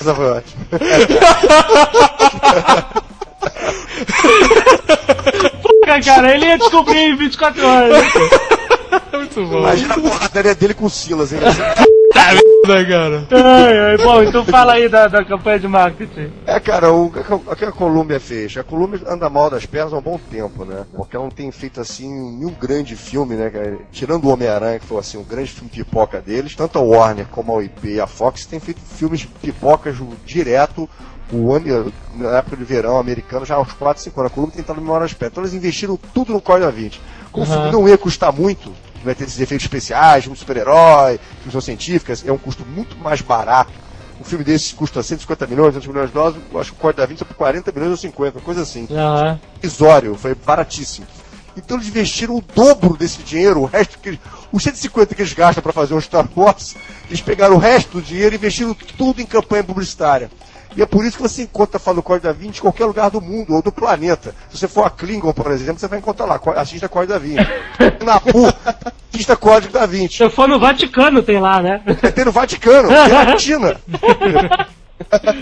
Essa 0.00 0.14
foi 0.14 0.30
ótima. 0.30 0.66
Puta, 5.60 6.00
cara, 6.02 6.34
ele 6.34 6.46
ia 6.46 6.56
descobrir 6.56 7.00
em 7.00 7.16
24 7.16 7.66
horas. 7.66 8.04
Muito 9.12 9.44
bom. 9.44 9.58
Imagina 9.58 9.92
a 9.94 10.00
porradaria 10.00 10.54
dele 10.54 10.72
com 10.72 10.86
o 10.86 10.90
Silas, 10.90 11.34
hein? 11.34 11.40
Merda, 12.66 12.84
cara. 12.88 13.26
Ai, 13.30 13.78
ai, 13.78 13.96
bom, 13.98 14.22
então 14.22 14.44
fala 14.44 14.74
aí 14.74 14.88
da, 14.88 15.08
da 15.08 15.24
campanha 15.24 15.58
de 15.58 15.68
marketing. 15.68 16.32
É, 16.46 16.58
cara, 16.60 16.92
o, 16.92 17.06
o 17.06 17.56
que 17.56 17.64
a 17.64 17.72
Columbia 17.72 18.20
fez? 18.20 18.56
A 18.56 18.64
Columbia 18.64 19.00
anda 19.06 19.30
mal 19.30 19.50
das 19.50 19.66
pernas 19.66 19.92
há 19.92 19.98
um 19.98 20.02
bom 20.02 20.18
tempo, 20.30 20.64
né? 20.64 20.84
Porque 20.94 21.16
ela 21.16 21.24
não 21.24 21.30
tem 21.30 21.50
feito, 21.50 21.80
assim, 21.80 22.08
nenhum 22.08 22.52
grande 22.52 22.96
filme, 22.96 23.34
né? 23.34 23.50
cara? 23.50 23.78
Tirando 23.92 24.24
o 24.24 24.32
Homem-Aranha, 24.32 24.78
que 24.78 24.86
foi, 24.86 24.98
assim, 24.98 25.18
um 25.18 25.24
grande 25.24 25.50
filme 25.50 25.70
pipoca 25.70 26.20
deles, 26.20 26.54
tanto 26.54 26.78
a 26.78 26.82
Warner 26.82 27.26
como 27.30 27.58
a 27.58 27.62
IP 27.62 27.94
e 27.94 28.00
a 28.00 28.06
Fox 28.06 28.46
têm 28.46 28.60
feito 28.60 28.80
filmes 28.80 29.24
pipocas 29.24 29.96
direto 30.24 30.88
o 31.32 31.52
ano, 31.52 31.92
na 32.14 32.38
época 32.38 32.56
de 32.56 32.64
verão 32.64 32.98
americano, 32.98 33.44
já 33.44 33.58
uns 33.58 33.72
4, 33.72 34.02
5 34.02 34.20
anos. 34.20 34.32
A 34.32 34.34
Columbia 34.34 34.54
tem 34.54 34.60
estado 34.60 34.80
melhor 34.80 35.02
as 35.02 35.12
pernas. 35.12 35.32
Então 35.32 35.42
eles 35.42 35.54
investiram 35.54 35.98
tudo 36.14 36.32
no 36.32 36.40
Código 36.40 36.66
da 36.66 36.70
20. 36.70 37.00
Como 37.32 37.44
o 37.44 37.48
filme 37.48 37.72
não 37.72 37.88
ia 37.88 37.98
custar 37.98 38.32
muito, 38.32 38.72
vai 39.06 39.14
ter 39.14 39.24
esses 39.24 39.40
efeitos 39.40 39.64
especiais, 39.64 40.24
de 40.24 40.36
super-herói, 40.36 41.18
ficção 41.42 41.60
científicas, 41.60 42.24
é 42.26 42.32
um 42.32 42.38
custo 42.38 42.64
muito 42.66 42.96
mais 42.98 43.20
barato. 43.20 43.72
Um 44.20 44.24
filme 44.24 44.44
desses 44.44 44.72
custa 44.72 45.02
150 45.02 45.46
milhões, 45.46 45.74
200 45.74 45.88
milhões 45.88 46.08
de 46.08 46.14
dólares, 46.14 46.38
eu 46.52 46.60
acho 46.60 46.72
que 46.72 46.78
o 46.78 46.80
Código 46.80 47.00
da 47.00 47.06
20 47.06 47.20
é 47.20 47.24
por 47.24 47.34
40 47.34 47.72
milhões 47.72 47.90
ou 47.90 47.96
50, 47.96 48.40
coisa 48.40 48.62
assim. 48.62 48.86
Irrisório, 49.62 50.14
foi 50.14 50.34
baratíssimo. 50.34 51.06
Então 51.56 51.76
eles 51.76 51.88
investiram 51.88 52.36
o 52.36 52.42
dobro 52.54 52.96
desse 52.96 53.22
dinheiro, 53.22 53.60
o 53.62 53.64
resto 53.64 53.98
que 53.98 54.10
eles, 54.10 54.20
os 54.52 54.62
150 54.62 55.14
que 55.14 55.22
eles 55.22 55.32
gastam 55.32 55.62
para 55.62 55.72
fazer 55.72 55.94
um 55.94 56.00
Star 56.00 56.28
Wars, 56.36 56.74
eles 57.08 57.20
pegaram 57.22 57.54
o 57.56 57.58
resto 57.58 57.98
do 57.98 58.02
dinheiro 58.02 58.34
e 58.34 58.36
investiram 58.36 58.74
tudo 58.74 59.22
em 59.22 59.26
campanha 59.26 59.64
publicitária. 59.64 60.30
E 60.76 60.82
é 60.82 60.86
por 60.86 61.04
isso 61.04 61.16
que 61.16 61.22
você 61.22 61.42
encontra 61.42 61.78
falando 61.78 62.02
Código 62.02 62.26
da 62.26 62.32
20 62.32 62.58
em 62.58 62.60
qualquer 62.60 62.84
lugar 62.84 63.10
do 63.10 63.20
mundo 63.20 63.54
ou 63.54 63.62
do 63.62 63.72
planeta. 63.72 64.34
Se 64.50 64.58
você 64.58 64.68
for 64.68 64.84
a 64.84 64.90
Klingon, 64.90 65.32
por 65.32 65.50
exemplo, 65.50 65.80
você 65.80 65.88
vai 65.88 65.98
encontrar 65.98 66.26
lá, 66.26 66.38
assista 66.56 66.86
Código 66.88 67.14
da 67.14 67.18
20. 67.18 67.38
Na 68.04 68.16
rua, 68.16 68.54
assista 69.12 69.34
Código 69.36 69.72
da 69.72 69.86
20. 69.86 70.16
Se 70.16 70.22
eu 70.22 70.30
for 70.30 70.46
no 70.46 70.58
Vaticano, 70.60 71.22
tem 71.22 71.40
lá, 71.40 71.62
né? 71.62 71.82
Ter 72.14 72.26
no 72.26 72.32
Vaticano, 72.32 72.88
tem 72.88 73.08
na 73.08 73.38
China. 73.38 73.76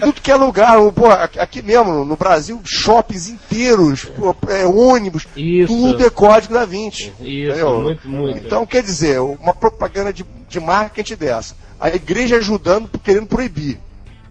Tudo 0.00 0.20
que 0.20 0.30
é 0.30 0.34
lugar, 0.34 0.76
pô, 0.92 1.06
aqui 1.08 1.62
mesmo, 1.62 2.04
no 2.04 2.16
Brasil, 2.16 2.60
shoppings 2.64 3.28
inteiros, 3.28 4.04
pô, 4.04 4.34
é, 4.48 4.66
ônibus, 4.66 5.28
Isso. 5.36 5.68
tudo 5.68 6.04
é 6.04 6.10
código 6.10 6.54
da 6.54 6.64
20. 6.64 7.00
Isso, 7.00 7.12
entendeu? 7.20 7.80
muito, 7.80 8.08
muito. 8.08 8.38
Então, 8.38 8.66
quer 8.66 8.82
dizer, 8.82 9.20
uma 9.20 9.54
propaganda 9.54 10.12
de, 10.12 10.24
de 10.48 10.58
marketing 10.58 11.14
dessa. 11.14 11.54
A 11.80 11.88
igreja 11.88 12.36
ajudando, 12.36 12.90
querendo 13.02 13.26
proibir. 13.26 13.78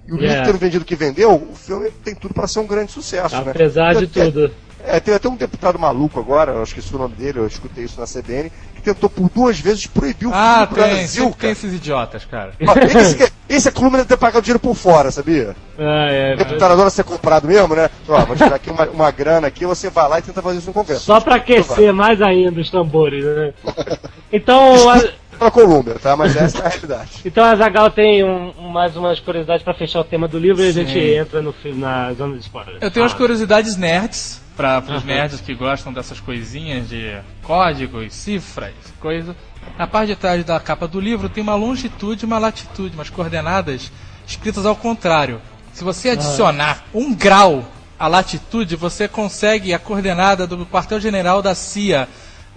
E 0.07 0.11
o 0.11 0.15
Yeah. 0.17 0.33
livro 0.39 0.45
tendo 0.51 0.59
vendido 0.59 0.83
o 0.83 0.85
que 0.85 0.95
vendeu, 0.95 1.31
o 1.33 1.55
filme 1.55 1.89
tem 2.03 2.13
tudo 2.13 2.33
para 2.33 2.47
ser 2.47 2.59
um 2.59 2.67
grande 2.67 2.91
sucesso. 2.91 3.35
né? 3.41 3.51
Apesar 3.51 3.95
de 3.95 4.03
É, 4.19 4.25
tudo. 4.25 4.51
é, 4.85 4.99
tem 4.99 5.13
até 5.13 5.29
um 5.29 5.35
deputado 5.35 5.79
maluco 5.79 6.19
agora, 6.19 6.51
eu 6.51 6.63
esqueci 6.63 6.93
o 6.93 6.97
nome 6.97 7.15
dele, 7.15 7.39
eu 7.39 7.47
escutei 7.47 7.85
isso 7.85 7.99
na 7.99 8.05
CBN, 8.05 8.51
que 8.75 8.81
tentou 8.81 9.09
por 9.09 9.29
duas 9.29 9.57
vezes 9.59 9.87
proibir 9.87 10.27
o 10.27 10.31
Ah, 10.33 10.67
filme 10.67 10.83
tem, 10.83 10.93
Brasil, 10.95 11.23
sempre 11.25 11.39
tem 11.39 11.51
esses 11.51 11.73
idiotas, 11.73 12.25
cara. 12.25 12.51
Ó, 12.67 12.73
Esse, 12.99 13.31
esse 13.47 13.67
é 13.69 13.71
clube 13.71 13.95
deve 13.95 14.09
ter 14.09 14.17
pagado 14.17 14.41
dinheiro 14.43 14.59
por 14.59 14.75
fora, 14.75 15.09
sabia? 15.09 15.55
Ah, 15.79 16.07
é. 16.11 16.35
Deputado 16.35 16.73
adora 16.73 16.89
ser 16.89 17.05
comprado 17.05 17.47
mesmo, 17.47 17.73
né? 17.73 17.89
Ó, 18.09 18.25
vou 18.25 18.35
tirar 18.35 18.55
aqui 18.55 18.69
uma, 18.69 18.85
uma 18.89 19.09
grana 19.11 19.47
aqui, 19.47 19.65
você 19.65 19.89
vai 19.89 20.09
lá 20.09 20.19
e 20.19 20.21
tenta 20.21 20.41
fazer 20.41 20.57
isso 20.57 20.67
no 20.67 20.73
Congresso. 20.73 21.05
Só 21.05 21.21
pra 21.21 21.35
aquecer 21.35 21.93
mais 21.93 22.21
ainda 22.21 22.59
os 22.59 22.69
tambores, 22.69 23.23
né? 23.23 23.53
Então, 24.35 24.89
a, 24.89 25.01
Pela 25.37 25.51
Colômbia, 25.51 25.95
tá? 25.95 26.15
Mas 26.15 26.35
essa 26.35 26.59
é 26.59 26.65
a 26.65 26.69
realidade. 26.69 27.11
então 27.25 27.43
a 27.43 27.55
Zagal 27.55 27.89
tem 27.91 28.23
um- 28.23 28.69
mais 28.71 28.95
umas 28.95 29.19
curiosidades 29.19 29.63
pra 29.63 29.73
fechar 29.73 29.99
o 29.99 30.03
tema 30.03 30.27
do 30.27 30.37
livro 30.39 30.63
e 30.63 30.67
a 30.69 30.71
gente 30.71 30.97
entra 30.99 31.41
no, 31.41 31.53
na 31.75 32.13
zona 32.13 32.33
de 32.35 32.41
spoilers. 32.41 32.77
Eu 32.81 32.89
tenho 32.91 33.03
umas 33.03 33.13
Ah. 33.13 33.17
curiosidades 33.17 33.75
nerds, 33.77 34.41
para 34.55 34.79
os 34.95 35.03
nerds 35.03 35.41
que 35.41 35.53
gostam 35.55 35.91
dessas 35.91 36.19
coisinhas 36.19 36.87
de 36.87 37.17
códigos, 37.41 38.13
cifras, 38.13 38.73
coisa. 38.99 39.35
Na 39.77 39.87
parte 39.87 40.09
de 40.09 40.15
trás 40.15 40.43
da 40.43 40.59
capa 40.59 40.87
do 40.87 40.99
livro 40.99 41.27
tem 41.29 41.41
uma 41.41 41.55
longitude 41.55 42.23
e 42.23 42.27
uma 42.27 42.37
latitude, 42.37 42.93
umas 42.95 43.09
coordenadas 43.09 43.91
escritas 44.27 44.65
ao 44.65 44.75
contrário. 44.75 45.41
Se 45.73 45.83
você 45.83 46.09
adicionar 46.09 46.83
um 46.93 47.13
grau 47.15 47.65
à 47.97 48.07
latitude, 48.07 48.75
você 48.75 49.07
consegue 49.07 49.73
a 49.73 49.79
coordenada 49.79 50.45
do 50.45 50.65
quartel-general 50.67 51.41
da 51.41 51.55
CIA 51.55 52.07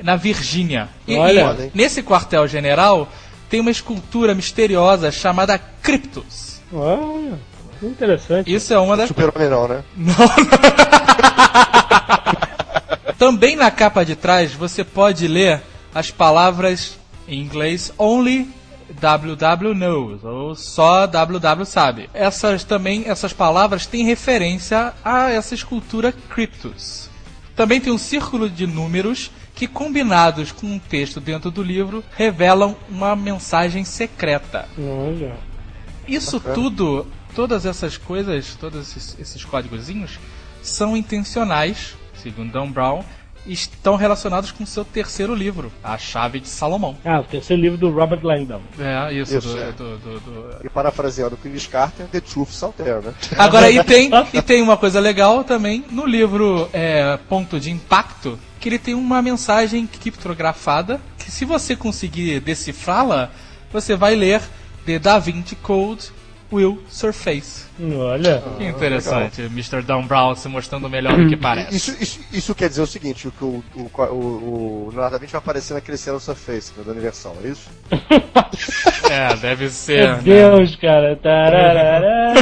na 0.02 0.16
Virgínia. 0.16 0.88
E, 1.06 1.16
Olha. 1.16 1.70
e 1.72 1.76
nesse 1.76 2.02
quartel-general 2.02 3.08
tem 3.48 3.60
uma 3.60 3.70
escultura 3.70 4.34
misteriosa 4.34 5.10
chamada 5.10 5.58
Cryptus. 5.58 6.60
Olha, 6.72 7.38
que 7.78 7.86
interessante. 7.86 8.52
Isso 8.52 8.72
é 8.72 8.78
uma 8.78 8.96
das. 8.96 9.08
Super-Homem 9.08 9.48
não, 9.48 9.68
né? 9.68 9.82
Também 13.18 13.56
na 13.56 13.70
capa 13.70 14.04
de 14.04 14.14
trás 14.14 14.52
você 14.52 14.84
pode 14.84 15.26
ler 15.26 15.62
as 15.94 16.10
palavras 16.10 16.98
em 17.26 17.40
inglês 17.40 17.90
Only 17.96 18.46
WW 19.00 19.74
knows, 19.74 20.24
ou 20.24 20.54
só 20.54 21.06
WW 21.06 21.64
sabe. 21.64 22.08
Essas 22.14 22.62
também, 22.62 23.04
essas 23.06 23.32
palavras 23.32 23.86
têm 23.86 24.04
referência 24.04 24.92
a 25.04 25.30
essa 25.30 25.54
escultura 25.54 26.12
Cryptus. 26.12 27.10
Também 27.54 27.80
tem 27.80 27.92
um 27.92 27.98
círculo 27.98 28.48
de 28.48 28.66
números 28.66 29.30
que, 29.56 29.66
combinados 29.66 30.52
com 30.52 30.66
um 30.66 30.78
texto 30.78 31.18
dentro 31.18 31.50
do 31.50 31.62
livro, 31.62 32.04
revelam 32.14 32.76
uma 32.90 33.16
mensagem 33.16 33.84
secreta. 33.84 34.68
Olha. 34.78 35.34
Isso 36.06 36.38
tudo, 36.38 37.06
todas 37.34 37.64
essas 37.64 37.96
coisas, 37.96 38.54
todos 38.54 38.82
esses, 38.82 39.18
esses 39.18 39.44
códigozinhos, 39.44 40.20
são 40.62 40.94
intencionais, 40.94 41.94
segundo 42.22 42.52
Dan 42.52 42.70
Brown, 42.70 43.02
estão 43.46 43.96
relacionados 43.96 44.50
com 44.52 44.64
o 44.64 44.66
seu 44.66 44.84
terceiro 44.84 45.34
livro, 45.34 45.72
A 45.82 45.96
Chave 45.98 46.40
de 46.40 46.48
Salomão. 46.48 46.96
Ah, 47.04 47.20
o 47.20 47.24
terceiro 47.24 47.62
livro 47.62 47.78
do 47.78 47.90
Robert 47.90 48.20
Langdon. 48.22 48.60
É, 48.78 49.12
isso, 49.14 49.36
Isso, 49.38 49.48
do- 49.48 49.58
é. 49.60 49.72
do- 49.72 49.98
do- 49.98 50.20
do, 50.20 50.66
E 50.66 50.68
parafraseando 50.68 51.36
Chris 51.36 51.66
Carter, 51.66 52.06
The 52.06 52.20
Truth 52.20 52.50
there, 52.76 53.00
né? 53.04 53.14
Agora, 53.38 53.70
e 53.70 53.82
tem, 53.84 54.10
e 54.32 54.42
tem 54.42 54.62
uma 54.62 54.76
coisa 54.76 54.98
legal 55.00 55.44
também 55.44 55.84
no 55.90 56.06
livro 56.06 56.68
é, 56.72 57.18
Ponto 57.28 57.58
de 57.60 57.70
Impacto, 57.70 58.38
que 58.60 58.68
ele 58.68 58.78
tem 58.78 58.94
uma 58.94 59.22
mensagem 59.22 59.86
criptografada, 59.86 61.00
que 61.18 61.30
se 61.30 61.44
você 61.44 61.76
conseguir 61.76 62.40
decifrá-la, 62.40 63.30
você 63.72 63.94
vai 63.96 64.14
ler 64.14 64.40
The 64.84 64.98
Da 64.98 65.18
Vinci 65.18 65.54
Code 65.56 66.10
Will 66.52 66.82
Surface. 66.88 67.64
Olha. 67.80 68.42
Que 68.56 68.64
interessante, 68.64 69.42
Mr. 69.42 69.82
Dan 69.82 70.02
Brown 70.02 70.34
se 70.34 70.48
mostrando 70.48 70.88
melhor 70.88 71.16
do 71.16 71.28
que 71.28 71.36
parece. 71.36 71.76
Isso, 71.76 71.96
isso, 72.00 72.20
isso 72.32 72.54
quer 72.54 72.68
dizer 72.68 72.82
o 72.82 72.86
seguinte, 72.86 73.28
que 73.36 73.44
o, 73.44 73.62
o, 73.74 73.90
o, 73.98 74.14
o 74.14 74.88
Leonardo 74.90 75.12
da 75.12 75.18
Vinci 75.18 75.32
vai 75.32 75.40
aparecer 75.40 75.74
naquele 75.74 75.96
céu 75.96 76.18
Surface, 76.20 76.72
né, 76.76 76.84
da 76.84 76.92
Universal, 76.92 77.36
é 77.44 77.48
isso? 77.48 77.68
É, 79.10 79.34
deve 79.36 79.70
ser. 79.70 80.02
Meu 80.02 80.16
né? 80.16 80.22
Deus, 80.22 80.76
cara. 80.76 81.16
Tararara. 81.16 82.34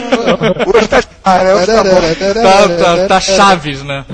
Hoje 0.66 0.88
tá... 0.88 1.02
Ah? 1.24 1.42
Hoje 1.54 1.66
tá. 1.66 1.82
Tá, 2.34 2.68
tá, 2.68 3.08
tá 3.08 3.20
Chaves, 3.20 3.82
né? 3.82 4.04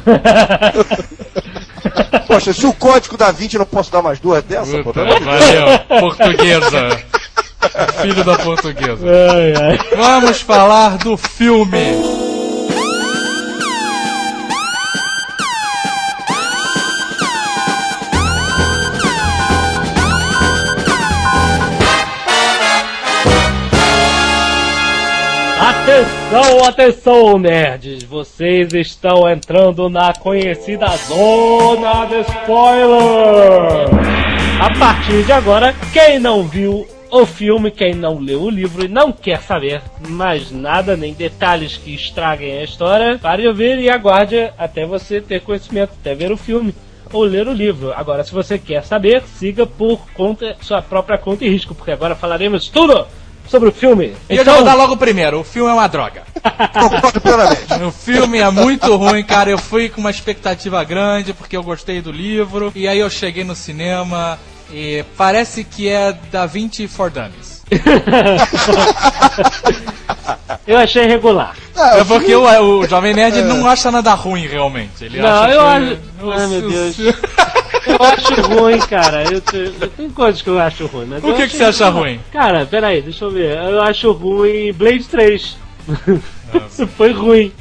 Poxa, 2.27 2.53
se 2.53 2.67
o 2.67 2.73
código 2.73 3.17
da 3.17 3.31
Vinci 3.31 3.57
eu 3.57 3.61
não 3.61 3.67
posso 3.67 3.91
dar 3.91 4.03
mais 4.03 4.19
duas 4.19 4.43
dessa, 4.45 4.79
pô, 4.79 4.85
Puta, 4.85 5.03
amor 5.03 5.19
de 5.19 5.25
valeu. 5.25 5.79
Portuguesa. 6.01 7.05
Filho 8.01 8.25
da 8.25 8.37
portuguesa. 8.39 9.07
Ai, 9.33 9.55
ai. 9.55 9.79
Vamos 9.97 10.41
falar 10.41 10.97
do 10.99 11.17
filme. 11.17 11.97
Atenção, 25.61 26.65
atenção, 26.65 27.39
nerds! 27.39 28.05
Vocês 28.05 28.73
estão 28.73 29.29
entrando 29.29 29.91
na 29.91 30.13
conhecida 30.15 30.87
zona 31.09 32.07
de 32.07 32.21
spoiler! 32.21 33.89
A 34.61 34.79
partir 34.79 35.25
de 35.25 35.33
agora, 35.33 35.75
quem 35.93 36.19
não 36.19 36.45
viu 36.45 36.87
o 37.11 37.27
filme, 37.27 37.71
quem 37.71 37.95
não 37.95 38.19
leu 38.19 38.43
o 38.43 38.51
livro 38.51 38.85
e 38.85 38.89
não 38.89 39.13
quer 39.13 39.41
saber 39.43 39.83
mais 40.09 40.51
nada, 40.51 40.97
nem 40.97 41.13
detalhes 41.13 41.77
que 41.77 41.95
estraguem 41.95 42.59
a 42.59 42.65
história, 42.65 43.19
pare 43.19 43.43
de 43.43 43.49
ouvir 43.49 43.79
e 43.79 43.91
aguarde 43.91 44.51
até 44.57 44.87
você 44.87 45.21
ter 45.21 45.41
conhecimento, 45.41 45.93
até 46.01 46.15
ver 46.15 46.31
o 46.31 46.37
filme 46.37 46.75
ou 47.13 47.23
ler 47.23 47.49
o 47.49 47.53
livro. 47.53 47.93
Agora, 47.93 48.23
se 48.25 48.33
você 48.33 48.59
quer 48.59 48.85
saber, 48.85 49.23
siga 49.39 49.67
por 49.67 50.01
conta, 50.15 50.57
sua 50.61 50.81
própria 50.81 51.19
conta 51.19 51.45
e 51.45 51.49
risco, 51.49 51.75
porque 51.75 51.91
agora 51.91 52.15
falaremos 52.15 52.69
tudo 52.69 53.07
sobre 53.49 53.69
o 53.69 53.73
filme. 53.73 54.15
E 54.29 54.37
eu 54.37 54.45
já 54.45 54.55
vou 54.55 54.65
dar 54.65 54.75
logo 54.75 54.95
o 54.95 54.97
primeiro. 54.97 55.41
O 55.41 55.45
filme 55.45 55.69
é 55.69 55.73
uma 55.73 55.89
droga. 55.89 56.23
O 57.87 57.91
filme 57.91 58.39
é 58.39 58.51
muito 58.51 58.95
ruim, 58.97 59.23
cara. 59.25 59.51
Eu 59.51 59.59
fui 59.59 59.89
com 59.89 60.01
uma 60.01 60.11
expectativa 60.11 60.83
grande 60.85 61.33
porque 61.33 61.57
eu 61.57 61.63
gostei 61.63 62.01
do 62.01 62.13
livro. 62.13 62.71
E 62.75 62.87
aí 62.87 62.99
eu 62.99 63.11
cheguei 63.11 63.43
no 63.43 63.55
cinema 63.55 64.39
e 64.73 65.05
parece 65.17 65.65
que 65.65 65.89
é 65.89 66.13
Da 66.31 66.47
Vinci 66.47 66.87
for 66.89 67.11
Dummies. 67.11 67.61
Eu 70.67 70.77
achei 70.79 71.07
regular. 71.07 71.55
É 71.77 72.05
porque 72.05 72.35
o, 72.35 72.45
o 72.79 72.87
Jovem 72.87 73.15
Nerd 73.15 73.39
ele 73.39 73.49
não 73.49 73.67
acha 73.67 73.91
nada 73.91 74.13
ruim 74.15 74.47
realmente. 74.47 75.05
Ele 75.05 75.21
Não, 75.21 75.43
acha 75.43 75.53
eu 75.55 75.61
que- 75.61 75.67
acho- 75.67 75.99
Ai, 76.41 76.47
meu 76.49 76.71
Deus. 76.71 76.97
Eu 76.99 77.97
acho 78.01 78.35
ruim, 78.43 78.79
cara. 78.81 79.25
Eu, 79.33 79.41
te- 79.41 79.73
eu- 79.81 79.89
tem 79.89 80.11
coisas 80.11 80.43
que 80.43 80.49
eu 80.51 80.59
acho 80.61 80.87
ruim, 80.87 81.07
mas 81.07 81.25
O 81.25 81.29
eu 81.29 81.35
que, 81.35 81.49
que 81.49 81.57
você 81.57 81.65
acha 81.65 81.89
ruim? 81.89 82.21
Cara, 82.33 82.67
peraí, 82.67 83.01
deixa 83.03 83.25
eu 83.25 83.31
ver. 83.31 83.57
Eu 83.57 83.81
acho 83.83 84.13
ruim 84.13 84.73
Blade 84.73 85.05
3. 85.05 85.57
Isso 86.71 86.87
foi 86.97 87.13
ruim. 87.13 87.53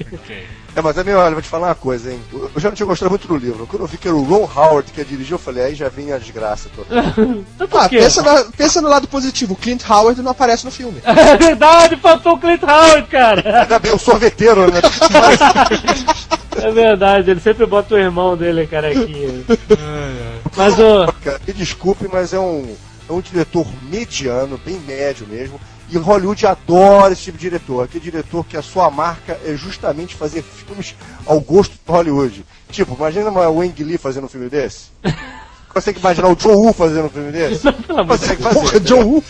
É, 0.75 0.81
mas 0.81 0.95
também, 0.95 1.13
olha, 1.15 1.31
vou 1.33 1.41
te 1.41 1.49
falar 1.49 1.67
uma 1.69 1.75
coisa, 1.75 2.11
hein? 2.11 2.19
Eu 2.31 2.51
já 2.57 2.69
não 2.69 2.75
tinha 2.75 2.85
gostado 2.85 3.09
muito 3.09 3.27
do 3.27 3.35
livro. 3.35 3.65
Quando 3.67 3.81
eu 3.83 3.87
vi 3.87 3.97
que 3.97 4.07
era 4.07 4.15
o 4.15 4.23
Ron 4.23 4.47
Howard 4.55 4.91
que 4.91 4.99
ia 4.99 5.05
dirigir, 5.05 5.31
eu 5.33 5.39
falei, 5.39 5.63
aí 5.65 5.75
já 5.75 5.89
vinha 5.89 6.15
a 6.15 6.19
desgraça 6.19 6.69
toda. 6.75 6.87
Então 7.55 7.67
por 7.67 7.81
Ah, 7.81 7.89
quê? 7.89 7.97
pensa, 7.99 8.21
na- 8.21 8.45
pensa 8.55 8.81
no 8.81 8.87
lado 8.87 9.07
positivo. 9.07 9.55
Clint 9.55 9.83
Howard 9.89 10.21
não 10.21 10.31
aparece 10.31 10.63
no 10.65 10.71
filme. 10.71 11.01
É 11.05 11.37
verdade, 11.37 11.95
faltou 11.97 12.33
o 12.33 12.39
Clint 12.39 12.61
Howard, 12.63 13.07
cara. 13.07 13.61
Ainda 13.61 13.79
bem, 13.79 13.91
eu 13.91 13.99
sorveteiro, 13.99 14.71
né? 14.71 14.79
É 16.61 16.71
verdade, 16.71 17.31
ele 17.31 17.39
sempre 17.39 17.65
bota 17.65 17.95
o 17.95 17.97
irmão 17.97 18.35
dele 18.35 18.67
carequinha. 18.67 19.43
Mas 20.57 20.77
o. 20.77 21.05
Me 21.47 21.53
desculpe, 21.53 22.09
mas 22.11 22.33
é 22.33 22.39
um, 22.39 22.75
é 23.09 23.13
um 23.13 23.21
diretor 23.21 23.65
mediano, 23.89 24.59
bem 24.65 24.77
médio 24.85 25.25
mesmo. 25.27 25.59
E 25.91 25.97
Hollywood 25.97 26.45
adora 26.45 27.13
esse 27.13 27.23
tipo 27.23 27.37
de 27.37 27.49
diretor. 27.49 27.83
Aquele 27.83 28.03
diretor 28.03 28.45
que 28.45 28.55
a 28.55 28.61
sua 28.61 28.89
marca 28.91 29.39
é 29.45 29.55
justamente 29.55 30.15
fazer 30.15 30.43
filmes 30.43 30.95
ao 31.25 31.39
gosto 31.39 31.73
do 31.85 31.91
Hollywood. 31.91 32.45
Tipo, 32.71 32.95
imagina 32.95 33.29
uma 33.29 33.49
Wang 33.49 33.83
Lee 33.83 33.97
fazendo 33.97 34.25
um 34.25 34.29
filme 34.29 34.49
desse. 34.49 34.87
Consegue 35.69 35.99
imaginar 35.99 36.29
o 36.29 36.35
John 36.35 36.55
Woo 36.55 36.73
fazendo 36.73 37.05
um 37.05 37.09
filme 37.09 37.31
desse? 37.31 37.71
Pelo 37.71 37.99
amor 37.99 38.17
de 38.17 38.23
Consegue 38.25 38.43
Porra, 38.43 38.65
fazer. 38.65 38.79
John 38.81 39.03
Woo. 39.03 39.23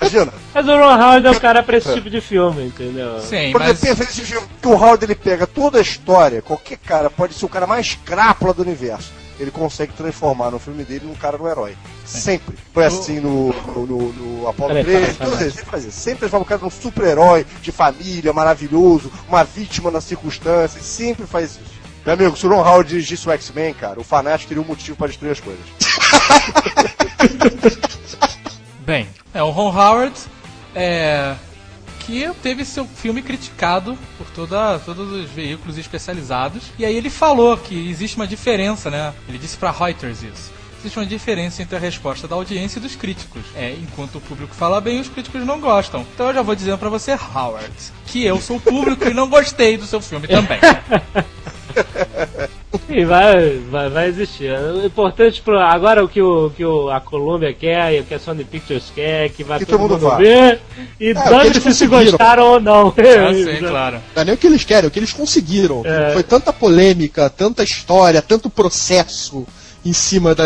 Imagina. 0.00 0.32
Mas 0.54 0.66
o 0.66 0.70
Ron 0.70 0.94
Howard 0.94 1.26
é 1.26 1.30
o 1.30 1.40
cara 1.40 1.62
pra 1.62 1.76
esse 1.76 1.92
tipo 1.92 2.08
de 2.08 2.20
filme, 2.22 2.64
entendeu? 2.66 3.20
Sim, 3.20 3.52
Porque 3.52 3.68
mas. 3.68 3.80
pensa 3.80 4.02
nesse 4.04 4.22
filme 4.22 4.46
que 4.60 4.68
o 4.68 4.72
Howard 4.72 5.04
ele 5.04 5.14
pega 5.14 5.46
toda 5.46 5.78
a 5.78 5.82
história, 5.82 6.40
qualquer 6.40 6.78
cara, 6.78 7.10
pode 7.10 7.34
ser 7.34 7.44
o 7.44 7.50
cara 7.50 7.66
mais 7.66 7.98
crápula 8.02 8.54
do 8.54 8.62
universo. 8.62 9.12
Ele 9.38 9.50
consegue 9.50 9.92
transformar 9.92 10.50
no 10.50 10.58
filme 10.58 10.84
dele 10.84 11.06
num 11.06 11.14
cara 11.14 11.36
no 11.36 11.48
herói. 11.48 11.76
Sempre. 12.04 12.56
Foi 12.72 12.84
assim 12.84 13.20
no, 13.20 13.52
no, 13.52 13.86
no, 13.86 14.12
no 14.12 14.54
Peraí, 14.54 14.84
13, 14.84 15.06
fala, 15.06 15.14
fala. 15.14 15.30
todos 15.30 15.40
eles 15.40 15.54
sempre 15.54 15.70
fazia. 15.70 15.90
Sempre 15.90 16.18
transforma 16.20 16.44
o 16.44 16.48
cara 16.48 16.60
num 16.62 16.70
super-herói, 16.70 17.46
de 17.60 17.72
família, 17.72 18.32
maravilhoso, 18.32 19.10
uma 19.28 19.42
vítima 19.42 19.90
nas 19.90 20.04
circunstâncias. 20.04 20.84
Sempre 20.84 21.26
faz 21.26 21.52
isso. 21.52 21.74
Meu 22.04 22.14
amigo, 22.14 22.36
se 22.36 22.46
o 22.46 22.50
Ron 22.50 22.60
Howard 22.60 22.88
dirigisse 22.88 23.28
o 23.28 23.32
X-Men, 23.32 23.74
cara, 23.74 23.98
o 23.98 24.04
fanático 24.04 24.48
teria 24.48 24.62
um 24.62 24.66
motivo 24.66 24.96
para 24.96 25.08
destruir 25.08 25.32
as 25.32 25.40
coisas. 25.40 25.64
Bem, 28.80 29.08
é 29.32 29.42
o 29.42 29.50
Ron 29.50 29.74
Howard 29.74 30.14
é, 30.74 31.34
que 32.06 32.30
teve 32.42 32.64
seu 32.64 32.86
filme 32.86 33.22
criticado 33.22 33.96
por 34.18 34.26
toda, 34.30 34.78
todos 34.80 35.12
os 35.12 35.30
veículos 35.30 35.78
especializados. 35.78 36.64
E 36.78 36.84
aí 36.84 36.96
ele 36.96 37.10
falou 37.10 37.56
que 37.56 37.88
existe 37.88 38.16
uma 38.16 38.26
diferença, 38.26 38.90
né? 38.90 39.14
Ele 39.28 39.38
disse 39.38 39.56
pra 39.56 39.70
Reuters 39.70 40.22
isso. 40.22 40.52
Existe 40.80 40.98
uma 40.98 41.06
diferença 41.06 41.62
entre 41.62 41.76
a 41.76 41.78
resposta 41.78 42.28
da 42.28 42.34
audiência 42.34 42.78
e 42.78 42.82
dos 42.82 42.94
críticos. 42.94 43.42
É, 43.56 43.72
enquanto 43.72 44.16
o 44.16 44.20
público 44.20 44.54
fala 44.54 44.82
bem, 44.82 45.00
os 45.00 45.08
críticos 45.08 45.44
não 45.44 45.58
gostam. 45.58 46.06
Então 46.14 46.28
eu 46.28 46.34
já 46.34 46.42
vou 46.42 46.54
dizendo 46.54 46.76
pra 46.76 46.90
você, 46.90 47.12
Howard, 47.12 47.72
que 48.06 48.22
eu 48.22 48.38
sou 48.40 48.58
o 48.58 48.60
público 48.60 49.08
e 49.08 49.14
não 49.14 49.28
gostei 49.28 49.78
do 49.78 49.86
seu 49.86 50.00
filme 50.00 50.28
também. 50.28 50.60
Sim, 52.86 53.04
vai, 53.04 53.58
vai, 53.70 53.88
vai 53.88 54.08
existir. 54.08 54.52
O 54.52 54.84
importante 54.84 55.40
pro, 55.42 55.58
agora 55.58 56.04
o 56.04 56.08
que, 56.08 56.20
o 56.20 56.50
que 56.50 56.64
o, 56.64 56.90
a 56.90 57.00
Columbia 57.00 57.52
quer 57.52 57.94
e 57.94 58.00
o 58.00 58.04
que 58.04 58.14
a 58.14 58.18
Sony 58.18 58.44
Pictures 58.44 58.90
quer, 58.94 59.30
que 59.30 59.44
vai 59.44 59.58
Que 59.58 59.66
todo 59.66 59.78
todo 59.78 59.90
mundo 59.92 60.02
mundo 60.02 60.16
ver 60.16 60.60
e 61.00 61.10
É, 61.10 61.14
dane-se 61.14 61.72
se 61.74 61.86
gostaram 61.86 62.44
ou 62.52 62.60
não. 62.60 62.88
Ah, 62.88 63.34
sim, 63.34 63.66
claro. 63.66 64.00
Não 64.14 64.22
é 64.22 64.24
nem 64.24 64.34
o 64.34 64.36
que 64.38 64.46
eles 64.46 64.64
querem, 64.64 64.84
é 64.84 64.88
o 64.88 64.90
que 64.90 64.98
eles 64.98 65.12
conseguiram. 65.12 65.82
É. 65.84 66.10
Foi 66.12 66.22
tanta 66.22 66.52
polêmica, 66.52 67.28
tanta 67.30 67.62
história, 67.62 68.20
tanto 68.20 68.50
processo 68.50 69.46
em 69.84 69.92
cima 69.92 70.34
da- 70.34 70.44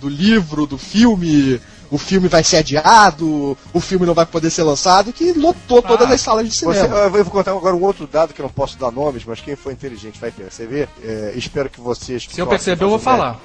do 0.00 0.08
livro, 0.08 0.66
do 0.66 0.76
filme. 0.78 1.60
O 1.90 1.98
filme 1.98 2.28
vai 2.28 2.42
ser 2.42 2.58
adiado, 2.58 3.56
o 3.72 3.80
filme 3.80 4.06
não 4.06 4.14
vai 4.14 4.26
poder 4.26 4.50
ser 4.50 4.62
lançado, 4.62 5.12
que 5.12 5.32
lotou 5.32 5.80
todas 5.82 6.10
Ah, 6.10 6.14
as 6.14 6.20
salas 6.20 6.48
de 6.48 6.54
Você, 6.54 6.74
cinema. 6.82 6.96
eu 6.96 7.10
vou 7.10 7.24
contar 7.26 7.52
agora 7.52 7.74
um 7.76 7.82
outro 7.82 8.06
dado 8.06 8.32
que 8.34 8.40
eu 8.40 8.44
não 8.44 8.50
posso 8.50 8.78
dar 8.78 8.90
nomes, 8.90 9.24
mas 9.24 9.40
quem 9.40 9.54
for 9.56 9.72
inteligente 9.72 10.18
vai 10.20 10.30
perceber. 10.30 10.88
É, 11.02 11.32
espero 11.36 11.68
que 11.70 11.80
vocês. 11.80 12.26
que 12.26 12.34
Se 12.34 12.40
eu 12.40 12.46
perceber, 12.46 12.84
eu 12.84 12.90
vou 12.90 12.98
falar. 12.98 13.38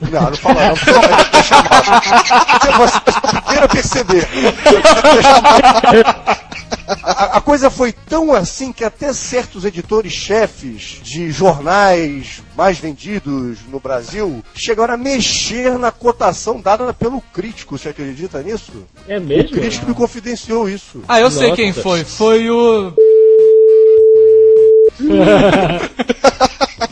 Não, 0.00 0.22
não 0.30 0.36
fala 0.36 0.66
não, 0.68 0.74
porque 0.74 1.42
chamado. 1.42 1.90
Você 2.78 2.96
é 2.96 3.10
o 3.10 3.42
primeiro 3.42 3.64
a 3.64 3.68
perceber. 3.68 4.28
A, 7.04 7.36
a 7.36 7.40
coisa 7.40 7.70
foi 7.70 7.92
tão 7.92 8.32
assim 8.32 8.72
que 8.72 8.82
até 8.82 9.12
certos 9.12 9.64
editores-chefes 9.64 10.98
de 11.02 11.30
jornais 11.30 12.42
mais 12.56 12.78
vendidos 12.78 13.58
no 13.70 13.78
Brasil 13.78 14.42
chegaram 14.54 14.94
a 14.94 14.96
mexer 14.96 15.78
na 15.78 15.92
cotação 15.92 16.60
dada 16.60 16.92
pelo 16.92 17.20
crítico. 17.20 17.78
Você 17.78 17.90
acredita 17.90 18.42
nisso? 18.42 18.72
É 19.06 19.18
O 19.18 19.22
mesmo? 19.22 19.50
crítico 19.50 19.86
me 19.86 19.94
confidenciou 19.94 20.68
isso. 20.68 21.02
Ah, 21.06 21.20
eu 21.20 21.30
sei 21.30 21.50
Nossa. 21.50 21.56
quem 21.56 21.72
foi. 21.72 22.04
Foi 22.04 22.50
o. 22.50 22.92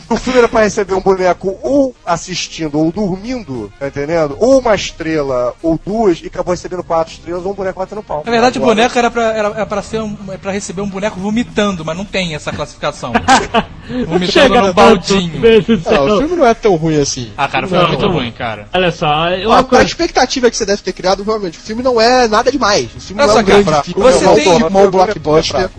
O 0.09 0.17
filme 0.17 0.39
era 0.39 0.47
pra 0.47 0.61
receber 0.63 0.95
um 0.95 1.01
boneco 1.01 1.57
ou 1.61 1.93
assistindo 2.05 2.79
ou 2.79 2.91
dormindo, 2.91 3.71
tá 3.79 3.87
entendendo? 3.87 4.35
Ou 4.39 4.59
uma 4.59 4.73
estrela 4.73 5.53
ou 5.61 5.79
duas 5.85 6.19
e 6.23 6.27
acabou 6.27 6.51
recebendo 6.51 6.83
quatro 6.83 7.13
estrelas 7.13 7.45
ou 7.45 7.51
um 7.51 7.55
boneco 7.55 7.79
batendo 7.79 8.01
pau. 8.01 8.23
Na 8.25 8.31
verdade, 8.31 8.57
o 8.57 8.61
boneco 8.61 8.97
era 8.97 9.11
pra, 9.11 9.23
era, 9.33 9.47
era 9.49 9.65
pra, 9.67 9.81
ser 9.83 10.01
um, 10.01 10.17
é 10.31 10.37
pra 10.37 10.51
receber 10.51 10.81
um 10.81 10.89
boneco 10.89 11.19
vomitando, 11.19 11.85
mas 11.85 11.95
não 11.95 12.05
tem 12.05 12.33
essa 12.33 12.51
classificação. 12.51 13.13
vomitando 14.07 14.31
Chega 14.31 14.61
num 14.61 14.73
baldinho. 14.73 15.39
Meu 15.39 15.61
Deus 15.61 15.81
do 15.83 15.91
Não, 15.91 16.15
o 16.15 16.19
filme 16.19 16.35
não 16.37 16.45
é 16.45 16.53
tão 16.53 16.75
ruim 16.75 16.99
assim. 16.99 17.31
Ah, 17.37 17.47
cara, 17.47 17.67
foi 17.67 17.77
Não. 17.77 17.87
muito 17.89 18.07
ruim, 18.07 18.31
cara. 18.31 18.67
Olha 18.73 18.91
só, 18.91 19.29
eu 19.29 19.51
A, 19.51 19.55
uma 19.55 19.59
a 19.59 19.63
coisa. 19.63 19.85
expectativa 19.85 20.49
que 20.49 20.57
você 20.57 20.65
deve 20.65 20.81
ter 20.81 20.91
criado, 20.93 21.23
realmente, 21.23 21.57
o 21.57 21.61
filme 21.61 21.83
não 21.83 22.01
é 22.01 22.27
nada 22.27 22.51
demais. 22.51 22.89
O 22.95 22.99
filme 22.99 23.21
Olha 23.21 23.31
não 23.31 23.39
é 23.39 23.41
um 23.41 23.45
grande 23.45 23.69
cara, 23.69 23.83
filme, 23.83 24.01
você 24.01 24.25
é 24.25 24.29
um 24.29 24.35
tem- 24.35 24.63
um 24.65 24.89
blockbuster. 24.91 25.69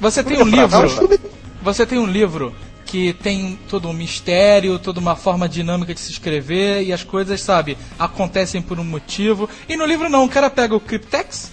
Você 0.00 0.22
tem 0.22 0.38
um 0.38 0.42
É 0.42 0.44
livro. 0.44 0.88
filme 0.90 1.18
Você 1.62 1.86
tem 1.86 1.98
um 1.98 2.06
livro 2.06 2.54
que 2.88 3.12
tem 3.12 3.58
todo 3.68 3.86
um 3.86 3.92
mistério, 3.92 4.78
toda 4.78 4.98
uma 4.98 5.14
forma 5.14 5.46
dinâmica 5.46 5.92
de 5.92 6.00
se 6.00 6.10
escrever 6.10 6.82
e 6.82 6.92
as 6.92 7.04
coisas, 7.04 7.38
sabe, 7.42 7.76
acontecem 7.98 8.62
por 8.62 8.80
um 8.80 8.84
motivo. 8.84 9.48
E 9.68 9.76
no 9.76 9.84
livro 9.84 10.08
não, 10.08 10.24
o 10.24 10.28
cara 10.28 10.48
pega 10.48 10.74
o 10.74 10.80
Cryptex 10.80 11.52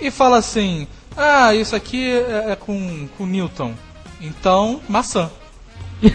e 0.00 0.08
fala 0.08 0.38
assim: 0.38 0.86
Ah, 1.16 1.52
isso 1.52 1.74
aqui 1.74 2.12
é, 2.12 2.52
é 2.52 2.56
com, 2.56 3.08
com 3.18 3.26
Newton. 3.26 3.74
Então, 4.20 4.80
maçã. 4.88 5.28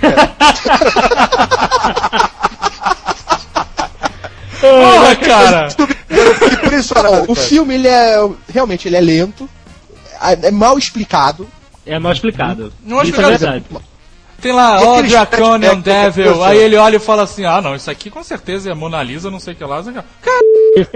Porra, 4.61 5.15
cara! 5.17 5.67
Impressionado. 6.63 7.29
O 7.29 7.35
filme, 7.35 7.75
ele 7.75 7.89
é. 7.89 8.15
Realmente, 8.47 8.87
ele 8.87 8.95
é 8.95 9.01
lento. 9.01 9.49
É 10.21 10.47
é 10.47 10.51
mal 10.51 10.77
explicado. 10.77 11.49
É 11.85 11.99
mal 11.99 12.13
explicado. 12.13 12.71
Não 12.85 13.01
é 13.01 13.03
Isso 13.03 13.11
explicado. 13.11 13.33
é 13.33 13.37
verdade. 13.37 13.65
Tem 14.43 14.51
lá, 14.51 14.81
ó, 14.83 14.93
aquele 14.99 15.07
Draconian 15.07 15.79
Devil. 15.79 16.43
Aí 16.43 16.57
ele 16.59 16.75
olha 16.75 16.97
e 16.97 16.99
fala 16.99 17.23
assim: 17.23 17.45
Ah, 17.45 17.61
não, 17.61 17.75
isso 17.75 17.89
aqui 17.89 18.09
com 18.11 18.21
certeza 18.21 18.69
é 18.69 18.73
Mona 18.75 19.01
Lisa, 19.01 19.31
não 19.31 19.39
sei 19.39 19.53
o 19.53 19.55
que 19.55 19.63
lá. 19.63 19.81
Cara, 20.21 20.45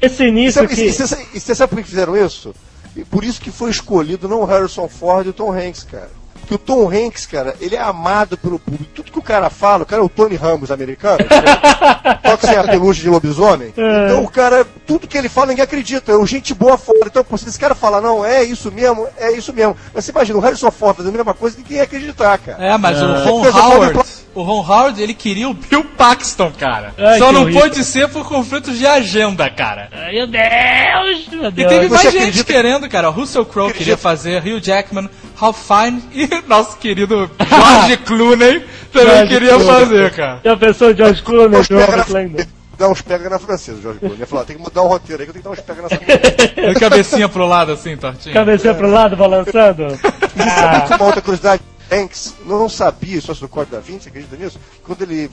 Esse 0.02 0.24
E 0.26 0.28
início 0.28 0.62
sabe- 0.62 0.76
que. 0.76 0.82
e 0.86 0.92
você 0.94 1.28
e 1.34 1.40
você 1.40 1.56
sabe 1.56 1.70
por 1.74 1.82
que 1.82 1.90
fizeram 1.90 2.16
isso? 2.16 2.54
E 2.96 3.04
por 3.06 3.24
isso 3.24 3.40
que 3.40 3.50
foi 3.50 3.72
escolhido 3.72 4.28
não 4.28 4.42
o 4.42 4.46
Harrison 4.46 4.88
Ford 4.90 5.26
e 5.26 5.30
o 5.30 5.34
Tom 5.34 5.52
Hanks, 5.52 5.84
cara. 5.90 6.10
Porque 6.48 6.56
o 6.56 6.58
Tom 6.58 6.90
Hanks, 6.90 7.26
cara, 7.26 7.56
ele 7.60 7.76
é 7.76 7.82
amado 7.82 8.38
pelo 8.38 8.58
público. 8.58 8.86
Tudo 8.96 9.12
que 9.12 9.20
o 9.20 9.22
cara 9.22 9.50
fala, 9.50 9.84
o 9.84 9.86
cara 9.86 10.02
é 10.02 10.06
o 10.06 10.08
Tony 10.08 10.36
Ramos 10.38 10.72
americano, 10.72 11.18
só 12.26 12.38
que 12.38 12.48
sem 12.48 12.56
a 12.56 12.64
pelugem 12.64 13.04
de 13.04 13.10
lobisomem. 13.10 13.74
Então 13.76 14.24
o 14.24 14.30
cara, 14.30 14.66
tudo 14.86 15.08
que 15.08 15.18
ele 15.18 15.28
fala, 15.28 15.48
ninguém 15.48 15.64
acredita. 15.66 16.14
É 16.14 16.16
o 16.16 16.26
gente 16.26 16.54
boa 16.54 16.78
fora. 16.78 16.98
Então, 17.08 17.22
pô, 17.24 17.38
se 17.38 17.50
esse 17.50 17.60
cara 17.60 17.76
fala, 17.76 18.00
não, 18.00 18.24
é 18.26 18.44
isso 18.44 18.72
mesmo, 18.72 19.08
é 19.18 19.32
isso 19.34 19.52
mesmo. 19.52 19.76
Mas 19.94 20.06
você 20.06 20.12
imagina, 20.12 20.38
o 20.40 20.42
Harrison 20.42 20.72
Ford 20.72 20.96
fazendo 20.96 21.14
a 21.16 21.18
mesma 21.18 21.34
coisa, 21.34 21.58
ninguém 21.58 21.78
ia 21.78 21.84
acreditar, 21.84 22.38
cara. 22.38 22.64
É, 22.64 22.78
mas 22.78 23.02
o 23.02 23.06
Ron 23.06 23.50
Howard, 23.50 23.94
pode- 23.94 24.08
o 24.34 24.42
Ron 24.44 24.60
Howard, 24.62 25.02
ele 25.04 25.14
queria 25.16 25.50
o 25.50 25.54
Bill 25.54 25.84
Paxton, 25.98 26.52
cara. 26.58 26.94
Ai, 26.98 27.18
Só 27.18 27.28
que 27.28 27.34
não 27.34 27.42
horrível. 27.42 27.62
pôde 27.62 27.84
ser 27.84 28.08
por 28.08 28.26
conflitos 28.28 28.78
de 28.78 28.86
agenda, 28.88 29.50
cara. 29.50 29.90
Ai, 29.92 30.14
Meu 30.14 30.28
Deus! 30.28 31.28
Meu 31.32 31.48
E 31.48 31.52
Deus. 31.52 31.70
teve 31.70 31.90
mais 31.90 32.02
Você 32.04 32.12
gente 32.12 32.18
acredita- 32.20 32.54
querendo, 32.54 32.88
cara. 32.88 33.10
O 33.10 33.14
Russell 33.14 33.46
Crowe 33.46 33.74
queria 33.74 33.98
fazer, 33.98 34.42
Hugh 34.46 34.62
Jackman, 34.64 35.10
Ralph 35.38 35.58
Fiennes 35.68 36.04
e 36.14 36.48
nosso 36.48 36.78
querido 36.78 37.30
George 37.48 37.98
Clooney 38.06 38.66
também 38.92 39.08
George 39.16 39.28
queria 39.34 39.50
Clooney. 39.56 39.80
fazer, 39.80 40.12
cara. 40.14 40.42
Já 40.44 40.58
pensou 40.58 40.96
George 40.96 41.22
Clooney 41.22 41.62
Langdon? 42.10 42.44
Dá 42.78 42.88
uns 42.90 43.02
pega 43.02 43.28
na 43.30 43.40
francesa, 43.40 43.82
Jorge 43.82 44.00
Clooney. 44.00 44.20
Ia 44.20 44.28
falar, 44.28 44.46
tem 44.46 44.56
que 44.56 44.62
mudar 44.62 44.82
o 44.84 44.88
roteiro 44.88 45.22
aí 45.22 45.28
que 45.28 45.38
eu 45.38 45.42
tenho 45.42 45.56
que 45.56 45.62
dar 45.64 45.76
uns 45.76 45.78
pega 45.78 45.82
nessa. 45.82 46.74
De 46.74 46.80
cabecinha 46.80 47.28
pro 47.30 47.46
lado, 47.48 47.72
assim, 47.72 47.98
tortinho. 47.98 48.34
Cabecinha 48.34 48.74
pro 48.76 48.90
lado, 48.90 49.16
balançando? 49.16 49.88
Ah, 50.40 50.96
Uma 50.98 51.06
outra 51.08 51.20
curiosidade, 51.22 51.64
Hanks 51.92 52.36
não 52.46 52.70
sabia 52.70 53.18
isso 53.18 53.34
do 53.34 53.48
Código 53.48 53.76
da 53.76 53.82
Vinci, 53.82 54.04
você 54.04 54.10
acredita 54.10 54.36
nisso? 54.36 54.60
Quando 54.84 55.02
ele 55.02 55.32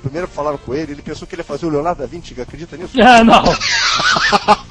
primeiro 0.00 0.26
falaram 0.26 0.56
com 0.56 0.72
ele, 0.74 0.92
ele 0.92 1.02
pensou 1.02 1.28
que 1.28 1.34
ele 1.34 1.42
ia 1.42 1.44
fazer 1.44 1.66
o 1.66 1.68
Leonardo 1.68 2.00
da 2.00 2.06
Vinci, 2.06 2.34
acredita 2.40 2.74
nisso? 2.78 2.92
ah, 3.02 3.22
não. 3.22 3.42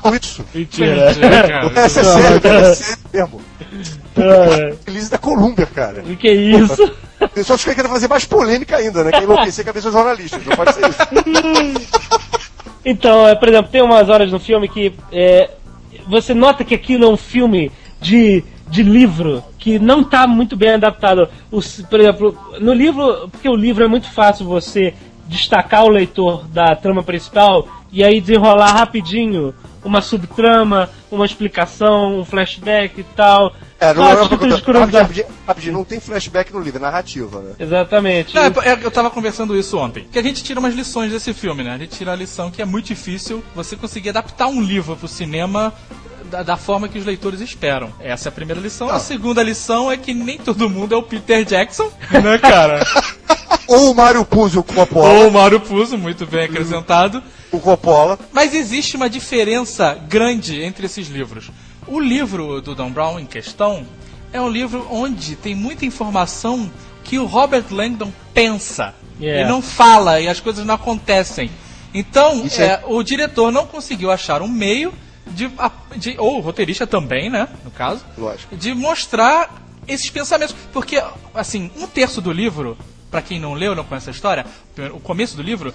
Com 0.01 0.15
isso. 0.15 0.43
Mentira. 0.53 1.07
Mentira, 1.09 1.47
cara. 1.47 1.71
Essa 1.75 1.99
é 1.99 2.03
sério, 2.03 2.41
é 2.43 2.73
sério 2.73 2.99
mesmo. 3.13 3.41
Ah, 4.17 4.75
Feliz 4.85 5.09
da 5.09 5.17
Colômbia, 5.17 5.65
cara. 5.65 6.01
O 6.07 6.15
que 6.15 6.27
é 6.27 6.33
isso? 6.33 6.91
Eu 7.35 7.43
só 7.43 7.53
acho 7.53 7.63
que 7.65 7.69
ele 7.69 7.81
quer 7.81 7.87
fazer 7.87 8.07
mais 8.07 8.25
polêmica 8.25 8.77
ainda, 8.77 9.03
né? 9.03 9.11
Que 9.11 9.17
é 9.19 9.23
enlouquecer 9.23 9.61
a 9.63 9.65
cabeça 9.67 9.89
dos 9.91 9.93
jornalistas, 9.93 10.43
não 10.45 10.55
pode 10.55 10.73
ser 10.73 10.89
isso. 10.89 11.91
Então, 12.83 13.27
é, 13.27 13.35
por 13.35 13.47
exemplo, 13.47 13.71
tem 13.71 13.81
umas 13.83 14.09
horas 14.09 14.31
no 14.31 14.39
filme 14.39 14.67
que 14.67 14.91
é, 15.11 15.51
você 16.07 16.33
nota 16.33 16.63
que 16.63 16.73
aquilo 16.73 17.05
é 17.05 17.07
um 17.07 17.15
filme 17.17 17.71
de, 18.01 18.43
de 18.67 18.81
livro 18.81 19.43
que 19.59 19.77
não 19.77 20.01
está 20.01 20.25
muito 20.25 20.55
bem 20.57 20.71
adaptado. 20.71 21.29
Os- 21.51 21.81
por 21.87 21.99
exemplo, 21.99 22.35
no 22.59 22.73
livro, 22.73 23.29
porque 23.29 23.47
o 23.47 23.55
livro 23.55 23.83
é 23.83 23.87
muito 23.87 24.09
fácil 24.09 24.47
você 24.47 24.95
destacar 25.27 25.83
o 25.85 25.89
leitor 25.89 26.43
da 26.47 26.75
trama 26.75 27.03
principal 27.03 27.67
e 27.91 28.03
aí 28.03 28.19
desenrolar 28.19 28.71
rapidinho 28.73 29.53
uma 29.83 30.01
subtrama, 30.01 30.89
uma 31.11 31.25
explicação, 31.25 32.19
um 32.19 32.25
flashback 32.25 32.99
e 32.99 33.03
tal. 33.03 33.53
É, 33.81 33.93
não, 33.95 34.03
não, 34.03 34.27
rapidinho, 35.47 35.73
não 35.73 35.83
tem 35.83 35.99
flashback 35.99 36.53
no 36.53 36.59
livro, 36.59 36.77
é 36.77 36.81
narrativa, 36.83 37.41
né? 37.41 37.53
Exatamente. 37.59 38.35
Não, 38.35 38.43
é- 38.43 38.51
é- 38.73 38.79
eu 38.79 38.91
tava 38.91 39.09
conversando 39.09 39.57
isso 39.57 39.75
ontem. 39.75 40.05
Que 40.11 40.19
a 40.19 40.21
gente 40.23 40.43
tira 40.43 40.59
umas 40.59 40.75
lições 40.75 41.11
desse 41.11 41.33
filme, 41.33 41.63
né? 41.63 41.73
A 41.73 41.77
gente 41.79 41.97
tira 41.97 42.11
a 42.11 42.15
lição 42.15 42.51
que 42.51 42.61
é 42.61 42.65
muito 42.65 42.85
difícil 42.85 43.43
você 43.55 43.75
conseguir 43.75 44.09
adaptar 44.09 44.45
um 44.47 44.61
livro 44.61 44.95
pro 44.95 45.07
cinema 45.07 45.73
da, 46.29 46.43
da 46.43 46.57
forma 46.57 46.87
que 46.87 46.99
os 46.99 47.05
leitores 47.05 47.41
esperam. 47.41 47.91
Essa 47.99 48.27
é 48.27 48.29
a 48.29 48.31
primeira 48.31 48.61
lição. 48.61 48.87
A 48.87 48.99
segunda 48.99 49.41
lição 49.41 49.91
é 49.91 49.97
que 49.97 50.13
nem 50.13 50.37
todo 50.37 50.69
mundo 50.69 50.93
é 50.93 50.97
o 50.97 51.01
Peter 51.01 51.43
Jackson, 51.43 51.91
né, 52.23 52.37
cara? 52.37 52.85
Ou 53.67 53.91
o 53.91 53.95
Mário 53.95 54.23
Puzo 54.25 54.61
com 54.63 54.73
o 54.73 54.79
Ou 54.79 54.85
Coppola, 54.85 55.27
o 55.27 55.31
Mauro 55.31 55.59
Puzo, 55.59 55.97
muito 55.97 56.25
bem 56.27 56.43
acrescentado. 56.45 57.23
o 57.51 57.59
Coppola. 57.59 58.19
Mas 58.31 58.53
existe 58.53 58.95
uma 58.95 59.09
diferença 59.09 59.97
grande 60.07 60.61
entre 60.61 60.85
esses 60.85 61.07
livros. 61.07 61.49
O 61.91 61.99
livro 61.99 62.61
do 62.61 62.73
Dan 62.73 62.89
Brown 62.91 63.19
em 63.19 63.25
questão 63.25 63.85
é 64.31 64.39
um 64.39 64.49
livro 64.49 64.87
onde 64.89 65.35
tem 65.35 65.53
muita 65.53 65.85
informação 65.85 66.71
que 67.03 67.19
o 67.19 67.25
Robert 67.25 67.65
Langdon 67.69 68.11
pensa. 68.33 68.95
Yeah. 69.19 69.41
Ele 69.41 69.49
não 69.49 69.61
fala 69.61 70.19
e 70.21 70.27
as 70.29 70.39
coisas 70.39 70.65
não 70.65 70.75
acontecem. 70.75 71.51
Então, 71.93 72.45
é, 72.57 72.63
é- 72.63 72.81
o 72.87 73.03
diretor 73.03 73.51
não 73.51 73.67
conseguiu 73.67 74.09
achar 74.09 74.41
um 74.41 74.47
meio 74.47 74.93
de, 75.27 75.51
de- 75.97 76.15
ou 76.17 76.37
o 76.37 76.39
roteirista 76.39 76.87
também, 76.87 77.29
né, 77.29 77.47
no 77.65 77.71
caso, 77.71 78.05
Lógico. 78.17 78.55
de 78.55 78.73
mostrar 78.73 79.61
esses 79.87 80.09
pensamentos, 80.09 80.55
porque 80.71 81.03
assim, 81.33 81.69
um 81.77 81.85
terço 81.87 82.21
do 82.21 82.31
livro, 82.31 82.77
pra 83.11 83.21
quem 83.21 83.37
não 83.39 83.53
leu, 83.53 83.75
não 83.75 83.83
conhece 83.83 84.09
a 84.09 84.13
história, 84.13 84.45
o 84.93 84.99
começo 85.01 85.35
do 85.35 85.43
livro 85.43 85.73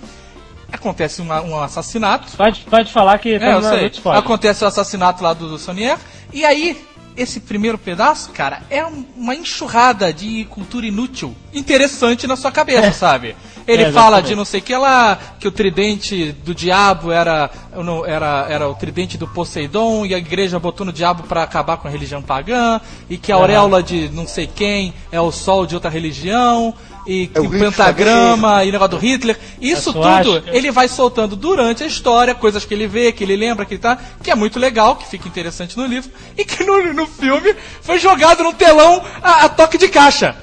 acontece 0.72 1.22
uma- 1.22 1.40
um 1.42 1.60
assassinato 1.60 2.36
Pode, 2.36 2.60
pode 2.68 2.92
falar 2.92 3.18
que 3.18 3.34
é, 3.34 3.38
tá 3.38 3.46
eu 3.46 3.62
sei. 3.62 3.90
Acontece 4.18 4.64
o 4.64 4.66
assassinato 4.66 5.22
lá 5.22 5.32
do, 5.32 5.48
do 5.48 5.58
Sonier. 5.58 5.98
E 6.32 6.44
aí, 6.44 6.76
esse 7.16 7.40
primeiro 7.40 7.78
pedaço, 7.78 8.30
cara, 8.30 8.62
é 8.68 8.84
um- 8.84 9.04
uma 9.16 9.34
enxurrada 9.34 10.12
de 10.12 10.44
cultura 10.46 10.86
inútil, 10.86 11.34
interessante 11.54 12.26
na 12.26 12.36
sua 12.36 12.50
cabeça, 12.52 12.92
sabe? 12.92 13.34
Ele 13.66 13.82
É, 13.84 13.90
fala 13.92 14.20
de 14.22 14.36
não 14.36 14.44
sei 14.44 14.60
o 14.60 14.62
que 14.62 14.76
lá, 14.76 15.18
que 15.40 15.48
o 15.48 15.50
tridente 15.50 16.30
do 16.44 16.54
diabo 16.54 17.10
era, 17.10 17.50
não, 17.74 18.06
era, 18.06 18.46
era 18.48 18.68
o 18.68 18.74
tridente 18.74 19.18
do 19.18 19.26
Poseidon 19.26 20.06
e 20.06 20.14
a 20.14 20.18
igreja 20.18 20.56
botou 20.60 20.86
no 20.86 20.92
diabo 20.92 21.24
pra 21.24 21.42
acabar 21.42 21.76
com 21.76 21.88
a 21.88 21.90
religião 21.90 22.22
pagã, 22.22 22.80
e 23.10 23.16
que 23.16 23.32
a 23.32 23.34
auréola 23.34 23.82
de 23.82 24.08
não 24.10 24.24
sei 24.26 24.46
quem 24.46 24.94
é 25.10 25.20
o 25.20 25.32
sol 25.32 25.66
de 25.66 25.74
outra 25.74 25.90
religião, 25.90 26.72
e 27.06 27.30
É 27.34 27.40
o 27.40 27.44
o 27.44 27.48
Hitler 27.48 27.70
pentagrama 27.70 28.64
e 28.64 28.68
o 28.68 28.72
negócio 28.72 28.98
do 28.98 28.98
Hitler. 28.98 29.38
Isso 29.60 29.92
tudo 29.92 30.02
suástica. 30.02 30.50
ele 30.56 30.70
vai 30.70 30.88
soltando 30.88 31.36
durante 31.36 31.84
a 31.84 31.86
história, 31.86 32.34
coisas 32.34 32.64
que 32.64 32.74
ele 32.74 32.86
vê, 32.86 33.12
que 33.12 33.24
ele 33.24 33.36
lembra, 33.36 33.64
que 33.64 33.78
tá, 33.78 33.98
que 34.22 34.30
é 34.30 34.34
muito 34.34 34.58
legal, 34.58 34.96
que 34.96 35.06
fica 35.06 35.28
interessante 35.28 35.76
no 35.76 35.86
livro, 35.86 36.10
e 36.36 36.44
que 36.44 36.64
no, 36.64 36.92
no 36.92 37.06
filme 37.06 37.54
foi 37.80 37.98
jogado 37.98 38.42
no 38.42 38.52
telão 38.52 39.02
a, 39.22 39.44
a 39.44 39.48
toque 39.48 39.78
de 39.78 39.88
caixa. 39.88 40.36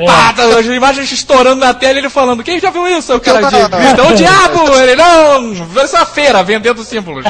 É. 0.00 0.06
Pá, 0.06 0.34
as 0.58 0.66
imagens 0.66 1.10
estourando 1.12 1.60
na 1.60 1.74
tela 1.74 1.94
e 1.94 1.98
ele 1.98 2.10
falando, 2.10 2.42
quem 2.42 2.58
já 2.60 2.70
viu 2.70 2.86
isso? 2.88 3.14
O 3.14 3.20
cara 3.20 3.40
grita, 3.50 4.02
o 4.08 4.14
diabo! 4.14 4.74
Ele, 4.76 4.96
não, 4.96 5.80
essa 5.80 6.04
feira, 6.06 6.42
vendendo 6.42 6.84
símbolos. 6.84 7.24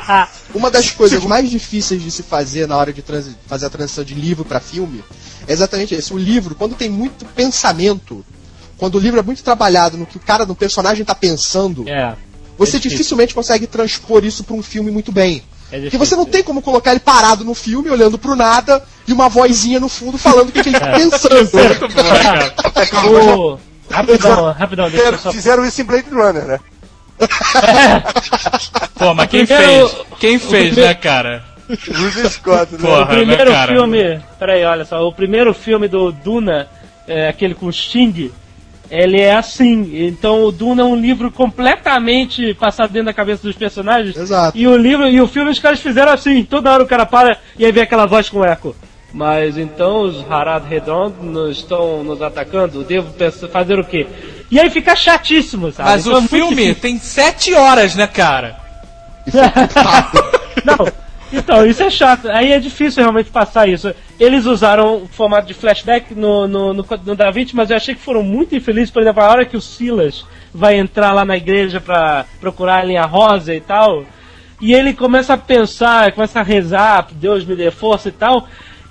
Uma 0.54 0.70
das 0.70 0.90
coisas 0.90 1.22
mais 1.24 1.48
difíceis 1.48 2.02
de 2.02 2.10
se 2.10 2.22
fazer 2.22 2.66
na 2.66 2.76
hora 2.76 2.92
de 2.92 3.02
fazer 3.46 3.66
a 3.66 3.70
transição 3.70 4.02
de 4.04 4.14
livro 4.14 4.44
para 4.44 4.60
filme 4.60 5.02
é 5.46 5.52
exatamente 5.52 5.94
isso. 5.94 6.14
O 6.14 6.18
livro, 6.18 6.54
quando 6.54 6.74
tem 6.74 6.88
muito 6.90 7.24
pensamento, 7.24 8.24
quando 8.76 8.96
o 8.96 8.98
livro 8.98 9.20
é 9.20 9.22
muito 9.22 9.42
trabalhado 9.42 9.96
no 9.96 10.06
que 10.06 10.16
o 10.16 10.20
cara, 10.20 10.44
no 10.44 10.54
personagem 10.54 11.04
tá 11.04 11.14
pensando, 11.14 11.88
É. 11.88 12.14
você 12.58 12.72
difícil. 12.78 12.90
dificilmente 12.90 13.34
consegue 13.34 13.66
transpor 13.66 14.24
isso 14.24 14.42
pra 14.44 14.54
um 14.54 14.62
filme 14.62 14.90
muito 14.90 15.12
bem. 15.12 15.42
É 15.72 15.80
Porque 15.80 15.98
você 15.98 16.16
não 16.16 16.24
tem 16.26 16.42
como 16.42 16.60
colocar 16.62 16.90
ele 16.90 17.00
parado 17.00 17.44
no 17.44 17.54
filme, 17.54 17.88
olhando 17.90 18.18
pro 18.18 18.34
nada, 18.34 18.82
e 19.06 19.12
uma 19.12 19.28
vozinha 19.28 19.78
no 19.78 19.88
fundo 19.88 20.18
falando 20.18 20.48
o 20.48 20.52
que, 20.52 20.62
que 20.62 20.68
ele 20.70 20.78
tá 20.80 20.92
pensando. 20.92 21.48
O- 23.08 23.58
Rapidão, 23.90 24.52
rapidão, 24.52 24.88
deixa 24.88 25.06
eu 25.06 25.12
Fizeram, 25.12 25.18
só. 25.18 25.32
fizeram 25.32 25.64
isso 25.66 25.80
em 25.80 25.84
Blade 25.84 26.10
Runner, 26.10 26.44
né? 26.44 26.60
Pô, 28.94 29.14
mas 29.14 29.28
quem 29.28 29.44
Primeiro- 29.46 29.88
fez? 29.88 30.06
Quem 30.20 30.38
fez, 30.38 30.50
primeiro- 30.74 30.80
né, 30.88 30.94
cara? 30.94 31.44
Ridley 31.68 32.28
Scott, 32.30 32.72
né? 32.72 32.78
Porra. 32.80 33.02
O 33.02 33.06
primeiro 33.06 33.44
né, 33.50 33.56
cara? 33.56 33.72
filme. 33.72 34.20
Peraí, 34.38 34.64
olha 34.64 34.84
só. 34.84 35.06
O 35.06 35.12
primeiro 35.12 35.52
filme 35.54 35.86
do 35.88 36.10
Duna, 36.12 36.68
é, 37.06 37.28
aquele 37.28 37.54
com 37.54 37.66
o 37.66 37.72
Sting, 37.72 38.30
ele 38.90 39.20
é 39.20 39.34
assim. 39.34 40.06
Então 40.06 40.44
o 40.44 40.52
Duna 40.52 40.82
é 40.82 40.84
um 40.84 40.96
livro 40.96 41.30
completamente 41.30 42.54
passado 42.54 42.90
dentro 42.90 43.06
da 43.06 43.12
cabeça 43.14 43.42
dos 43.42 43.56
personagens. 43.56 44.16
Exato. 44.16 44.56
E 44.56 44.66
o 44.66 44.76
livro 44.76 45.08
e 45.08 45.20
o 45.20 45.28
filme 45.28 45.50
os 45.50 45.58
caras 45.58 45.80
fizeram 45.80 46.12
assim. 46.12 46.42
Toda 46.44 46.72
hora 46.72 46.82
o 46.82 46.86
cara 46.86 47.06
para 47.06 47.38
e 47.58 47.64
aí 47.64 47.72
vem 47.72 47.82
aquela 47.82 48.06
voz 48.06 48.28
com 48.28 48.44
eco. 48.44 48.74
Mas 49.12 49.58
então 49.58 50.02
os 50.02 50.24
Harad 50.30 50.64
Redondo 50.64 51.16
nos 51.22 51.58
estão 51.58 52.04
nos 52.04 52.22
atacando. 52.22 52.84
Devo 52.84 53.12
pensar, 53.12 53.48
fazer 53.48 53.78
o 53.78 53.84
quê? 53.84 54.06
E 54.50 54.58
aí 54.58 54.70
fica 54.70 54.94
chatíssimo, 54.94 55.70
sabe? 55.72 55.90
Mas 55.90 56.02
Então 56.02 56.12
é 56.12 56.16
o 56.16 56.20
muito 56.20 56.30
filme 56.30 56.54
difícil. 56.56 56.74
tem 56.82 56.98
sete 56.98 57.54
horas, 57.54 57.94
né, 57.96 58.06
cara? 58.06 58.56
Não, 60.64 60.86
então, 61.32 61.64
isso 61.66 61.82
é 61.82 61.90
chato. 61.90 62.28
Aí 62.28 62.52
é 62.52 62.58
difícil 62.58 63.02
realmente 63.02 63.30
passar 63.30 63.68
isso. 63.68 63.94
Eles 64.18 64.46
usaram 64.46 65.04
o 65.04 65.08
formato 65.08 65.46
de 65.46 65.54
flashback 65.54 66.14
no, 66.14 66.46
no, 66.46 66.74
no, 66.74 66.84
no 67.04 67.14
Da 67.14 67.30
Vinci, 67.30 67.54
mas 67.54 67.70
eu 67.70 67.76
achei 67.76 67.94
que 67.94 68.00
foram 68.00 68.22
muito 68.22 68.54
infelizes. 68.54 68.90
Por 68.90 69.02
exemplo, 69.02 69.22
a 69.22 69.28
hora 69.28 69.44
que 69.44 69.56
o 69.56 69.60
Silas 69.60 70.24
vai 70.52 70.76
entrar 70.76 71.12
lá 71.12 71.24
na 71.24 71.36
igreja 71.36 71.80
pra 71.80 72.24
procurar 72.40 72.80
a 72.80 72.84
linha 72.84 73.04
rosa 73.04 73.54
e 73.54 73.60
tal, 73.60 74.04
e 74.60 74.74
ele 74.74 74.92
começa 74.92 75.34
a 75.34 75.38
pensar, 75.38 76.12
começa 76.12 76.40
a 76.40 76.42
rezar, 76.42 77.08
Deus 77.12 77.44
me 77.44 77.54
dê 77.56 77.70
força 77.70 78.08
e 78.08 78.12
tal. 78.12 78.48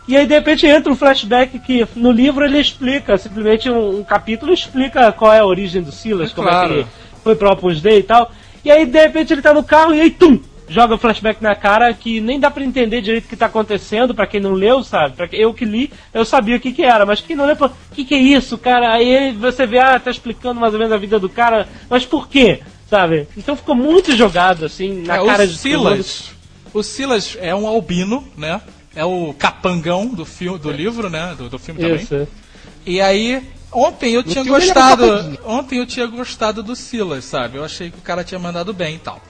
E 0.08 0.18
aí 0.18 0.26
de 0.26 0.34
repente 0.34 0.66
entra 0.66 0.92
um 0.92 0.96
flashback 0.96 1.60
que 1.60 1.86
no 1.96 2.12
livro 2.12 2.44
ele 2.44 2.60
explica, 2.60 3.18
simplesmente 3.18 3.70
um, 3.70 4.00
um 4.00 4.04
capítulo 4.04 4.52
explica 4.52 5.12
qual 5.12 5.32
é 5.32 5.40
a 5.40 5.46
origem 5.46 5.84
do 5.84 5.92
Silas, 5.92 6.32
É 6.32 6.34
como 6.34 6.48
é 6.48 6.52
claro. 6.52 6.68
que 6.70 6.74
ele 6.80 6.88
foi 7.24 7.36
pro 7.36 7.52
Opus 7.52 7.80
Dei 7.82 8.00
e 8.00 8.04
tal. 8.04 8.32
E 8.66 8.72
aí 8.72 8.86
de 8.86 9.00
repente 9.00 9.34
ele 9.34 9.42
tá 9.42 9.54
no 9.54 9.64
carro 9.64 9.94
e 9.94 10.02
aí 10.02 10.10
tum! 10.10 10.40
Joga 10.70 10.97
flashback 10.97 11.41
na 11.41 11.55
cara 11.55 11.91
que 11.93 12.22
nem 12.22 12.39
dá 12.39 12.51
pra 12.51 12.63
entender 12.63 13.01
direito 13.01 13.26
o 13.26 13.28
que 13.28 13.36
tá 13.36 13.47
acontecendo, 13.47 14.13
pra 14.13 14.28
quem 14.28 14.39
não 14.39 14.53
leu, 14.53 14.84
sabe? 14.84 15.15
Pra 15.15 15.28
eu 15.32 15.53
que 15.53 15.65
li, 15.65 15.91
eu 16.13 16.24
sabia 16.24 16.57
o 16.57 16.59
que 16.59 16.72
que 16.72 16.84
era, 16.84 17.05
mas 17.05 17.22
quem 17.22 17.36
não 17.36 17.47
leu, 17.47 17.55
o 17.59 17.95
que 17.95 18.05
que 18.05 18.13
é 18.13 18.20
isso, 18.20 18.57
cara? 18.57 18.93
Aí 18.93 19.32
você 19.34 19.65
vê, 19.65 19.80
ah, 19.80 19.99
tá 19.99 20.11
explicando 20.11 20.59
mais 20.59 20.74
ou 20.74 20.80
menos 20.80 20.93
a 20.93 20.97
vida 20.97 21.20
do 21.20 21.28
cara, 21.28 21.67
mas 21.89 22.05
por 22.05 22.28
quê? 22.28 22.59
Sabe? 22.88 23.28
Então 23.36 23.55
ficou 23.55 23.76
muito 23.76 24.15
jogado, 24.15 24.65
assim, 24.65 25.03
na 25.03 25.17
É, 25.17 25.26
cara 25.26 25.47
de 25.47 25.57
Silas. 25.57 26.32
O 26.74 26.84
Silas 26.84 27.38
é 27.39 27.53
um 27.53 27.67
albino, 27.67 28.24
né? 28.38 28.61
É 28.95 29.03
o 29.05 29.34
capangão 29.34 30.07
do 30.07 30.26
filme, 30.26 30.59
do 30.59 30.72
livro, 30.72 31.09
né? 31.09 31.36
Do, 31.38 31.49
do 31.49 31.59
filme 31.59 31.80
também. 31.80 31.97
Isso. 31.97 32.28
E 32.86 33.01
aí, 33.01 33.43
ontem 33.72 34.13
eu 34.13 34.24
tinha 34.24 34.43
gostado. 34.43 35.38
Ontem 35.45 35.80
eu 35.80 35.86
tinha 35.86 36.05
gostado 36.07 36.61
do 36.61 36.76
Silas, 36.76 37.26
sabe? 37.26 37.57
Eu 37.57 37.63
achei 37.63 37.91
que 37.91 37.97
o 37.97 38.01
cara 38.01 38.24
tinha 38.24 38.39
mandado 38.39 38.74
bem 38.74 38.95
e 38.95 38.99
tal. 38.99 39.22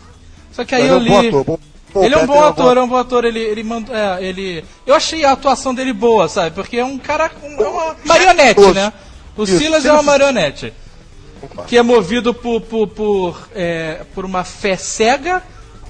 Só 0.51 0.63
que 0.65 0.75
aí 0.75 0.81
Mas 0.83 0.91
eu 0.91 0.95
é 0.95 0.99
um 0.99 1.03
li. 1.03 1.09
bom 1.09 1.19
ator. 1.39 1.43
Bom, 1.45 1.59
Paul 1.93 2.05
ele 2.05 2.13
é 2.15 2.17
um 2.19 2.27
bom 2.27 2.43
ator, 2.43 2.77
é 2.77 2.81
um 2.81 2.87
bom 2.87 2.97
ator, 2.97 3.25
ele, 3.25 3.39
ele 3.39 3.63
mandou. 3.63 3.95
É, 3.95 4.23
ele. 4.23 4.63
Eu 4.85 4.93
achei 4.95 5.25
a 5.25 5.31
atuação 5.31 5.73
dele 5.73 5.91
boa, 5.93 6.27
sabe? 6.29 6.51
Porque 6.51 6.77
é 6.77 6.85
um 6.85 6.97
cara. 6.99 7.31
um- 7.43 7.61
é 7.63 7.67
uma 7.67 7.95
marionete, 8.05 8.61
né? 8.73 8.93
O 9.35 9.45
Silas 9.45 9.81
se 9.83 9.87
é 9.87 9.91
uma 9.91 9.99
ele- 10.01 10.05
marionete. 10.07 10.73
Que 11.67 11.77
é 11.77 11.81
movido 11.81 12.33
por, 12.33 12.59
por, 12.61 12.87
por, 12.89 13.49
é, 13.55 14.01
por 14.13 14.25
uma 14.25 14.43
fé 14.43 14.75
cega 14.75 15.41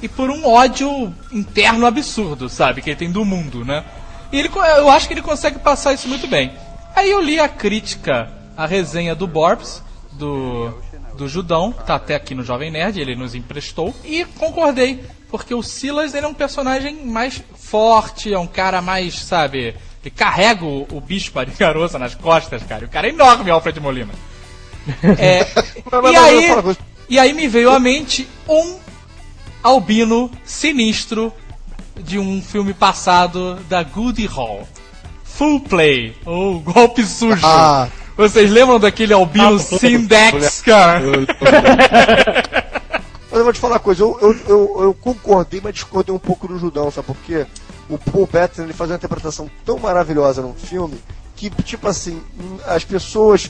e 0.01 0.07
por 0.07 0.29
um 0.29 0.45
ódio 0.47 1.11
interno 1.31 1.85
absurdo, 1.87 2.47
sabe? 2.47 2.81
Que 2.81 2.91
ele 2.91 2.97
tem 2.99 3.11
do 3.11 3.25
mundo, 3.25 3.65
né? 3.65 3.83
E 4.31 4.37
ele, 4.39 4.49
eu 4.77 4.89
acho 4.91 5.07
que 5.07 5.13
ele 5.15 5.23
consegue 5.23 5.57
passar 5.57 5.91
isso 5.93 6.07
muito 6.07 6.27
bem. 6.27 6.53
Aí 6.95 7.09
eu 7.09 7.19
li 7.19 7.39
a 7.39 7.49
crítica, 7.49 8.31
a 8.55 8.65
resenha 8.67 9.15
do 9.15 9.25
Borbs, 9.25 9.81
do, 10.11 10.71
do 11.19 11.27
Judão, 11.27 11.73
tá 11.73 11.95
até 11.95 12.15
aqui 12.15 12.33
no 12.33 12.43
Jovem 12.43 12.71
Nerd, 12.71 12.99
ele 12.99 13.13
nos 13.13 13.35
emprestou, 13.35 13.93
e 14.05 14.23
concordei, 14.37 15.03
porque 15.29 15.53
o 15.53 15.61
Silas 15.61 16.13
ele 16.13 16.25
é 16.25 16.29
um 16.29 16.33
personagem 16.33 17.05
mais 17.05 17.43
forte, 17.55 18.33
é 18.33 18.39
um 18.39 18.47
cara 18.47 18.81
mais, 18.81 19.19
sabe, 19.19 19.75
ele 20.01 20.15
carrega 20.15 20.63
o, 20.63 20.87
o 20.91 21.01
bispo 21.01 21.43
de 21.45 21.51
garoça 21.51 21.99
nas 21.99 22.15
costas, 22.15 22.63
cara. 22.63 22.85
O 22.85 22.89
cara 22.89 23.07
é 23.07 23.09
enorme, 23.09 23.51
Alfred 23.51 23.79
Molina. 23.79 24.13
É, 25.19 25.45
e, 26.09 26.15
aí, 26.15 26.77
e 27.09 27.19
aí 27.19 27.33
me 27.33 27.47
veio 27.47 27.69
à 27.69 27.79
mente 27.79 28.27
um 28.47 28.79
albino 29.61 30.31
sinistro 30.43 31.31
de 31.95 32.17
um 32.17 32.41
filme 32.41 32.73
passado 32.73 33.55
da 33.69 33.83
Goody 33.83 34.25
Hall. 34.25 34.67
Full 35.23 35.59
Play, 35.59 36.15
ou 36.25 36.59
Golpe 36.59 37.05
Sujo. 37.05 37.45
Ah. 37.45 37.87
Vocês 38.19 38.51
lembram 38.51 38.77
daquele 38.77 39.13
albino 39.13 39.55
Ah, 39.55 39.59
Sindex, 39.59 40.61
cara? 40.61 41.01
Mas 43.31 43.37
eu 43.39 43.43
vou 43.45 43.53
te 43.53 43.59
falar 43.61 43.75
uma 43.75 43.79
coisa, 43.79 44.03
eu, 44.03 44.17
eu, 44.21 44.35
eu, 44.47 44.77
eu 44.83 44.93
concordei, 44.93 45.61
mas 45.63 45.73
discordei 45.75 46.13
um 46.13 46.19
pouco 46.19 46.47
do 46.47 46.59
Judão, 46.59 46.91
sabe 46.91 47.07
por 47.07 47.15
quê? 47.17 47.45
O 47.87 47.97
Paul 47.97 48.27
Bettany 48.29 48.65
ele 48.67 48.73
faz 48.73 48.89
uma 48.89 48.97
interpretação 48.97 49.49
tão 49.63 49.77
maravilhosa 49.77 50.41
num 50.41 50.53
filme 50.53 50.99
que, 51.35 51.49
tipo 51.63 51.87
assim, 51.87 52.21
as 52.65 52.83
pessoas 52.83 53.49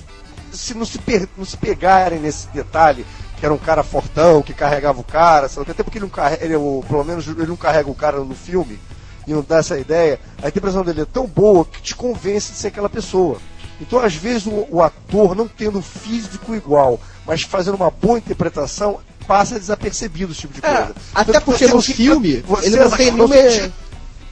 se 0.52 0.76
não, 0.76 0.86
se 0.86 1.00
per- 1.00 1.28
não 1.38 1.46
se 1.46 1.56
pegarem 1.58 2.20
nesse 2.20 2.48
detalhe, 2.50 3.06
que 3.40 3.46
era 3.46 3.54
um 3.54 3.58
cara 3.58 3.82
fortão, 3.82 4.42
que 4.44 4.54
carregava 4.54 5.00
o 5.00 5.04
cara, 5.04 5.48
sabe? 5.50 5.72
até 5.72 5.82
porque 5.82 5.98
ele 5.98 6.06
não 6.06 6.10
carrega, 6.12 6.44
ele, 6.46 6.56
o- 6.58 6.84
pelo 6.88 7.04
menos 7.04 7.26
ele 7.28 7.48
não 7.48 7.56
carrega 7.56 7.90
o 7.90 7.96
cara 7.96 8.20
no 8.20 8.36
filme, 8.36 8.78
e 9.26 9.34
não 9.34 9.44
dá 9.48 9.58
essa 9.60 9.80
ideia, 9.80 10.20
a 10.44 10.48
interpretação 10.50 10.84
dele 10.84 11.02
é 11.02 11.06
tão 11.06 11.26
boa 11.26 11.66
que 11.66 11.82
te 11.82 11.96
convence 11.96 12.52
de 12.52 12.58
ser 12.60 12.68
aquela 12.68 12.90
pessoa. 12.90 13.40
Então, 13.82 14.00
às 14.00 14.14
vezes, 14.16 14.46
o, 14.46 14.68
o 14.70 14.82
ator, 14.82 15.36
não 15.36 15.48
tendo 15.48 15.82
físico 15.82 16.54
igual, 16.54 17.00
mas 17.26 17.42
fazendo 17.44 17.76
uma 17.76 17.90
boa 17.90 18.18
interpretação, 18.18 19.00
passa 19.28 19.58
desapercebido 19.60 20.32
esse 20.32 20.42
tipo 20.42 20.54
de 20.54 20.66
É, 20.66 20.70
coisa. 20.78 20.96
até 21.16 21.32
Tanto 21.34 21.40
que 21.40 21.52
porque 21.52 21.68
no 21.68 21.82
filme, 21.82 22.38
você 22.48 22.66
ele 22.68 22.76
não 22.78 22.92
tem 22.92 23.12
não 23.12 23.28
nenhuma- 23.28 23.50
sentiu- 23.52 23.74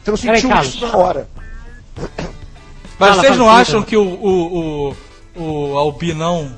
Você 0.04 0.12
não 0.12 0.18
sentiu 0.18 0.62
isso 0.62 0.86
na 0.88 0.98
hora. 0.98 1.30
Mas 3.00 3.10
Fala, 3.10 3.22
vocês 3.22 3.38
não 3.38 3.45
fala, 3.45 3.60
acham 3.62 3.74
fala. 3.76 3.86
que 3.86 3.98
o, 3.98 4.04
o, 4.04 4.95
o, 5.36 5.43
o 5.74 5.78
albinão 5.78 6.52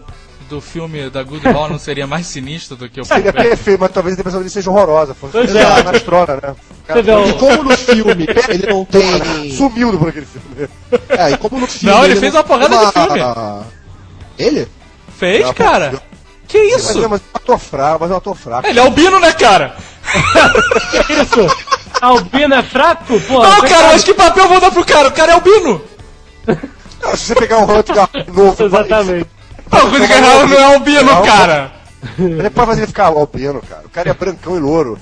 do 0.47 0.61
filme 0.61 1.09
da 1.09 1.21
Good 1.21 1.43
não 1.45 1.77
seria 1.77 2.07
mais 2.07 2.25
sinistro 2.27 2.75
do 2.75 2.89
que 2.89 2.99
o 3.01 3.05
Seria 3.05 3.31
perfeito, 3.33 3.79
mas 3.79 3.91
talvez 3.91 4.13
a 4.13 4.15
interpretação 4.15 4.39
dele 4.39 4.49
seja 4.49 4.69
horrorosa. 4.71 5.13
Fosse 5.13 5.33
Pois 5.33 5.53
é. 5.55 5.61
é. 5.61 5.83
na 5.83 5.91
estrona, 5.91 6.35
né? 6.41 6.55
O- 6.95 7.29
E 7.29 7.33
como 7.33 7.63
no 7.63 7.77
filme 7.77 8.27
ele 8.49 8.67
não 8.67 8.83
tem. 8.85 9.51
Sumiu 9.55 9.97
por 9.97 10.09
aquele 10.09 10.25
filme. 10.25 10.69
É, 11.09 11.31
e 11.31 11.37
como 11.37 11.59
no 11.59 11.67
filme. 11.67 11.95
Não, 11.95 12.03
ele 12.05 12.15
fez 12.15 12.33
uma 12.33 12.43
porrada 12.43 12.75
de 12.77 12.91
filme. 12.91 13.21
Ele? 14.37 14.67
Fez, 15.17 15.45
Não, 15.45 15.53
cara? 15.53 15.91
pô, 15.91 15.97
Que 16.47 16.57
isso? 16.57 17.03
é, 17.03 17.07
mas 17.07 17.19
é 17.19 17.23
um 17.23 17.37
ator 17.37 17.59
fraco, 17.59 17.97
mas 18.01 18.11
é 18.11 18.13
um 18.13 18.17
ator 18.17 18.35
fraco. 18.35 18.67
Ele 18.67 18.79
é 18.79 18.81
albino, 18.81 19.19
né, 19.19 19.31
cara? 19.33 19.75
Isso! 21.09 21.55
Albino 22.01 22.55
é 22.55 22.63
fraco? 22.63 23.19
Pô, 23.21 23.43
Não, 23.43 23.61
cara, 23.61 23.87
mas 23.91 24.03
que 24.03 24.13
papel 24.13 24.43
eu 24.45 24.49
vou 24.49 24.59
dar 24.61 24.71
pro 24.71 24.85
cara? 24.85 25.09
O 25.09 25.11
cara 25.11 25.31
é 25.31 25.35
albino. 25.35 25.81
Não, 26.47 27.15
se 27.15 27.25
você 27.27 27.35
pegar 27.35 27.57
um 27.59 27.63
Hunter 27.77 27.95
novo, 28.33 28.63
Exatamente. 28.63 29.29
Não, 29.71 29.79
o 29.81 30.31
Hauer 30.31 30.47
não 30.47 30.57
é 30.57 30.73
albino, 30.75 31.03
Não. 31.03 31.21
cara. 31.23 31.71
Ele 32.17 32.49
pode 32.49 32.67
fazer 32.67 32.79
ele 32.81 32.87
ficar 32.87 33.07
albino, 33.07 33.61
cara. 33.61 33.83
O 33.85 33.89
cara 33.89 34.09
é 34.09 34.13
brancão 34.13 34.55
e 34.55 34.59
louro. 34.59 34.97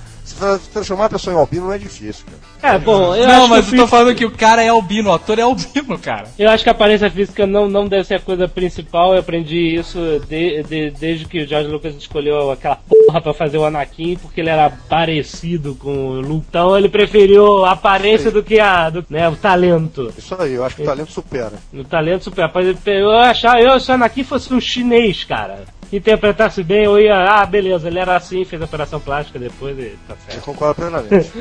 Transformar 0.73 1.05
a 1.05 1.09
pessoa 1.09 1.35
em 1.35 1.39
albino 1.39 1.65
não 1.67 1.73
é 1.73 1.77
difícil, 1.77 2.25
cara. 2.25 2.75
É, 2.75 2.79
bom, 2.79 3.15
eu 3.15 3.27
não, 3.27 3.35
acho 3.43 3.49
mas 3.49 3.69
que 3.69 3.75
eu 3.75 3.79
tô 3.81 3.87
falando 3.87 4.15
que 4.15 4.25
o 4.25 4.31
cara 4.31 4.63
é 4.63 4.67
albino, 4.69 5.09
o 5.09 5.13
ator 5.13 5.37
é 5.37 5.43
albino, 5.43 5.97
cara. 5.99 6.25
Eu 6.39 6.49
acho 6.49 6.63
que 6.63 6.69
a 6.69 6.71
aparência 6.71 7.09
física 7.09 7.45
não, 7.45 7.69
não 7.69 7.87
deve 7.87 8.03
ser 8.03 8.15
a 8.15 8.19
coisa 8.19 8.47
principal. 8.47 9.13
Eu 9.13 9.19
aprendi 9.19 9.75
isso 9.75 9.99
de- 10.27 10.63
de- 10.63 10.91
desde 10.91 11.25
que 11.25 11.39
o 11.43 11.47
George 11.47 11.69
Lucas 11.69 11.95
escolheu 11.95 12.49
aquela 12.51 12.75
porra 12.77 13.21
pra 13.21 13.33
fazer 13.33 13.57
o 13.57 13.65
Anakin, 13.65 14.15
porque 14.17 14.41
ele 14.41 14.49
era 14.49 14.69
parecido 14.69 15.75
com 15.75 15.89
o 16.09 16.21
Luke. 16.21 16.45
Então 16.49 16.77
ele 16.77 16.89
preferiu 16.89 17.63
a 17.63 17.71
aparência 17.71 18.31
do 18.31 18.41
que 18.43 18.59
a, 18.59 18.89
do, 18.89 19.05
né, 19.09 19.29
o 19.29 19.35
talento. 19.35 20.11
Isso 20.17 20.35
aí, 20.39 20.53
eu 20.53 20.65
acho 20.65 20.75
que 20.77 20.81
o 20.81 20.85
talento 20.85 21.11
supera. 21.11 21.53
O 21.73 21.83
talento 21.83 22.23
super. 22.23 22.41
Rapaz, 22.43 22.67
ele- 22.67 22.77
Eu 22.85 23.11
achava, 23.11 23.59
eu 23.61 23.79
se 23.79 23.91
o 23.91 23.93
Anakin 23.93 24.23
fosse 24.23 24.53
um 24.53 24.59
chinês, 24.59 25.23
cara. 25.23 25.65
Interpretasse 25.91 26.63
bem, 26.63 26.83
eu 26.83 26.99
ia. 26.99 27.15
Ah, 27.15 27.45
beleza, 27.45 27.87
ele 27.87 27.99
era 27.99 28.15
assim, 28.15 28.43
fez 28.43 28.61
a 28.61 28.65
operação 28.65 28.99
plástica 28.99 29.39
depois 29.39 29.77
e 29.79 29.97
tá 30.07 30.15
Eu 30.27 30.31
certo. 30.33 30.43
concordo 30.45 30.75
plenamente. 30.75 31.31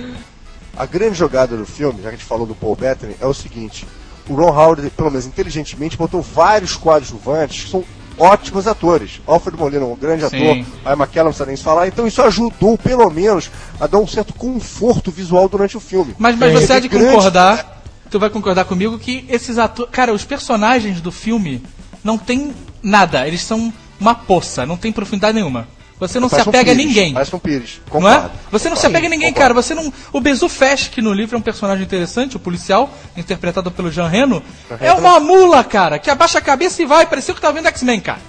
A 0.79 0.85
grande 0.85 1.15
jogada 1.17 1.57
do 1.57 1.65
filme, 1.65 2.03
já 2.03 2.11
que 2.11 2.17
a 2.17 2.19
gente 2.19 2.25
falou 2.25 2.47
do 2.47 2.55
Paul 2.55 2.77
Bettany, 2.77 3.17
é 3.19 3.27
o 3.27 3.33
seguinte: 3.33 3.87
o 4.29 4.35
Ron 4.35 4.51
Howard, 4.51 4.91
pelo 4.91 5.11
menos 5.11 5.25
inteligentemente, 5.27 5.97
botou 5.97 6.21
vários 6.21 6.77
coadjuvantes 6.77 7.65
que 7.65 7.71
são 7.71 7.83
ótimos 8.19 8.67
atores. 8.69 9.21
Alfred 9.27 9.59
Molina, 9.59 9.87
um 9.87 9.97
grande 9.97 10.29
Sim. 10.29 10.37
ator, 10.37 10.67
a 10.85 10.93
McKellen 10.93 11.25
não 11.25 11.31
precisa 11.33 11.47
nem 11.47 11.57
se 11.57 11.63
falar, 11.63 11.89
então 11.89 12.07
isso 12.07 12.21
ajudou, 12.21 12.77
pelo 12.77 13.09
menos, 13.11 13.51
a 13.81 13.87
dar 13.87 13.97
um 13.99 14.07
certo 14.07 14.35
conforto 14.35 15.11
visual 15.11 15.49
durante 15.49 15.79
o 15.79 15.81
filme. 15.81 16.15
Mas, 16.19 16.37
mas 16.37 16.53
você 16.53 16.75
há 16.75 16.79
de 16.79 16.89
Grande- 16.89 17.07
concordar, 17.15 17.83
tu 18.11 18.19
vai 18.21 18.29
concordar 18.29 18.67
comigo 18.67 18.99
que 18.99 19.25
esses 19.31 19.57
atores. 19.57 19.91
Cara, 19.91 20.13
os 20.13 20.25
personagens 20.27 21.01
do 21.01 21.11
filme 21.11 21.63
não 22.05 22.19
tem 22.19 22.53
nada, 22.83 23.27
eles 23.27 23.41
são 23.43 23.73
uma 24.01 24.15
poça, 24.15 24.67
não 24.67 24.77
tem 24.77 24.93
profundidade 24.93 25.35
nenhuma. 25.35 25.69
você 25.99 26.21
não 26.21 26.29
se 26.29 26.33
Parece 26.33 26.49
um 26.49 26.51
apega 26.51 26.73
a 26.73 26.75
Pires, 26.75 26.87
ninguém. 26.87 27.13
Parece 27.13 27.37
um 27.37 27.39
Pires. 27.39 27.81
Não 27.93 28.09
é? 28.09 28.31
Você 28.51 28.69
não 28.69 28.77
se 28.77 28.87
apega 28.87 29.07
a 29.07 29.11
ninguém, 29.11 29.33
Concordo. 29.33 29.55
cara. 29.55 29.55
Você 29.55 29.75
não. 29.75 29.93
O 30.13 30.21
Bezu 30.21 30.49
Fest, 30.49 30.91
que 30.91 31.01
no 31.03 31.13
livro 31.13 31.37
é 31.37 31.39
um 31.39 31.43
personagem 31.43 31.85
interessante, 31.85 32.37
o 32.37 32.41
policial, 32.41 32.91
interpretado 33.17 33.71
pelo 33.71 33.91
Jean 33.91 34.09
Reno, 34.09 34.43
é 34.81 34.93
uma 34.93 35.19
mula, 35.21 35.65
cara, 35.65 35.99
que 35.99 36.11
abaixa 36.11 36.39
a 36.39 36.43
cabeça 36.43 36.83
e 36.83 36.87
vai. 36.87 37.07
Pareceu 37.07 37.35
que 37.35 37.41
tava 37.41 37.55
vendo 37.55 37.67
X-Men, 37.69 38.01
cara. 38.01 38.21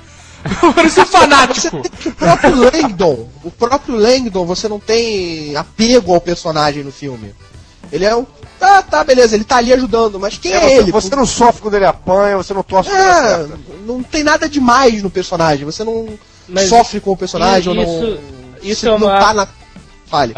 Parecia 0.75 1.03
um 1.03 1.07
fanático. 1.07 1.81
O 2.05 2.11
próprio 2.11 2.55
Langdon, 2.55 3.29
o 3.43 3.51
próprio 3.51 3.95
Langdon, 3.95 4.45
você 4.45 4.67
não 4.67 4.79
tem 4.79 5.55
apego 5.55 6.13
ao 6.13 6.21
personagem 6.21 6.83
no 6.83 6.91
filme. 6.91 7.33
Ele 7.91 8.05
é 8.05 8.15
um. 8.15 8.25
Tá, 8.59 8.81
tá, 8.81 9.03
beleza, 9.03 9.35
ele 9.35 9.43
tá 9.43 9.57
ali 9.57 9.71
ajudando, 9.71 10.19
mas 10.19 10.37
quem 10.37 10.51
é, 10.51 10.55
É, 10.55 10.59
você, 10.61 10.73
ele? 10.77 10.91
você 10.91 11.15
não 11.15 11.25
sofre 11.27 11.61
quando 11.61 11.75
ele 11.75 11.85
apanha, 11.85 12.37
você 12.37 12.53
não 12.53 12.63
torce 12.63 12.89
quando 12.89 12.99
ele 13.01 13.09
acerta. 13.09 13.59
não 13.85 14.01
tem 14.03 14.23
nada 14.23 14.49
demais 14.49 15.03
no 15.03 15.09
personagem. 15.11 15.63
Você 15.65 15.83
não 15.83 16.07
Mas 16.49 16.67
sofre 16.67 16.99
com 16.99 17.11
o 17.11 17.17
personagem 17.17 17.73
i- 17.73 17.77
ou 17.77 17.83
isso- 17.83 18.01
não. 18.21 18.57
isso 18.63 18.87
é 18.87 18.91
uma- 18.93 19.13
não 19.13 19.19
tá 19.19 19.33
na. 19.33 19.47
Fale. 20.07 20.33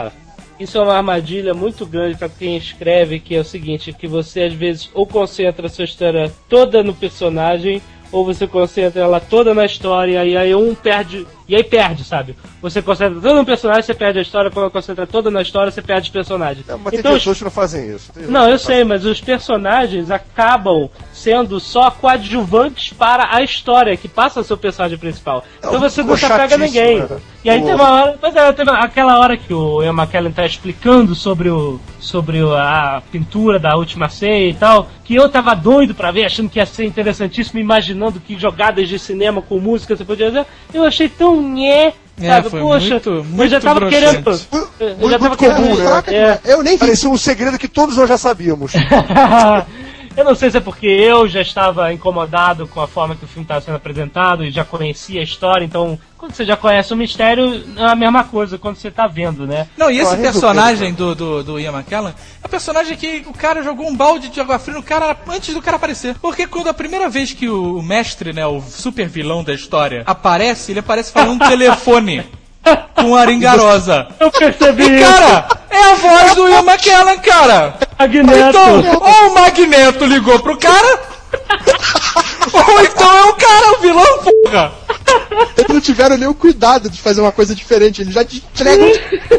Isso 0.59 0.77
é 0.77 0.81
uma 0.81 0.95
armadilha 0.97 1.53
muito 1.53 1.85
grande 1.85 2.17
para 2.17 2.27
quem 2.27 2.57
escreve, 2.57 3.19
que 3.21 3.33
é 3.33 3.39
o 3.39 3.45
seguinte, 3.45 3.93
que 3.93 4.07
você 4.07 4.41
às 4.43 4.53
vezes 4.53 4.89
ou 4.93 5.07
concentra 5.07 5.67
a 5.67 5.69
sua 5.69 5.85
história 5.85 6.29
toda 6.49 6.83
no 6.83 6.93
personagem, 6.93 7.81
ou 8.11 8.25
você 8.25 8.47
concentra 8.47 9.01
ela 9.01 9.19
toda 9.19 9.53
na 9.53 9.65
história, 9.65 10.23
e 10.25 10.35
aí 10.35 10.55
um 10.55 10.73
perde. 10.73 11.27
E 11.47 11.55
aí 11.55 11.63
perde, 11.63 12.03
sabe? 12.03 12.35
Você 12.61 12.81
concentra 12.81 13.19
todo 13.19 13.35
no 13.35 13.45
personagem, 13.45 13.81
você 13.83 13.93
perde 13.93 14.19
a 14.19 14.21
história, 14.21 14.51
quando 14.51 14.69
concentra 14.71 15.07
toda 15.07 15.31
na 15.31 15.41
história, 15.41 15.71
você 15.71 15.81
perde 15.81 16.07
os 16.09 16.13
personagens. 16.13 16.65
Mas 16.67 16.91
tem 16.91 16.99
Então, 16.99 17.11
os- 17.13 17.17
pessoas 17.19 17.37
que 17.39 17.43
não 17.43 17.51
fazem 17.51 17.89
isso. 17.95 18.11
Tem 18.13 18.25
não, 18.27 18.47
eu 18.49 18.59
sei, 18.59 18.83
mas 18.83 19.03
os 19.05 19.19
personagens 19.19 20.11
acabam 20.11 20.89
sendo 21.19 21.59
só 21.59 21.91
coadjuvantes 21.91 22.93
para 22.93 23.35
a 23.35 23.43
história, 23.43 23.95
que 23.97 24.07
passa 24.07 24.39
a 24.39 24.43
ser 24.43 24.53
o 24.53 24.57
personagem 24.57 24.97
principal. 24.97 25.43
Então 25.57 25.73
Não, 25.73 25.79
você 25.79 26.01
não 26.03 26.15
se 26.15 26.25
apega 26.25 26.55
a 26.55 26.57
ninguém. 26.57 26.99
né? 26.99 27.07
E 27.43 27.49
aí 27.49 27.61
tem 27.61 27.73
uma 27.73 27.89
hora. 27.91 28.17
Pois 28.19 28.35
é, 28.35 28.51
teve 28.53 28.69
aquela 28.71 29.19
hora 29.19 29.37
que 29.37 29.53
o 29.53 29.81
Ian 29.83 29.93
McKellen 29.93 30.31
tá 30.31 30.45
explicando 30.45 31.15
sobre 31.15 31.49
o. 31.49 31.79
sobre 31.99 32.39
a 32.41 33.01
pintura 33.11 33.59
da 33.59 33.75
última 33.75 34.09
ceia 34.09 34.49
e 34.49 34.53
tal, 34.53 34.89
que 35.03 35.15
eu 35.15 35.27
tava 35.29 35.53
doido 35.55 35.93
pra 35.95 36.11
ver, 36.11 36.25
achando 36.25 36.49
que 36.49 36.59
ia 36.59 36.65
ser 36.65 36.85
interessantíssimo, 36.85 37.59
imaginando 37.59 38.19
que 38.19 38.37
jogadas 38.37 38.87
de 38.89 38.97
cinema 38.99 39.41
com 39.41 39.59
música 39.59 39.95
você 39.95 40.03
podia 40.05 40.27
fazer. 40.27 40.45
Eu 40.73 40.83
achei 40.83 41.07
tão 41.09 41.41
nhé. 41.41 41.93
É, 42.21 42.27
Sabe, 42.27 42.49
foi 42.49 42.59
poxa, 42.59 42.89
muito- 42.89 43.09
eu 43.09 43.23
muito 43.23 43.49
já 43.49 43.61
tava 43.61 43.79
broxante. 43.79 44.05
querendo. 44.05 44.25
Muito- 44.51 44.69
Eu 44.79 45.09
já 45.09 45.17
muito 45.17 45.19
tava 45.19 45.37
comum, 45.37 45.75
querendo. 45.75 45.89
né? 45.89 46.03
É, 46.07 46.11
demais. 46.11 46.39
Eu 46.49 46.63
nem 46.63 46.73
vi. 46.73 46.79
Parecia 46.79 47.09
um 47.09 47.17
segredo 47.17 47.57
que 47.57 47.67
todos 47.69 47.95
nós 47.95 48.09
já 48.09 48.17
sabíamos. 48.17 48.73
eu 50.19 50.25
não 50.25 50.35
sei 50.35 50.51
se 50.51 50.57
é 50.57 50.59
porque 50.59 50.85
eu 50.85 51.29
já 51.29 51.41
estava 51.41 51.93
incomodado 51.93 52.67
com 52.67 52.81
a 52.81 52.87
forma 52.87 53.15
que 53.15 53.23
o 53.23 53.27
filme 53.27 53.43
estava 53.43 53.61
sendo 53.61 53.75
apresentado 53.75 54.43
e 54.43 54.51
já 54.51 54.65
conhecia 54.65 55.21
a 55.21 55.23
história, 55.23 55.63
então 55.63 55.97
quando 56.17 56.33
você 56.33 56.43
já 56.43 56.57
conhece 56.57 56.93
o 56.93 56.97
mistério, 56.97 57.63
é 57.77 57.85
a 57.85 57.95
mesma 57.95 58.25
coisa 58.25 58.57
quando 58.57 58.75
você 58.75 58.89
está 58.89 59.07
vendo, 59.07 59.47
né? 59.47 59.67
Não, 59.77 59.89
e 59.89 59.93
esse 59.93 60.15
resolveu, 60.15 60.31
personagem 60.31 60.93
do, 60.93 61.15
do, 61.15 61.43
do 61.43 61.59
Ian 61.59 61.71
McKellen 61.71 62.13
é 62.43 62.45
um 62.45 62.49
personagem 62.49 62.97
que 62.97 63.23
o 63.25 63.33
cara 63.33 63.63
jogou 63.63 63.87
um 63.87 63.95
balde 63.95 64.27
de 64.27 64.41
água 64.41 64.59
fria 64.59 64.75
no 64.75 64.83
cara 64.83 65.15
antes 65.29 65.53
do 65.53 65.61
cara 65.61 65.77
aparecer. 65.77 66.15
Porque 66.19 66.45
quando 66.45 66.67
a 66.67 66.73
primeira 66.73 67.07
vez 67.07 67.31
que 67.31 67.47
o 67.47 67.81
mestre, 67.81 68.33
né, 68.33 68.45
o 68.45 68.59
super 68.59 69.07
vilão 69.07 69.41
da 69.41 69.53
história, 69.53 70.03
aparece, 70.05 70.73
ele 70.73 70.81
aparece 70.81 71.13
falando 71.13 71.41
um 71.41 71.47
telefone 71.47 72.25
com 72.95 73.15
aringarosa. 73.15 74.07
Eu 74.19 74.31
percebi 74.31 74.83
E 74.97 74.99
cara, 74.99 75.47
é 75.69 75.77
a 75.91 75.93
voz 75.95 76.35
do 76.35 76.47
Ian 76.47 76.63
McKellen, 76.63 77.19
cara! 77.19 77.75
Magneto. 77.97 78.37
Então, 78.49 78.99
ou 79.01 79.29
o 79.29 79.33
Magneto 79.35 80.05
ligou 80.05 80.39
pro 80.39 80.57
cara, 80.57 80.99
ou 82.53 82.81
então 82.83 83.13
é 83.17 83.23
o 83.25 83.33
cara, 83.33 83.71
o 83.77 83.81
vilão, 83.81 84.19
porra! 84.43 84.71
Eles 85.57 85.67
não 85.69 85.81
tiveram 85.81 86.17
nem 86.17 86.27
o 86.27 86.33
cuidado 86.33 86.89
de 86.89 86.99
fazer 87.01 87.19
uma 87.21 87.31
coisa 87.31 87.53
diferente. 87.55 88.01
Eles 88.01 88.13
já 88.13 88.23
te 88.23 88.37
entregam. 88.37 88.91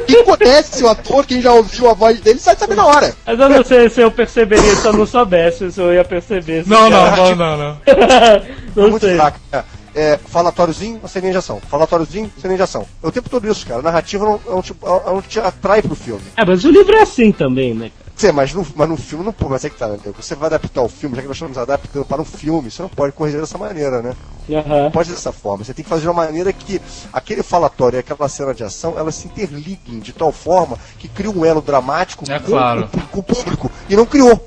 Quem 0.06 0.24
conhece 0.24 0.82
o 0.82 0.88
ator, 0.88 1.24
quem 1.24 1.40
já 1.40 1.52
ouviu 1.52 1.88
a 1.88 1.94
voz 1.94 2.20
dele, 2.20 2.38
sabe 2.38 2.58
saber 2.60 2.74
na 2.74 2.86
hora. 2.86 3.14
Mas 3.26 3.38
eu 3.38 3.48
não 3.48 3.64
sei 3.64 3.88
se 3.88 4.00
eu 4.00 4.10
perceberia 4.10 4.74
se 4.76 4.84
eu 4.86 4.92
não 4.92 5.06
soubesse, 5.06 5.70
se 5.70 5.80
eu 5.80 5.92
ia 5.92 6.04
perceber. 6.04 6.64
Não, 6.66 6.90
não, 6.90 7.04
cara- 7.04 7.16
não, 7.16 7.36
não, 7.36 7.56
não. 7.56 7.76
não 8.76 8.90
muito 8.90 9.06
sei. 9.06 9.16
fraco. 9.16 9.38
É, 9.52 9.62
é, 9.94 10.16
falatóriozinho, 10.18 11.00
cena 11.08 11.30
de 11.30 11.36
ação. 11.36 11.60
Falatóriozinho, 11.68 12.30
cena 12.40 12.56
de 12.56 12.62
ação. 12.62 12.86
É 13.02 13.06
o 13.06 13.12
tempo 13.12 13.28
todo 13.28 13.46
isso, 13.50 13.66
cara. 13.66 13.80
A 13.80 13.82
narrativa 13.82 14.24
não, 14.24 14.40
é 14.46 14.54
um 14.54 14.62
tipo, 14.62 14.86
é 14.86 15.10
um 15.10 15.20
que 15.20 15.28
te 15.28 15.40
atrai 15.40 15.82
pro 15.82 15.94
filme. 15.94 16.22
É, 16.36 16.44
mas 16.44 16.64
o 16.64 16.70
livro 16.70 16.94
é 16.96 17.02
assim 17.02 17.32
também, 17.32 17.74
né? 17.74 17.90
cara? 17.90 18.10
Sim, 18.16 18.32
mas 18.32 18.52
no, 18.52 18.66
mas 18.76 18.86
no 18.88 18.98
filme 18.98 19.24
não 19.24 19.32
pode, 19.32 19.50
mas 19.52 19.64
é 19.64 19.70
que 19.70 19.78
tá, 19.78 19.88
né? 19.88 19.98
Você 20.14 20.34
vai 20.34 20.48
adaptar 20.48 20.82
o 20.82 20.88
filme, 20.90 21.16
já 21.16 21.22
que 21.22 21.28
nós 21.28 21.36
estamos 21.38 21.56
adaptando 21.56 22.04
para 22.04 22.20
um 22.20 22.24
filme, 22.24 22.70
você 22.70 22.82
não 22.82 22.88
pode 22.90 23.14
corrigir 23.14 23.40
dessa 23.40 23.56
maneira, 23.56 24.02
né? 24.02 24.14
Aham. 24.50 24.82
Não 24.84 24.90
pode 24.90 25.10
dessa 25.10 25.32
forma. 25.32 25.64
Você 25.64 25.72
tem 25.72 25.82
que 25.82 25.88
fazer 25.88 26.02
de 26.02 26.08
uma 26.08 26.24
maneira 26.24 26.52
que 26.52 26.78
aquele 27.12 27.42
falatório 27.42 27.96
e 27.96 28.00
aquela 28.00 28.28
cena 28.28 28.52
de 28.52 28.62
ação, 28.62 28.94
elas 28.98 29.14
se 29.14 29.26
interliguem 29.26 30.00
de 30.00 30.12
tal 30.12 30.32
forma 30.32 30.76
que 30.98 31.08
cria 31.08 31.30
um 31.30 31.44
elo 31.46 31.62
dramático 31.62 32.30
É 32.30 32.38
com, 32.38 32.46
claro. 32.50 32.88
com- 32.88 33.00
com 33.00 33.20
o 33.20 33.22
público. 33.22 33.70
E 33.88 33.96
não 33.96 34.04
criou. 34.04 34.46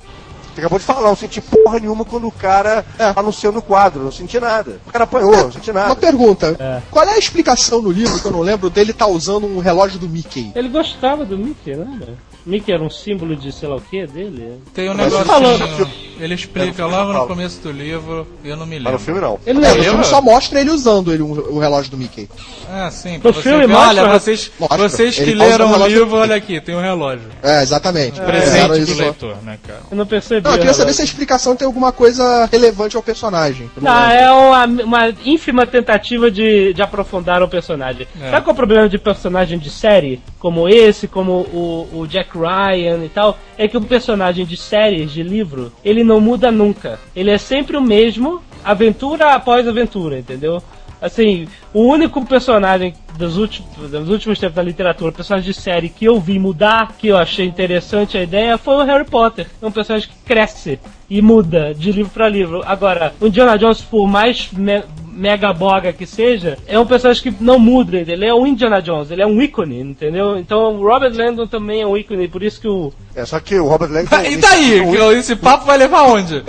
Você 0.53 0.61
acabou 0.61 0.77
de 0.77 0.85
falar, 0.85 1.01
não 1.01 1.15
senti 1.15 1.41
porra 1.41 1.79
nenhuma 1.79 2.05
quando 2.05 2.27
o 2.27 2.31
cara 2.31 2.85
anunciou 3.15 3.51
no 3.51 3.61
quadro, 3.61 4.03
não 4.03 4.11
senti 4.11 4.39
nada. 4.39 4.79
O 4.87 4.91
cara 4.91 5.05
apanhou, 5.05 5.31
não 5.35 5.51
senti 5.51 5.71
Uma 5.71 5.81
nada. 5.81 5.95
pergunta: 5.95 6.55
É. 6.59 6.81
qual 6.91 7.05
é 7.05 7.13
a 7.13 7.17
explicação 7.17 7.81
no 7.81 7.89
livro 7.91 8.19
que 8.19 8.25
eu 8.25 8.31
não 8.31 8.41
lembro 8.41 8.69
dele 8.69 8.93
tá 8.93 9.07
usando 9.07 9.47
um 9.47 9.59
relógio 9.59 9.97
do 9.99 10.07
Mickey? 10.07 10.51
Ele 10.55 10.69
gostava 10.69 11.25
do 11.25 11.37
Mickey, 11.37 11.75
né? 11.75 12.15
Mickey 12.45 12.71
era 12.71 12.83
um 12.83 12.89
símbolo 12.89 13.35
de 13.35 13.51
sei 13.51 13.69
lá 13.69 13.75
o 13.75 13.81
que 13.81 14.05
dele. 14.07 14.59
Tem 14.73 14.89
um 14.89 14.93
Mas 14.93 15.13
falando- 15.13 15.89
Ele 16.19 16.35
explica 16.35 16.83
É, 16.83 16.85
no 16.85 16.91
logo 16.91 17.11
no 17.13 17.27
começo 17.27 17.59
do 17.61 17.71
livro, 17.71 18.27
eu 18.45 18.55
não 18.55 18.65
me 18.65 18.75
Mas 18.75 18.83
lembro. 18.85 18.91
no 18.93 18.99
filme 18.99 19.19
não. 19.21 19.39
Ele 19.45 19.49
É, 19.49 19.53
não 19.53 19.61
no 19.61 19.67
lembra? 19.67 19.83
filme 19.83 20.03
só 20.05 20.21
mostra 20.21 20.61
ele 20.61 20.69
usando 20.69 21.11
ele, 21.11 21.23
o, 21.23 21.25
o 21.55 21.59
relógio 21.59 21.89
do 21.91 21.97
Mickey. 21.97 22.29
Ah, 22.69 22.89
sim. 22.91 23.17
No 23.17 23.33
você 23.33 23.41
filme 23.41 23.65
ver. 23.65 23.73
mostra- 23.73 24.03
Olha, 24.03 24.19
vocês, 24.19 24.51
Mostra. 24.59 24.77
vocês 24.77 25.15
que 25.15 25.21
Ele 25.21 25.33
leram 25.35 25.71
o 25.71 25.75
o 25.81 25.87
livro, 25.87 26.15
olha 26.15 26.35
aqui, 26.35 26.61
tem 26.61 26.75
um 26.75 26.81
relógio. 26.81 27.27
É, 27.41 27.61
exatamente. 27.63 28.21
É, 28.21 28.23
Presente 28.25 28.57
era 28.57 28.85
do 28.85 28.93
leitor, 28.93 29.37
né, 29.43 29.57
cara? 29.65 29.81
Eu 29.89 29.97
não 29.97 30.05
percebi. 30.05 30.41
Não, 30.43 30.51
eu 30.51 30.57
queria 30.59 30.73
saber 30.73 30.93
se 30.93 31.01
a 31.01 31.05
explicação 31.05 31.55
tem 31.55 31.65
alguma 31.65 31.91
coisa 31.91 32.47
relevante 32.51 32.95
ao 32.95 33.01
personagem. 33.03 33.69
Não 33.81 33.91
é 34.11 34.31
uma, 34.31 34.65
uma 34.83 35.13
ínfima 35.25 35.65
tentativa 35.65 36.29
de, 36.29 36.73
de 36.73 36.81
aprofundar 36.81 37.41
o 37.41 37.47
personagem. 37.47 38.07
É. 38.21 38.29
Sabe 38.29 38.43
qual 38.43 38.51
é 38.51 38.53
o 38.53 38.55
problema 38.55 38.87
de 38.87 38.97
personagem 38.97 39.57
de 39.57 39.69
série, 39.69 40.21
como 40.39 40.69
esse, 40.69 41.07
como 41.07 41.31
o, 41.51 41.89
o 42.01 42.07
Jack 42.07 42.32
Ryan 42.39 43.03
e 43.03 43.09
tal? 43.09 43.37
É 43.57 43.67
que 43.67 43.77
o 43.77 43.81
personagem 43.81 44.45
de 44.45 44.57
séries, 44.57 45.11
de 45.11 45.23
livro, 45.23 45.71
ele 45.83 46.03
não 46.03 46.19
muda 46.19 46.51
nunca. 46.51 46.99
Ele 47.15 47.31
é 47.31 47.37
sempre 47.37 47.77
o 47.77 47.81
mesmo, 47.81 48.41
aventura 48.63 49.33
após 49.33 49.67
aventura, 49.67 50.19
entendeu? 50.19 50.61
Assim, 51.03 51.47
o 51.73 51.81
único 51.83 52.25
personagem 52.25 52.93
dos 53.17 53.37
últimos, 53.37 53.91
dos 53.91 54.09
últimos 54.09 54.39
tempos 54.39 54.55
da 54.55 54.63
literatura, 54.63 55.11
personagem 55.11 55.51
de 55.51 55.59
série 55.59 55.89
que 55.89 56.05
eu 56.05 56.17
vi 56.19 56.39
mudar, 56.39 56.93
que 56.97 57.09
eu 57.09 57.17
achei 57.17 57.45
interessante 57.45 58.17
a 58.17 58.23
ideia, 58.23 58.57
foi 58.57 58.75
o 58.75 58.83
Harry 58.85 59.03
Potter. 59.03 59.47
É 59.61 59.65
um 59.65 59.71
personagem 59.71 60.07
que 60.07 60.15
cresce 60.25 60.79
e 61.09 61.21
muda 61.21 61.73
de 61.75 61.91
livro 61.91 62.09
pra 62.11 62.29
livro. 62.29 62.63
Agora, 62.65 63.13
o 63.19 63.27
Indiana 63.27 63.57
Jones, 63.57 63.81
por 63.81 64.07
mais 64.07 64.47
me- 64.53 64.81
mega 65.11 65.51
boga 65.53 65.91
que 65.93 66.05
seja, 66.07 66.57
é 66.65 66.79
um 66.79 66.85
personagem 66.87 67.21
que 67.21 67.43
não 67.43 67.59
muda, 67.59 67.97
ele 67.97 68.25
é 68.25 68.33
um 68.33 68.47
Indiana 68.47 68.81
Jones, 68.81 69.11
ele 69.11 69.21
é 69.21 69.27
um 69.27 69.39
ícone, 69.41 69.79
entendeu? 69.81 70.37
Então 70.39 70.75
o 70.77 70.87
Robert 70.87 71.13
Landon 71.13 71.45
também 71.45 71.81
é 71.81 71.85
um 71.85 71.95
ícone, 71.97 72.27
por 72.29 72.41
isso 72.41 72.59
que 72.61 72.67
o. 72.67 72.91
É, 73.13 73.23
só 73.25 73.39
que 73.41 73.59
o 73.59 73.67
Robert 73.67 73.91
Langdon... 73.91 74.15
E 74.23 74.37
daí? 74.37 74.79
Esse 75.17 75.35
papo 75.35 75.65
vai 75.65 75.77
levar 75.77 75.99
aonde? 75.99 76.41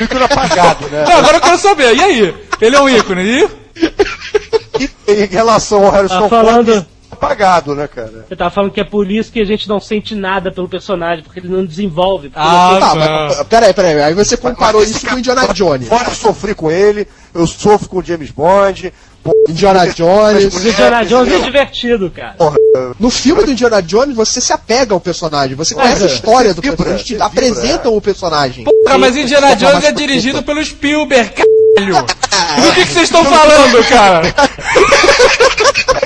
ícone 0.00 0.24
apagado, 0.24 0.86
né? 0.88 1.04
Não, 1.08 1.16
agora 1.18 1.36
eu 1.36 1.40
quero 1.40 1.58
saber. 1.58 1.94
E 1.96 2.02
aí? 2.02 2.34
Ele 2.60 2.76
é 2.76 2.80
um 2.80 2.88
ícone, 2.88 3.22
e? 3.22 3.63
E 3.76 5.12
em 5.12 5.26
relação 5.26 5.84
ao 5.84 5.90
Harrison 5.92 6.22
Tá 6.22 6.28
falando- 6.28 6.72
Ford, 6.72 6.86
apagado, 7.10 7.74
né, 7.74 7.86
cara? 7.86 8.24
Você 8.28 8.34
tava 8.36 8.50
falando 8.50 8.72
que 8.72 8.80
é 8.80 8.84
por 8.84 9.08
isso 9.10 9.30
que 9.30 9.40
a 9.40 9.44
gente 9.44 9.68
não 9.68 9.78
sente 9.78 10.14
nada 10.14 10.50
pelo 10.50 10.68
personagem, 10.68 11.22
porque 11.22 11.38
ele 11.40 11.48
não 11.48 11.64
desenvolve. 11.64 12.30
Ah, 12.34 12.70
tem- 12.72 12.80
Tá, 12.80 12.94
mas 12.94 13.42
peraí, 13.46 13.72
peraí. 13.72 14.02
Aí 14.02 14.14
você 14.14 14.36
comparou 14.36 14.80
Mas 14.80 14.90
isso 14.90 14.98
esse 14.98 15.06
com 15.06 15.06
o 15.06 15.22
cara- 15.22 15.42
Indiana 15.42 15.54
Jones. 15.54 15.88
Fora 15.88 16.08
eu 16.08 16.14
sofri 16.14 16.54
com 16.54 16.70
ele, 16.70 17.06
eu 17.32 17.46
sofro 17.46 17.88
com 17.88 17.98
o 17.98 18.02
James 18.02 18.30
Bond. 18.30 18.92
pô, 19.22 19.32
Indiana 19.48 19.86
Jones. 19.88 20.54
O 20.54 20.68
Indiana 20.68 21.02
Jones 21.04 21.32
é 21.32 21.38
divertido, 21.38 22.10
cara. 22.10 22.34
Porra, 22.34 22.56
No 22.98 23.08
filme 23.08 23.42
do 23.44 23.52
Indiana 23.52 23.80
Jones, 23.80 24.14
você 24.14 24.38
se 24.40 24.52
apega 24.52 24.92
ao 24.92 25.00
personagem. 25.00 25.56
Você 25.56 25.74
conhece 25.74 26.02
a 26.02 26.06
é. 26.06 26.10
história 26.10 26.52
do 26.52 26.60
personagem. 26.60 27.04
Te 27.04 27.22
apresentam 27.22 27.96
o 27.96 28.00
personagem. 28.02 28.64
Porra, 28.64 28.98
mas 28.98 29.16
Indiana. 29.16 29.54
Jones 29.56 29.84
é 29.84 29.92
dirigido 29.92 30.42
pelo 30.42 30.62
Spielberg, 30.62 31.30
caralho! 31.30 31.53
Do 31.74 32.74
que 32.74 32.86
que 32.86 32.92
vocês 32.92 33.04
estão 33.04 33.24
falando, 33.24 33.88
cara? 33.88 34.34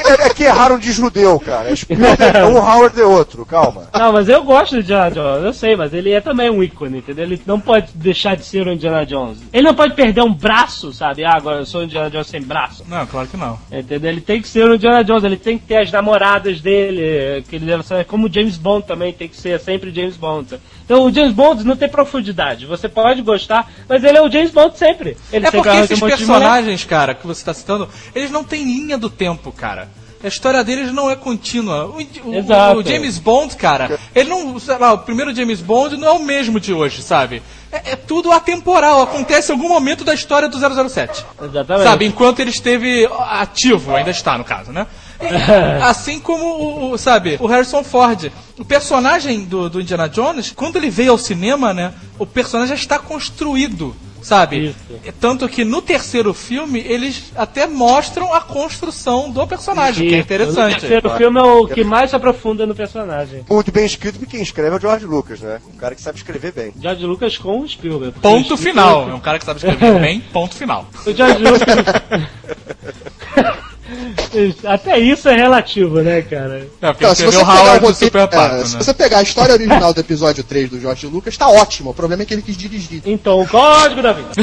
é, 0.08 0.26
é 0.26 0.30
que 0.30 0.44
erraram 0.44 0.78
de 0.78 0.92
judeu, 0.92 1.38
cara. 1.38 1.68
É 1.68 2.44
um, 2.44 2.56
Howard 2.56 2.98
é 3.00 3.04
outro, 3.04 3.44
calma. 3.44 3.88
Não, 3.92 4.12
mas 4.12 4.28
eu 4.28 4.42
gosto 4.42 4.76
do 4.76 4.80
Indiana 4.80 5.10
Jones, 5.10 5.44
eu 5.44 5.52
sei, 5.52 5.76
mas 5.76 5.92
ele 5.92 6.10
é 6.10 6.20
também 6.20 6.50
um 6.50 6.62
ícone, 6.62 6.98
entendeu? 6.98 7.24
Ele 7.24 7.42
não 7.46 7.60
pode 7.60 7.88
deixar 7.94 8.36
de 8.36 8.44
ser 8.44 8.66
o 8.66 8.72
Indiana 8.72 9.04
Jones. 9.04 9.38
Ele 9.52 9.66
não 9.66 9.74
pode 9.74 9.94
perder 9.94 10.22
um 10.22 10.32
braço, 10.32 10.92
sabe? 10.92 11.24
Ah, 11.24 11.34
agora 11.36 11.58
eu 11.58 11.66
sou 11.66 11.82
o 11.82 11.84
Indiana 11.84 12.10
Jones 12.10 12.28
sem 12.28 12.42
braço. 12.42 12.84
Não, 12.88 13.06
claro 13.06 13.28
que 13.28 13.36
não. 13.36 13.58
Entendeu? 13.70 14.10
Ele 14.10 14.20
tem 14.20 14.40
que 14.40 14.48
ser 14.48 14.68
o 14.68 14.74
Indiana 14.74 15.04
Jones, 15.04 15.24
ele 15.24 15.36
tem 15.36 15.58
que 15.58 15.66
ter 15.66 15.76
as 15.76 15.92
namoradas 15.92 16.60
dele, 16.60 17.42
que 17.48 17.56
ele 17.56 17.66
deve 17.66 17.82
ser 17.82 18.04
como 18.04 18.26
o 18.26 18.32
James 18.32 18.56
Bond 18.56 18.86
também 18.86 19.12
tem 19.12 19.28
que 19.28 19.36
ser 19.36 19.60
sempre 19.60 19.92
James 19.92 20.16
Bond. 20.16 20.58
Então 20.88 21.04
o 21.04 21.12
James 21.12 21.34
Bond 21.34 21.64
não 21.64 21.76
tem 21.76 21.86
profundidade. 21.86 22.64
Você 22.64 22.88
pode 22.88 23.20
gostar, 23.20 23.70
mas 23.86 24.02
ele 24.02 24.16
é 24.16 24.22
o 24.22 24.30
James 24.30 24.50
Bond 24.50 24.78
sempre. 24.78 25.18
Ele 25.30 25.46
É 25.46 25.50
sempre 25.50 25.58
porque 25.58 25.68
esses 25.84 25.98
um 26.02 26.06
personagens, 26.16 26.84
cara, 26.84 27.14
que 27.14 27.26
você 27.26 27.44
tá 27.44 27.52
citando, 27.52 27.86
eles 28.14 28.30
não 28.30 28.42
têm 28.42 28.64
linha 28.64 28.96
do 28.96 29.10
tempo, 29.10 29.52
cara. 29.52 29.88
A 30.24 30.26
história 30.26 30.64
deles 30.64 30.90
não 30.92 31.10
é 31.10 31.14
contínua. 31.14 31.84
O, 31.84 31.98
o- 32.30 32.42
o 32.78 32.82
James 32.82 33.18
Bond, 33.18 33.54
cara, 33.54 34.00
ele 34.14 34.30
não. 34.30 34.58
Sei 34.58 34.76
lá, 34.78 34.94
o 34.94 34.98
primeiro 34.98 35.32
James 35.34 35.60
Bond 35.60 35.96
não 35.98 36.08
é 36.08 36.10
o 36.12 36.18
mesmo 36.24 36.58
de 36.58 36.72
hoje, 36.72 37.02
sabe? 37.02 37.42
É, 37.70 37.92
é 37.92 37.96
tudo 37.96 38.32
atemporal, 38.32 39.02
acontece 39.02 39.52
em 39.52 39.54
algum 39.54 39.68
momento 39.68 40.02
da 40.04 40.14
história 40.14 40.48
do 40.48 40.58
007. 40.58 41.24
Exatamente. 41.42 41.84
Sabe, 41.86 42.06
enquanto 42.06 42.40
ele 42.40 42.50
esteve 42.50 43.06
ativo, 43.28 43.94
ainda 43.94 44.10
está 44.10 44.38
no 44.38 44.42
caso, 44.44 44.72
né? 44.72 44.86
Assim 45.82 46.20
como 46.20 46.44
o, 46.44 46.92
o- 46.92 46.98
sabe, 46.98 47.36
o 47.40 47.46
Harrison 47.46 47.82
Ford. 47.82 48.30
O 48.58 48.64
personagem 48.64 49.44
do, 49.44 49.68
do 49.68 49.80
Indiana 49.80 50.08
Jones, 50.08 50.52
quando 50.54 50.76
ele 50.76 50.90
veio 50.90 51.12
ao 51.12 51.18
cinema, 51.18 51.74
né? 51.74 51.92
O 52.18 52.26
personagem 52.26 52.76
já 52.76 52.80
está 52.82 52.98
construído. 52.98 53.94
Sabe? 54.20 54.70
Isso. 54.70 54.76
É 55.04 55.12
Tanto 55.12 55.48
que 55.48 55.64
no 55.64 55.80
terceiro 55.80 56.34
filme 56.34 56.80
eles 56.80 57.32
até 57.36 57.68
mostram 57.68 58.34
a 58.34 58.40
construção 58.40 59.30
do 59.30 59.46
personagem, 59.46 60.08
que 60.08 60.14
é 60.14 60.18
Isso. 60.18 60.18
O 60.18 60.22
interessante. 60.24 60.80
terceiro 60.80 61.10
filme 61.10 61.38
é 61.38 61.42
o 61.42 61.68
que 61.68 61.84
mais 61.84 62.10
se 62.10 62.16
aprofunda 62.16 62.66
no 62.66 62.74
personagem. 62.74 63.44
Muito 63.48 63.70
bem 63.70 63.86
escrito, 63.86 64.18
porque 64.18 64.32
quem 64.36 64.42
escreve 64.42 64.74
é 64.74 64.76
o 64.76 64.80
George 64.80 65.06
Lucas, 65.06 65.40
né? 65.40 65.60
Um 65.72 65.76
cara 65.78 65.94
que 65.94 66.02
sabe 66.02 66.18
escrever 66.18 66.50
bem. 66.52 66.72
George 66.80 67.06
Lucas 67.06 67.38
com 67.38 67.60
o 67.60 67.68
Spielberg. 67.68 68.18
Ponto 68.20 68.54
O 68.54 68.56
final. 68.56 69.08
É 69.08 69.14
um 69.14 69.20
cara 69.20 69.38
que 69.38 69.44
sabe 69.44 69.58
escrever 69.60 69.98
bem, 70.00 70.20
ponto 70.32 70.54
final. 70.56 70.88
O 71.06 71.12
George 71.14 71.38
Lucas. 71.38 71.62
Até 74.64 74.98
isso 74.98 75.28
é 75.28 75.36
relativo, 75.36 76.00
né, 76.02 76.22
cara? 76.22 76.68
É, 76.80 76.92
porque 76.92 77.04
Então, 77.04 77.14
se 77.14 77.24
você, 77.24 77.38
pegar 77.38 77.78
roteiro, 77.78 78.18
é, 78.18 78.26
Pato, 78.26 78.66
se 78.66 78.76
né? 78.76 78.82
você 78.82 78.94
pegar 78.94 79.18
a 79.18 79.22
história 79.22 79.54
original 79.54 79.94
do 79.94 80.00
episódio 80.00 80.44
3 80.44 80.70
do 80.70 80.80
George 80.80 81.06
Lucas, 81.06 81.36
tá 81.36 81.48
ótimo. 81.48 81.90
O 81.90 81.94
problema 81.94 82.22
é 82.22 82.26
que 82.26 82.34
ele 82.34 82.42
quis 82.42 82.56
dirigir. 82.56 83.02
Então, 83.04 83.40
o 83.40 83.48
código 83.48 84.02
da 84.02 84.12
vida. 84.12 84.30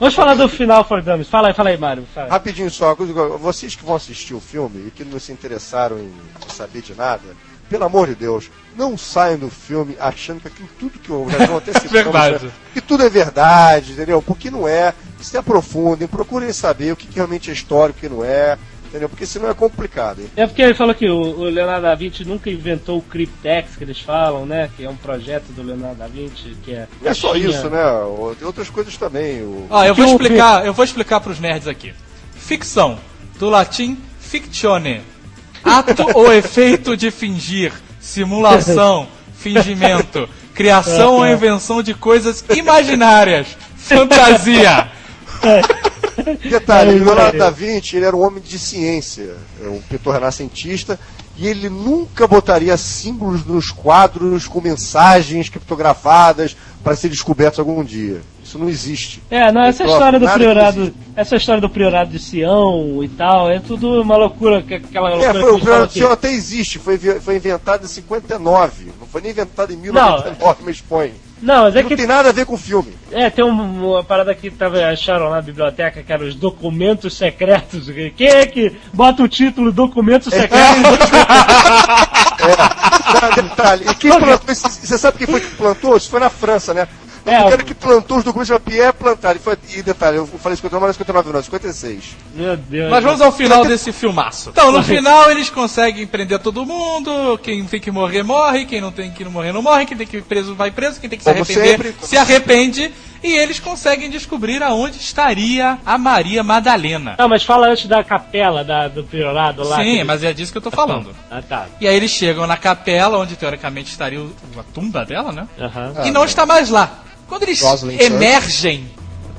Vamos 0.00 0.14
falar 0.14 0.34
do 0.34 0.48
final 0.48 0.82
for 0.84 1.02
Dummies. 1.02 1.28
Fala 1.28 1.48
aí, 1.48 1.54
fala 1.54 1.68
aí, 1.68 1.76
Mário. 1.76 2.06
Fala. 2.14 2.28
Rapidinho 2.28 2.70
só, 2.70 2.94
vocês 3.38 3.74
que 3.76 3.84
vão 3.84 3.94
assistir 3.94 4.34
o 4.34 4.40
filme 4.40 4.88
e 4.88 4.90
que 4.90 5.04
não 5.04 5.20
se 5.20 5.32
interessaram 5.32 5.98
em 5.98 6.10
saber 6.48 6.80
de 6.82 6.94
nada, 6.94 7.22
pelo 7.68 7.84
amor 7.84 8.06
de 8.08 8.14
Deus, 8.14 8.50
não 8.76 8.96
saiam 8.96 9.38
do 9.38 9.50
filme 9.50 9.96
achando 10.00 10.40
que 10.40 10.48
aquilo 10.48 10.68
tudo 10.78 10.98
que 10.98 11.32
já 11.32 11.44
estou 11.44 11.58
antecipando, 11.58 11.92
Verdade. 11.92 12.50
que 12.72 12.80
tudo 12.80 13.04
é 13.04 13.08
verdade, 13.08 13.92
entendeu? 13.92 14.22
Porque 14.22 14.50
não 14.50 14.66
é. 14.66 14.94
Se 15.20 15.36
aprofundem, 15.36 16.06
procurem 16.06 16.52
saber 16.52 16.92
o 16.92 16.96
que, 16.96 17.06
que 17.06 17.16
realmente 17.16 17.50
é 17.50 17.52
história, 17.52 17.92
o 17.92 17.94
que 17.94 18.08
não 18.08 18.24
é, 18.24 18.58
entendeu? 18.86 19.08
Porque 19.08 19.26
senão 19.26 19.48
é 19.48 19.54
complicado. 19.54 20.20
Hein? 20.20 20.30
É 20.36 20.46
porque 20.46 20.62
ele 20.62 20.74
falou 20.74 20.94
que 20.94 21.08
o, 21.08 21.16
o 21.16 21.44
Leonardo 21.44 21.82
da 21.82 21.94
Vinci 21.94 22.24
nunca 22.24 22.50
inventou 22.50 22.98
o 22.98 23.02
Cryptex, 23.02 23.76
que 23.76 23.84
eles 23.84 24.00
falam, 24.00 24.46
né? 24.46 24.70
Que 24.76 24.84
é 24.84 24.90
um 24.90 24.96
projeto 24.96 25.46
do 25.52 25.62
Leonardo 25.62 25.96
da 25.96 26.06
Vinci, 26.06 26.56
que 26.62 26.72
é. 26.72 26.86
Não 27.02 27.10
é 27.10 27.14
só 27.14 27.36
isso, 27.36 27.68
né? 27.68 27.82
Tem 28.38 28.46
outras 28.46 28.70
coisas 28.70 28.96
também. 28.96 29.42
O... 29.42 29.66
Ó, 29.70 29.84
eu 29.84 29.94
vou 29.94 30.06
explicar, 30.06 30.66
eu 30.66 30.72
vou 30.72 30.84
explicar 30.84 31.20
pros 31.20 31.38
nerds 31.38 31.68
aqui. 31.68 31.92
Ficção, 32.34 32.98
do 33.38 33.50
latim 33.50 33.98
fictione. 34.20 35.02
Ato 35.64 36.06
ou 36.14 36.32
efeito 36.32 36.96
de 36.96 37.10
fingir, 37.10 37.72
simulação, 38.00 39.08
fingimento, 39.36 40.28
criação 40.54 41.16
ou 41.16 41.26
invenção 41.26 41.82
de 41.82 41.92
coisas 41.94 42.44
imaginárias, 42.50 43.48
fantasia. 43.76 44.90
Detalhe, 46.48 46.90
Ai, 46.90 46.96
Leonardo 46.98 47.22
Maria. 47.22 47.38
da 47.40 47.50
Vinci 47.50 47.96
ele 47.96 48.06
era 48.06 48.16
um 48.16 48.22
homem 48.24 48.42
de 48.42 48.58
ciência, 48.58 49.36
é 49.62 49.68
um 49.68 49.80
pintor 49.82 50.14
renascentista, 50.14 50.98
e 51.36 51.46
ele 51.46 51.68
nunca 51.68 52.26
botaria 52.26 52.74
símbolos 52.78 53.44
nos 53.44 53.70
quadros 53.70 54.48
com 54.48 54.60
mensagens 54.60 55.50
criptografadas 55.50 56.56
para 56.82 56.96
ser 56.96 57.10
descobertos 57.10 57.58
algum 57.58 57.84
dia. 57.84 58.22
Isso 58.42 58.58
não 58.58 58.68
existe. 58.68 59.22
É, 59.30 59.52
não, 59.52 59.60
essa 59.62 59.84
história 59.84 60.18
do 60.18 60.26
priorado. 60.28 60.94
Essa 61.14 61.36
história 61.36 61.60
do 61.60 61.68
priorado 61.68 62.10
de 62.10 62.18
Sião 62.18 63.02
e 63.04 63.08
tal, 63.08 63.50
é 63.50 63.58
tudo 63.60 64.00
uma 64.00 64.16
loucura, 64.16 64.62
que- 64.62 64.74
aquela 64.74 65.10
loucura 65.10 65.28
É, 65.38 65.42
foi, 65.42 65.42
o 65.42 65.54
eles 65.54 65.64
falam 65.64 65.76
Prior 65.76 65.86
que- 65.88 65.92
Senhor 65.94 66.12
até 66.12 66.32
existe, 66.32 66.78
foi, 66.78 66.96
foi 66.96 67.36
inventado 67.36 67.84
em 67.84 67.88
59, 67.88 68.86
não 68.98 69.06
foi 69.06 69.20
nem 69.20 69.32
inventado 69.32 69.72
em 69.72 69.76
1999, 69.76 70.64
me 70.64 70.70
expõe. 70.72 71.12
Não, 71.40 71.64
mas 71.64 71.76
é 71.76 71.82
Não 71.82 71.88
que 71.88 71.96
tem 71.96 72.06
nada 72.06 72.30
a 72.30 72.32
ver 72.32 72.46
com 72.46 72.54
o 72.54 72.58
filme. 72.58 72.94
É, 73.12 73.28
tem 73.28 73.44
um- 73.44 73.90
uma 73.92 74.02
parada 74.02 74.34
que 74.34 74.50
tava, 74.50 74.78
acharam 74.86 75.26
lá 75.28 75.36
na 75.36 75.42
biblioteca, 75.42 76.02
que 76.02 76.12
eram 76.12 76.26
os 76.26 76.34
documentos 76.34 77.14
secretos. 77.14 77.88
Quem 78.16 78.26
é 78.28 78.46
que 78.46 78.74
bota 78.92 79.22
o 79.22 79.28
título 79.28 79.70
Documentos 79.70 80.32
Secretos? 80.32 80.56
É, 82.38 83.42
detalhe, 83.42 83.84
e 83.90 83.94
quem 83.94 84.10
plantou 84.10 84.54
Você 84.54 84.98
sabe 84.98 85.18
quem 85.18 85.26
foi 85.26 85.40
que 85.40 85.54
plantou? 85.56 85.96
Isso 85.96 86.10
foi 86.10 86.20
na 86.20 86.28
França, 86.30 86.74
né? 86.74 86.86
É, 87.26 87.40
o 87.44 87.50
cara 87.50 87.62
que 87.64 87.74
plantou 87.74 88.18
os 88.18 88.24
documentos 88.24 88.48
chama 88.48 88.60
Pierre 88.60 88.92
Plantard. 88.92 89.38
E, 89.38 89.42
foi, 89.42 89.56
e 89.76 89.82
detalhe, 89.82 90.16
eu 90.18 90.26
falei 90.26 90.56
59, 90.56 90.70
mas 90.72 90.80
não 90.82 90.88
é 90.88 90.92
59 90.92 91.32
não, 91.32 91.42
56. 91.42 92.16
Meu 92.34 92.56
Deus. 92.56 92.90
Mas 92.90 93.02
vamos 93.04 93.20
ao 93.20 93.32
final 93.32 93.64
desse 93.64 93.92
filmaço. 93.92 94.50
Então, 94.50 94.70
no 94.72 94.82
final 94.82 95.30
eles 95.30 95.50
conseguem 95.50 96.06
prender 96.06 96.38
todo 96.38 96.64
mundo, 96.64 97.38
quem 97.42 97.64
tem 97.64 97.80
que 97.80 97.90
morrer 97.90 98.22
morre, 98.22 98.64
quem 98.64 98.80
não 98.80 98.92
tem 98.92 99.10
que 99.10 99.24
morrer 99.24 99.52
não 99.52 99.62
morre, 99.62 99.86
quem 99.86 99.96
tem 99.96 100.06
que 100.06 100.18
ir 100.18 100.22
preso 100.22 100.54
vai 100.54 100.70
preso, 100.70 101.00
quem 101.00 101.10
tem 101.10 101.18
que 101.18 101.24
se 101.24 101.30
Como 101.30 101.42
arrepender 101.42 101.68
sempre. 101.68 101.94
se 102.06 102.16
arrepende, 102.16 102.92
e 103.22 103.32
eles 103.32 103.58
conseguem 103.58 104.08
descobrir 104.10 104.62
aonde 104.62 104.98
estaria 104.98 105.78
a 105.84 105.98
Maria 105.98 106.44
Madalena. 106.44 107.16
Não, 107.18 107.28
mas 107.28 107.42
fala 107.42 107.68
antes 107.68 107.86
da 107.86 108.04
capela 108.04 108.62
da, 108.62 108.86
do 108.88 109.02
priorado 109.02 109.64
lá. 109.66 109.76
Sim, 109.78 109.96
que- 109.98 110.04
mas 110.04 110.22
é 110.22 110.32
disso 110.32 110.52
que 110.52 110.58
eu 110.58 110.62
tô 110.62 110.70
falando. 110.70 111.10
Ah, 111.30 111.42
tá. 111.42 111.66
E 111.80 111.88
aí 111.88 111.96
eles 111.96 112.10
chegam 112.10 112.46
na 112.46 112.56
capela, 112.56 113.18
onde 113.18 113.34
teoricamente 113.34 113.90
estaria 113.90 114.20
o- 114.20 114.32
a 114.58 114.62
tumba 114.62 115.04
dela, 115.04 115.32
né? 115.32 115.48
Aham. 115.58 115.94
e 116.04 116.10
não 116.10 116.24
está 116.24 116.46
mais 116.46 116.70
lá. 116.70 117.00
Quando 117.28 117.42
eles 117.42 117.58
Church. 117.58 118.02
emergem 118.02 118.90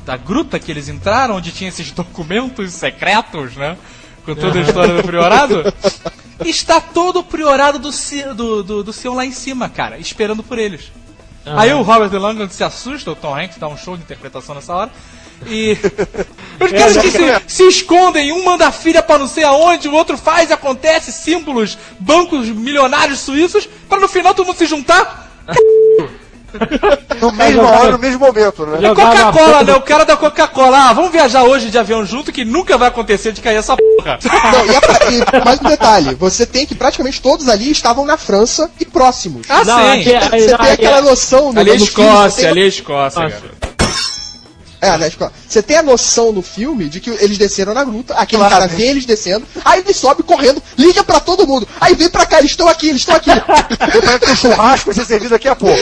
da 0.05 0.17
gruta 0.17 0.59
que 0.59 0.71
eles 0.71 0.87
entraram, 0.87 1.35
onde 1.35 1.51
tinha 1.51 1.69
esses 1.69 1.91
documentos 1.91 2.71
secretos, 2.73 3.55
né? 3.55 3.77
Com 4.25 4.35
toda 4.35 4.59
a 4.59 4.61
história 4.61 4.95
do 4.95 5.03
priorado, 5.03 5.73
está 6.45 6.81
todo 6.81 7.19
o 7.19 7.23
priorado 7.23 7.79
do, 7.79 7.91
do, 8.33 8.63
do, 8.63 8.83
do 8.83 8.93
Sion 8.93 9.15
lá 9.15 9.25
em 9.25 9.31
cima, 9.31 9.69
cara, 9.69 9.97
esperando 9.97 10.43
por 10.43 10.57
eles. 10.57 10.91
Aí 11.45 11.73
o 11.73 11.81
Robert 11.81 12.11
Langdon 12.19 12.49
se 12.49 12.63
assusta, 12.63 13.11
o 13.11 13.15
Tom 13.15 13.33
Hanks 13.33 13.57
dá 13.57 13.67
um 13.67 13.77
show 13.77 13.95
de 13.95 14.03
interpretação 14.03 14.53
nessa 14.53 14.73
hora. 14.73 14.91
E. 15.45 15.77
Os 16.59 16.71
caras 16.71 16.97
que 16.97 17.11
se, 17.11 17.19
se 17.47 17.63
escondem, 17.67 18.33
um 18.33 18.43
manda 18.43 18.67
a 18.67 18.71
filha 18.71 19.01
pra 19.01 19.17
não 19.17 19.27
sei 19.27 19.43
aonde, 19.43 19.87
o 19.87 19.93
outro 19.93 20.17
faz, 20.17 20.51
acontece, 20.51 21.11
símbolos, 21.11 21.77
bancos 21.99 22.49
milionários 22.49 23.19
suíços, 23.19 23.69
pra 23.87 23.99
no 23.99 24.07
final 24.07 24.33
todo 24.33 24.47
mundo 24.47 24.57
se 24.57 24.65
juntar. 24.65 25.31
No 27.19 27.31
mesmo 27.31 27.63
hora, 27.63 27.91
no 27.91 27.97
mesmo 27.97 28.19
momento, 28.19 28.63
né? 28.67 28.77
É 28.87 28.93
Coca-Cola, 28.93 29.57
né? 29.63 29.73
do- 29.73 29.77
O 29.77 29.81
cara 29.81 30.05
da 30.05 30.15
Coca-Cola. 30.15 30.77
Ah, 30.89 30.93
vamos 30.93 31.11
viajar 31.11 31.43
hoje 31.45 31.69
de 31.71 31.77
avião 31.77 32.05
junto 32.05 32.31
que 32.31 32.45
nunca 32.45 32.77
vai 32.77 32.89
acontecer 32.89 33.31
de 33.31 33.41
cair 33.41 33.55
essa 33.55 33.75
porra. 33.75 34.19
Não, 34.21 34.65
e, 34.67 34.75
a- 34.75 35.39
e 35.41 35.43
mais 35.45 35.59
um 35.59 35.63
detalhe: 35.63 36.13
você 36.13 36.45
tem 36.45 36.65
que 36.67 36.75
praticamente 36.75 37.19
todos 37.19 37.49
ali 37.49 37.71
estavam 37.71 38.05
na 38.05 38.17
França 38.17 38.69
e 38.79 38.85
próximos. 38.85 39.47
Ah, 39.49 39.63
Não, 39.65 39.79
sim. 39.79 39.99
aqui 40.01 40.13
é- 40.13 40.19
Você 40.21 40.45
tem 40.45 40.53
aqui 40.55 40.69
aquela 40.73 40.97
é- 40.99 41.01
noção 41.01 41.51
no, 41.51 41.59
Ali 41.59 41.71
é 41.71 41.75
Escócia, 41.75 42.49
ali 42.49 42.61
é 42.61 42.67
Escócia, 42.67 43.21
cara. 43.29 43.41
É, 44.79 44.95
na 44.95 45.07
escola. 45.07 45.31
Você 45.47 45.61
tem 45.63 45.77
a 45.77 45.81
noção 45.83 46.31
no 46.31 46.41
filme 46.43 46.87
de 46.87 46.99
que 46.99 47.09
eles 47.09 47.37
desceram 47.37 47.73
na 47.73 47.83
gruta, 47.83 48.13
aquele 48.13 48.41
Claro. 48.41 48.53
cara 48.55 48.67
vê 48.67 48.83
eles 48.87 49.05
descendo, 49.05 49.45
aí 49.65 49.79
ele 49.79 49.93
sobe 49.93 50.21
correndo, 50.21 50.61
liga 50.77 51.03
pra 51.03 51.19
todo 51.19 51.47
mundo. 51.47 51.67
Aí 51.81 51.95
vem 51.95 52.09
pra 52.09 52.25
cá, 52.27 52.37
eles 52.39 52.51
estão 52.51 52.67
aqui, 52.67 52.89
eles 52.89 53.01
estão 53.01 53.15
aqui. 53.15 53.31
Vai 54.05 54.19
ter 54.19 54.29
um 54.29 54.35
churrasco 54.35 54.85
vai 54.87 54.95
ser 54.95 55.05
servido 55.05 55.31
daqui 55.31 55.47
a 55.47 55.55
pouco. 55.55 55.75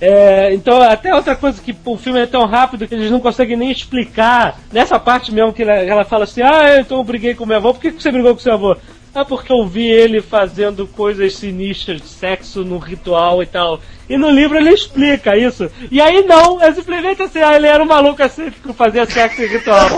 É, 0.00 0.52
então, 0.54 0.80
até 0.82 1.14
outra 1.14 1.36
coisa 1.36 1.60
que 1.60 1.74
o 1.84 1.96
filme 1.96 2.20
é 2.20 2.26
tão 2.26 2.46
rápido 2.46 2.86
que 2.86 2.94
eles 2.94 3.10
não 3.10 3.20
conseguem 3.20 3.56
nem 3.56 3.70
explicar. 3.70 4.58
Nessa 4.72 4.98
parte 4.98 5.32
mesmo 5.32 5.52
que 5.52 5.62
ela, 5.62 5.74
ela 5.74 6.04
fala 6.04 6.24
assim: 6.24 6.42
Ah, 6.42 6.78
então 6.80 6.98
eu 6.98 7.04
briguei 7.04 7.34
com 7.34 7.46
meu 7.46 7.56
avô. 7.56 7.72
Por 7.74 7.80
que 7.80 7.92
que 7.92 8.02
você 8.02 8.10
brigou 8.10 8.34
com 8.34 8.40
seu 8.40 8.54
avô? 8.54 8.76
Ah, 9.18 9.24
porque 9.24 9.52
eu 9.52 9.66
vi 9.66 9.90
ele 9.90 10.22
fazendo 10.22 10.86
coisas 10.86 11.34
sinistras 11.34 12.00
de 12.00 12.06
sexo 12.06 12.64
no 12.64 12.78
ritual 12.78 13.42
e 13.42 13.46
tal. 13.46 13.80
E 14.08 14.16
no 14.16 14.30
livro 14.30 14.56
ele 14.56 14.70
explica 14.70 15.36
isso. 15.36 15.68
E 15.90 16.00
aí 16.00 16.24
não, 16.24 16.62
é 16.62 16.72
simplesmente 16.72 17.20
assim: 17.20 17.40
Ah, 17.40 17.56
ele 17.56 17.66
era 17.66 17.82
um 17.82 17.86
maluco 17.86 18.22
assim 18.22 18.48
que 18.50 18.72
fazia 18.72 19.04
sexo 19.06 19.42
em 19.42 19.48
ritual. 19.48 19.88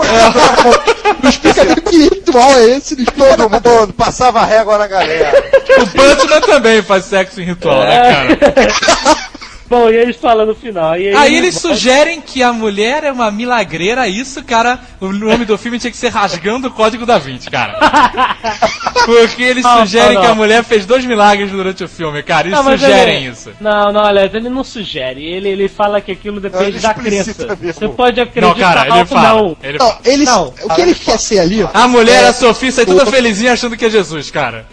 Não 1.21 1.29
explica 1.29 1.63
nem 1.63 1.75
que 1.75 1.97
ritual 2.15 2.51
é 2.53 2.65
esse, 2.71 2.99
explica 2.99 3.37
Todo 3.37 3.49
mundo 3.49 3.93
passava 3.93 4.43
régua 4.43 4.79
na 4.79 4.87
galera. 4.87 5.31
O 5.77 5.85
Batman 5.85 6.41
também 6.41 6.81
faz 6.81 7.05
sexo 7.05 7.41
em 7.41 7.45
ritual, 7.45 7.79
né, 7.79 8.37
cara? 8.39 9.21
Bom, 9.71 9.89
e 9.89 9.95
eles 9.95 10.17
falam 10.17 10.45
no 10.45 10.53
final. 10.53 10.97
E 10.99 11.15
Aí 11.15 11.33
eles 11.33 11.55
sugerem 11.55 12.19
que 12.19 12.43
a 12.43 12.51
mulher 12.51 13.05
é 13.05 13.11
uma 13.13 13.31
milagreira, 13.31 14.05
isso, 14.05 14.43
cara, 14.43 14.77
o 14.99 15.13
nome 15.13 15.45
do 15.45 15.57
filme 15.57 15.79
tinha 15.79 15.89
que 15.89 15.95
ser 15.95 16.09
Rasgando 16.09 16.67
o 16.67 16.71
Código 16.71 17.05
da 17.05 17.17
Vinci, 17.17 17.49
cara. 17.49 17.79
Porque 19.05 19.41
eles 19.41 19.63
Não, 19.63 19.79
sugerem 19.79 20.15
não, 20.15 20.21
que 20.21 20.27
a 20.27 20.35
mulher 20.35 20.61
fez 20.65 20.85
dois 20.85 21.05
milagres 21.05 21.49
durante 21.51 21.85
o 21.85 21.87
filme, 21.87 22.21
cara. 22.21 22.47
Eles 22.49 22.57
Não, 22.59 22.69
sugerem 22.69 23.23
ele- 23.23 23.29
isso. 23.31 23.51
Não, 23.61 23.93
não, 23.93 24.03
aliás, 24.03 24.33
ele 24.33 24.49
não 24.49 24.61
sugere. 24.63 25.23
Ele, 25.23 25.47
ele 25.47 25.69
fala 25.69 26.01
que 26.01 26.11
aquilo 26.11 26.41
depende 26.41 26.65
ele 26.65 26.79
da 26.79 26.93
crença. 26.93 27.55
mesmo. 27.55 27.73
Você 27.73 27.87
pode 27.87 28.19
acreditar 28.19 28.53
Não, 28.53 28.59
cara, 28.59 28.87
ele 28.89 28.99
ou 28.99 29.05
fala. 29.05 29.29
não. 29.41 29.57
Ele 29.63 29.77
Não, 29.77 29.97
eles, 30.03 30.25
Não. 30.27 30.47
o 30.63 30.75
que 30.75 30.81
ele 30.81 30.93
quer 30.93 31.17
ser 31.17 31.39
ali, 31.39 31.63
ó, 31.63 31.69
A 31.73 31.87
mulher, 31.87 32.25
É. 32.25 32.27
a 32.27 32.33
Sofia, 32.33 32.71
sai 32.73 32.85
toda 32.85 33.05
felizinha 33.05 33.53
achando 33.53 33.77
que 33.77 33.85
é 33.85 33.89
Jesus, 33.89 34.29
cara. 34.29 34.65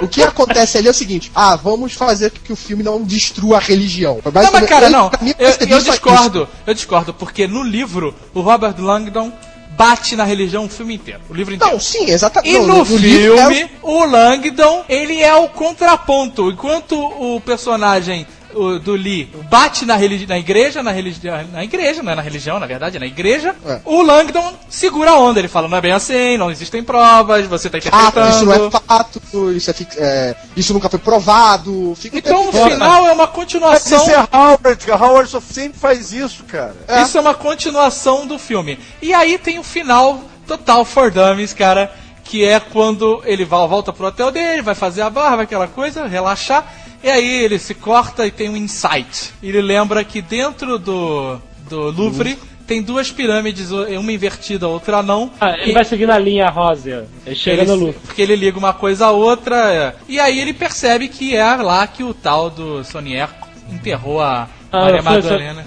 o 0.00 0.06
que 0.06 0.22
acontece 0.22 0.78
ali 0.78 0.86
é 0.86 0.90
o 0.90 0.94
seguinte: 0.94 1.30
ah, 1.34 1.56
vamos 1.56 1.92
fazer 1.94 2.30
que 2.30 2.52
o 2.52 2.56
filme 2.56 2.82
não 2.82 3.02
destrua 3.02 3.56
a 3.56 3.60
religião. 3.60 4.20
Não, 4.32 4.52
mas 4.52 4.66
cara, 4.68 4.90
não. 4.90 5.10
mim, 5.20 5.34
Eu, 5.38 5.76
eu 5.76 5.80
discordo. 5.82 6.48
Eu 6.66 6.74
discordo, 6.74 7.14
porque 7.14 7.46
no 7.46 7.62
livro, 7.62 8.14
o 8.34 8.40
Robert 8.40 8.74
Langdon 8.78 9.32
bate 9.70 10.16
na 10.16 10.24
religião 10.24 10.64
o 10.64 10.68
filme 10.68 10.94
inteiro, 10.96 11.20
o 11.30 11.34
livro 11.34 11.54
inteiro. 11.54 11.72
Não, 11.74 11.80
sim, 11.80 12.10
exatamente. 12.10 12.52
E 12.56 12.58
no, 12.58 12.82
livro 12.82 13.36
filme, 13.36 13.60
é- 13.62 13.68
o 13.80 14.04
Langdon, 14.04 14.84
ele 14.88 15.22
é 15.22 15.34
o 15.36 15.48
contraponto. 15.48 16.50
Enquanto 16.50 16.98
o 16.98 17.40
personagem 17.40 18.26
o- 18.54 18.78
do 18.78 18.92
Lee 18.92 19.30
bate 19.50 19.84
na, 19.84 19.96
religi- 19.96 20.26
na 20.26 20.38
igreja, 20.38 20.82
na 20.82 20.90
religião, 20.90 21.38
na 21.52 21.62
igreja, 21.64 22.02
não 22.02 22.12
é 22.12 22.14
na 22.14 22.22
religião, 22.22 22.58
na 22.58 22.66
verdade, 22.66 22.96
é 22.96 23.00
na 23.00 23.06
igreja, 23.06 23.54
É. 23.66 23.80
o 23.84 24.02
Langdon 24.02 24.54
segura 24.68 25.10
a 25.12 25.18
onda. 25.18 25.38
Ele 25.38 25.48
fala, 25.48 25.68
não 25.68 25.76
é 25.76 25.80
bem 25.80 25.92
assim, 25.92 26.36
não 26.36 26.50
existem 26.50 26.82
provas, 26.82 27.46
você 27.46 27.68
tá 27.70 27.80
fato, 27.80 27.88
interpretando. 28.18 28.30
isso 28.36 28.44
não 28.46 28.52
é 28.66 28.70
fato, 28.70 29.22
isso, 29.56 29.70
é, 29.70 29.74
é, 29.98 30.36
isso 30.56 30.72
nunca 30.72 30.88
foi 30.88 30.98
provado. 30.98 31.94
Fica 31.96 32.18
Então, 32.18 32.48
o 32.48 32.52
fica- 32.52 32.70
final 32.70 33.06
é 33.06 33.12
uma 33.12 33.26
Mas 33.26 33.34
continuação... 33.34 33.98
isso 34.02 34.10
é 34.10 34.28
Howard. 34.36 34.90
Howard 34.90 35.30
só 35.30 35.40
sempre 35.40 35.78
faz 35.78 36.12
isso, 36.12 36.44
cara. 36.44 36.74
Isso 37.02 37.16
é 37.18 37.20
uma 37.20 37.34
continuação 37.34 38.26
do 38.26 38.38
filme. 38.38 38.78
E 39.02 39.12
aí 39.12 39.38
tem 39.38 39.58
o 39.58 39.62
final 39.62 40.20
total 40.46 40.84
for 40.84 41.10
Dummies, 41.10 41.52
cara, 41.52 41.92
que 42.24 42.44
é 42.44 42.58
quando 42.60 43.22
ele 43.24 43.44
vai, 43.44 43.66
volta 43.68 43.92
pro 43.92 44.06
hotel 44.06 44.30
dele, 44.30 44.62
vai 44.62 44.74
fazer 44.74 45.02
a 45.02 45.10
barba, 45.10 45.42
aquela 45.42 45.66
coisa, 45.66 46.06
relaxar, 46.06 46.64
e 47.02 47.08
aí 47.10 47.44
ele 47.44 47.58
se 47.58 47.74
corta 47.74 48.26
e 48.26 48.30
tem 48.30 48.48
um 48.48 48.56
insight. 48.56 49.32
Ele 49.42 49.60
lembra 49.62 50.02
que 50.04 50.20
dentro 50.22 50.78
do, 50.78 51.38
do 51.68 51.90
Louvre 51.90 52.38
tem 52.66 52.82
duas 52.82 53.10
pirâmides, 53.10 53.70
uma 53.70 54.12
invertida, 54.12 54.66
a 54.66 54.68
outra 54.68 55.02
não. 55.02 55.30
Ah, 55.40 55.56
ele 55.58 55.70
E- 55.70 55.74
vai 55.74 55.84
seguir 55.84 56.06
na 56.06 56.18
linha 56.18 56.48
rosa. 56.50 57.06
Ele 57.24 57.34
chega 57.36 57.62
ele- 57.62 57.70
no 57.70 57.76
lucro. 57.76 58.00
Porque 58.04 58.20
ele 58.20 58.36
liga 58.36 58.58
uma 58.58 58.74
coisa 58.74 59.06
a 59.06 59.10
outra. 59.10 59.72
é. 59.72 59.94
E 60.08 60.20
aí 60.20 60.38
ele 60.38 60.52
percebe 60.52 61.08
que 61.08 61.34
é 61.34 61.54
lá 61.56 61.86
que 61.86 62.02
o 62.04 62.12
tal 62.12 62.50
do 62.50 62.84
Sonier 62.84 63.28
enterrou 63.72 64.20
a 64.20 64.48
Ah, 64.70 64.80
Maria 64.84 65.02
Madalena. 65.02 65.66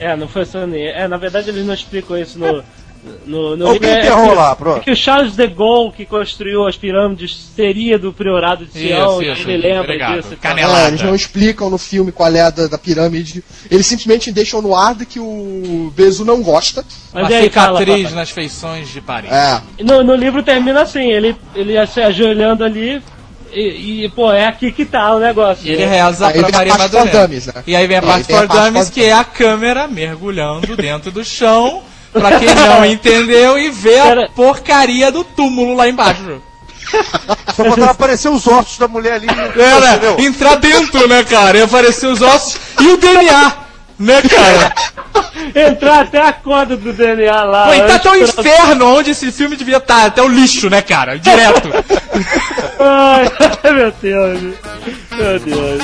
É, 0.00 0.16
não 0.16 0.26
foi 0.26 0.44
nem. 0.66 0.88
É, 0.88 1.06
na 1.06 1.16
verdade 1.16 1.50
eles 1.50 1.64
não 1.64 1.72
explicam 1.74 2.18
isso 2.18 2.36
no. 2.38 2.64
No, 3.26 3.56
no 3.56 3.68
Alguém 3.68 3.90
é, 3.90 3.98
enterrou 4.00 4.28
que- 4.30 4.34
lá, 4.34 4.54
pronto. 4.56 4.76
é 4.78 4.80
que 4.80 4.90
o 4.90 4.96
Charles 4.96 5.34
de 5.34 5.46
Gaulle 5.46 5.92
que 5.92 6.04
construiu 6.04 6.66
as 6.66 6.76
pirâmides 6.76 7.34
seria 7.56 7.98
do 7.98 8.12
priorado 8.12 8.66
de 8.66 8.72
Sião 8.72 9.20
Isso, 9.22 9.32
isso, 9.32 9.50
ele 9.50 9.62
lembra 9.68 9.82
obrigado. 9.82 10.22
disso. 10.22 10.36
Canelada. 10.40 10.84
É, 10.84 10.88
eles 10.88 11.02
não 11.02 11.14
explicam 11.14 11.70
no 11.70 11.78
filme 11.78 12.12
qual 12.12 12.34
é 12.34 12.40
a 12.42 12.50
da, 12.50 12.66
da 12.66 12.76
pirâmide. 12.78 13.42
Eles 13.70 13.86
simplesmente 13.86 14.30
deixam 14.30 14.60
no 14.60 14.74
ar 14.76 14.94
de 14.94 15.06
que 15.06 15.18
o 15.20 15.92
Bezu 15.96 16.24
não 16.24 16.42
gosta. 16.42 16.84
Mas 17.12 17.26
fala, 17.28 17.40
cicatriz 17.42 18.02
papai. 18.02 18.12
nas 18.14 18.30
feições 18.30 18.88
de 18.88 19.00
Paris. 19.00 19.30
É. 19.32 19.60
No, 19.82 20.02
no 20.02 20.14
livro 20.14 20.42
termina 20.42 20.82
assim, 20.82 21.10
ele, 21.10 21.34
ele 21.54 21.86
se 21.86 22.00
ajoelhando 22.00 22.62
ali 22.64 23.02
e, 23.52 24.04
e, 24.04 24.08
pô, 24.10 24.32
é 24.32 24.46
aqui 24.46 24.72
que 24.72 24.84
tá 24.84 25.14
o 25.14 25.18
negócio. 25.20 25.66
E 25.66 25.70
ele 25.70 25.84
reza 25.86 26.26
Aí 26.26 26.38
pra 26.40 26.48
a 26.48 26.52
Maria 26.52 26.76
Madalena. 26.76 27.20
dummies, 27.26 27.46
né? 27.46 27.54
E 27.66 27.76
aí 27.76 27.86
vem 27.86 27.96
a 27.98 28.00
É, 28.00 28.02
parte 28.02 28.32
a 28.32 28.36
parte 28.36 28.52
dummies, 28.52 28.90
que 28.90 29.02
é 29.04 29.12
a 29.12 29.24
câmera 29.24 29.86
mergulhando 29.86 30.76
dentro 30.76 31.12
do 31.12 31.24
chão, 31.24 31.82
pra 32.14 32.38
quem 32.38 32.54
não 32.54 32.84
entendeu, 32.86 33.58
e 33.58 33.70
vê 33.70 33.98
a 33.98 34.28
porcaria 34.28 35.10
do 35.12 35.24
túmulo 35.24 35.74
lá 35.74 35.88
embaixo. 35.88 36.40
Só 37.54 37.64
faltava 37.64 37.90
aparecer 37.90 38.28
os 38.28 38.46
ossos 38.46 38.78
da 38.78 38.86
mulher 38.86 39.14
ali. 39.14 39.26
Era 39.28 39.96
entendeu? 39.96 40.16
entrar 40.20 40.56
dentro, 40.56 41.08
né, 41.08 41.24
cara? 41.24 41.58
E 41.58 41.62
aparecer 41.62 42.06
os 42.06 42.22
ossos 42.22 42.56
e 42.80 42.88
o 42.88 42.96
DNA, 42.96 43.52
né, 43.98 44.22
cara? 44.22 44.74
Entrar 45.54 46.00
até 46.00 46.20
a 46.20 46.32
conta 46.32 46.76
do 46.76 46.92
DNA 46.92 47.44
lá. 47.44 47.66
Pô, 47.66 47.74
e 47.74 47.82
tá 47.82 47.94
antes 47.94 48.02
até 48.02 48.10
o 48.10 48.16
inferno 48.16 48.86
onde 48.96 49.10
esse 49.10 49.30
filme 49.32 49.56
devia 49.56 49.78
estar, 49.78 50.06
até 50.06 50.22
o 50.22 50.28
lixo, 50.28 50.68
né, 50.70 50.82
cara? 50.82 51.18
Direto. 51.18 51.68
Ai, 52.78 53.30
meu 53.72 53.92
Deus. 54.00 54.40
Meu 55.10 55.38
Deus. 55.40 55.82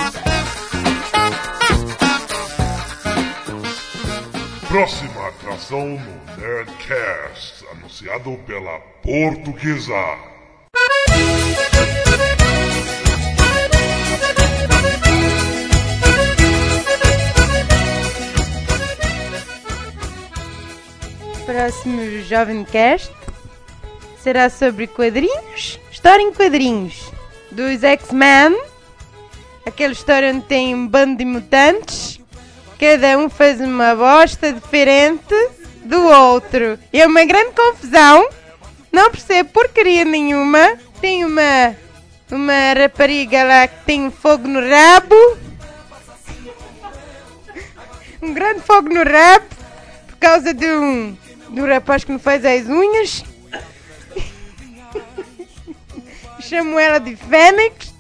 Próxima 4.69 5.29
atração 5.29 5.87
no 5.89 6.20
Nerdcast, 6.41 7.67
anunciado 7.71 8.35
pela 8.47 8.81
Portuguesa. 9.03 9.93
Próximo 21.45 22.23
Jovem 22.23 22.65
Cast 22.65 23.13
será 24.19 24.49
sobre 24.49 24.87
quadrinhos, 24.87 25.79
história 25.93 26.23
em 26.23 26.33
quadrinhos 26.33 27.13
dos 27.51 27.85
X-Men, 27.85 28.59
aquela 29.67 29.93
história 29.93 30.33
onde 30.33 30.47
tem 30.47 30.75
um 30.75 30.89
bando 30.89 31.19
de 31.19 31.25
mutantes, 31.27 32.19
cada 32.79 33.19
um 33.19 33.29
faz 33.29 33.61
uma 33.61 33.95
bosta 33.95 34.51
diferente 34.55 35.60
do 35.85 36.01
outro. 36.03 36.79
É 36.93 37.07
uma 37.07 37.25
grande 37.25 37.53
confusão, 37.53 38.29
não 38.93 39.11
percebo 39.11 39.51
porcaria 39.51 40.05
nenhuma. 40.05 40.79
Tem 41.01 41.25
uma, 41.25 41.77
uma 42.31 42.73
rapariga 42.75 43.43
lá 43.45 43.67
que 43.67 43.85
tem 43.85 44.07
um 44.07 44.11
fogo 44.11 44.47
no 44.47 44.61
rabo, 44.61 45.15
um 48.23 48.35
grande 48.35 48.61
fogo 48.61 48.89
no 48.89 49.03
rabo 49.03 49.47
por 50.07 50.17
causa 50.17 50.53
de 50.53 50.67
um, 50.67 51.17
um 51.51 51.67
rapaz 51.67 52.05
que 52.05 52.13
não 52.13 52.19
faz 52.19 52.45
as 52.45 52.67
unhas. 52.67 53.25
Chamo 56.41 56.79
ela 56.79 56.99
de 56.99 57.17
Fênix. 57.17 57.95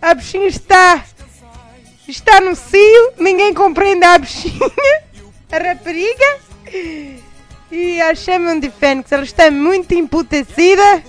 A 0.00 0.14
bichinha 0.14 0.46
está. 0.46 1.04
Está 2.08 2.40
no 2.40 2.56
cio, 2.56 3.12
ninguém 3.18 3.54
compreende 3.54 4.04
a 4.04 4.18
bichinha, 4.18 4.72
a 5.52 5.58
rapariga. 5.58 6.49
E 7.70 8.00
a 8.00 8.14
chamam 8.14 8.58
de 8.58 8.70
Fênix. 8.70 9.12
Ela 9.12 9.22
está 9.22 9.50
muito 9.50 9.94
emputecida. 9.94 11.02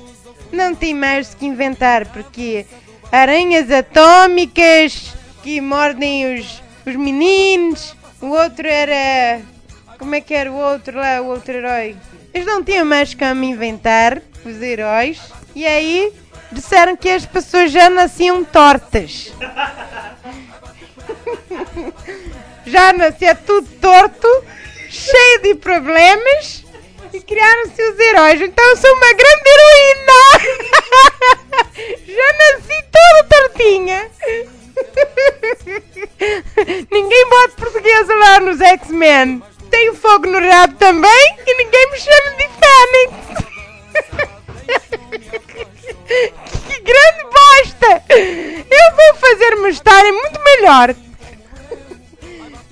Não 0.52 0.76
tem 0.76 0.94
mais 0.94 1.34
o 1.34 1.38
que 1.38 1.46
inventar, 1.46 2.08
porque 2.08 2.66
aranhas 3.12 3.72
atômicas 3.72 5.14
que 5.44 5.62
mordem 5.62 6.40
os, 6.40 6.62
os 6.86 6.96
meninos. 6.96 7.96
O 8.22 8.28
outro 8.28 8.68
era. 8.68 9.42
Como 9.98 10.16
é 10.16 10.22
que 10.22 10.34
era 10.34 10.52
o 10.52 10.56
outro 10.56 10.98
lá, 10.98 11.22
o 11.22 11.28
outro 11.28 11.54
herói? 11.54 11.96
Eles 12.34 12.48
não 12.48 12.64
tinham 12.64 12.86
mais 12.86 13.14
como 13.14 13.44
inventar, 13.44 14.22
os 14.46 14.62
heróis. 14.62 15.20
E 15.56 15.66
aí 15.66 16.14
disseram 16.52 16.96
que 16.96 17.10
as 17.10 17.26
pessoas 17.26 17.72
já 17.72 17.90
nasciam 17.90 18.44
tortas. 18.44 19.32
já 22.66 22.94
nascia 22.94 23.36
tudo 23.36 23.68
torto, 23.80 24.28
cheio 24.92 25.42
de 25.42 25.56
problemas. 25.56 26.66
E 27.14 27.20
criaram-se 27.22 27.82
os 27.82 28.00
heróis. 28.00 28.42
Então 28.42 28.64
eu 28.70 28.78
sou 28.78 28.94
uma 28.94 29.14
grande 29.14 29.50
heroína. 29.50 30.14
já 32.08 32.34
nasci 32.38 32.84
toda 32.92 33.24
tortinha. 33.30 34.10
ninguém 36.92 37.30
bota 37.30 37.54
portuguesa 37.58 38.16
lá 38.16 38.40
nos 38.40 38.62
X-Men. 38.62 39.44
Tenho 39.70 39.96
fogo 39.96 40.28
no 40.28 40.40
rabo 40.40 40.76
também 40.76 41.38
e 41.46 41.58
ninguém 41.58 41.92
me 41.92 42.00
chama 42.00 42.32
de 42.38 42.50
Fênix. 42.62 43.14
que 46.68 46.80
grande 46.82 47.24
bosta! 47.24 48.04
Eu 48.10 48.96
vou 48.96 49.16
fazer 49.20 49.54
uma 49.56 49.70
história 49.70 50.12
muito 50.12 50.42
melhor. 50.44 50.96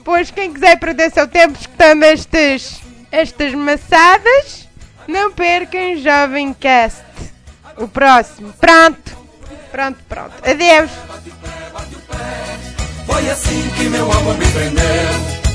Pois 0.09 0.31
quem 0.31 0.51
quiser 0.51 0.79
perder 0.79 1.11
seu 1.11 1.27
tempo 1.27 1.55
escutando 1.55 2.01
estes, 2.01 2.81
estas 3.11 3.53
maçadas, 3.53 4.67
não 5.07 5.31
percam 5.31 5.97
Jovem 5.97 6.51
Cast. 6.51 7.03
O 7.77 7.87
próximo. 7.87 8.51
Pronto. 8.53 9.15
Pronto, 9.71 9.99
pronto. 10.09 10.33
Adeus. 10.43 10.89
Foi 13.05 13.29
assim 13.29 13.69
que 13.77 13.83
meu 13.83 14.11
amor 14.11 14.35
me 14.35 14.47
prendeu. 14.47 15.48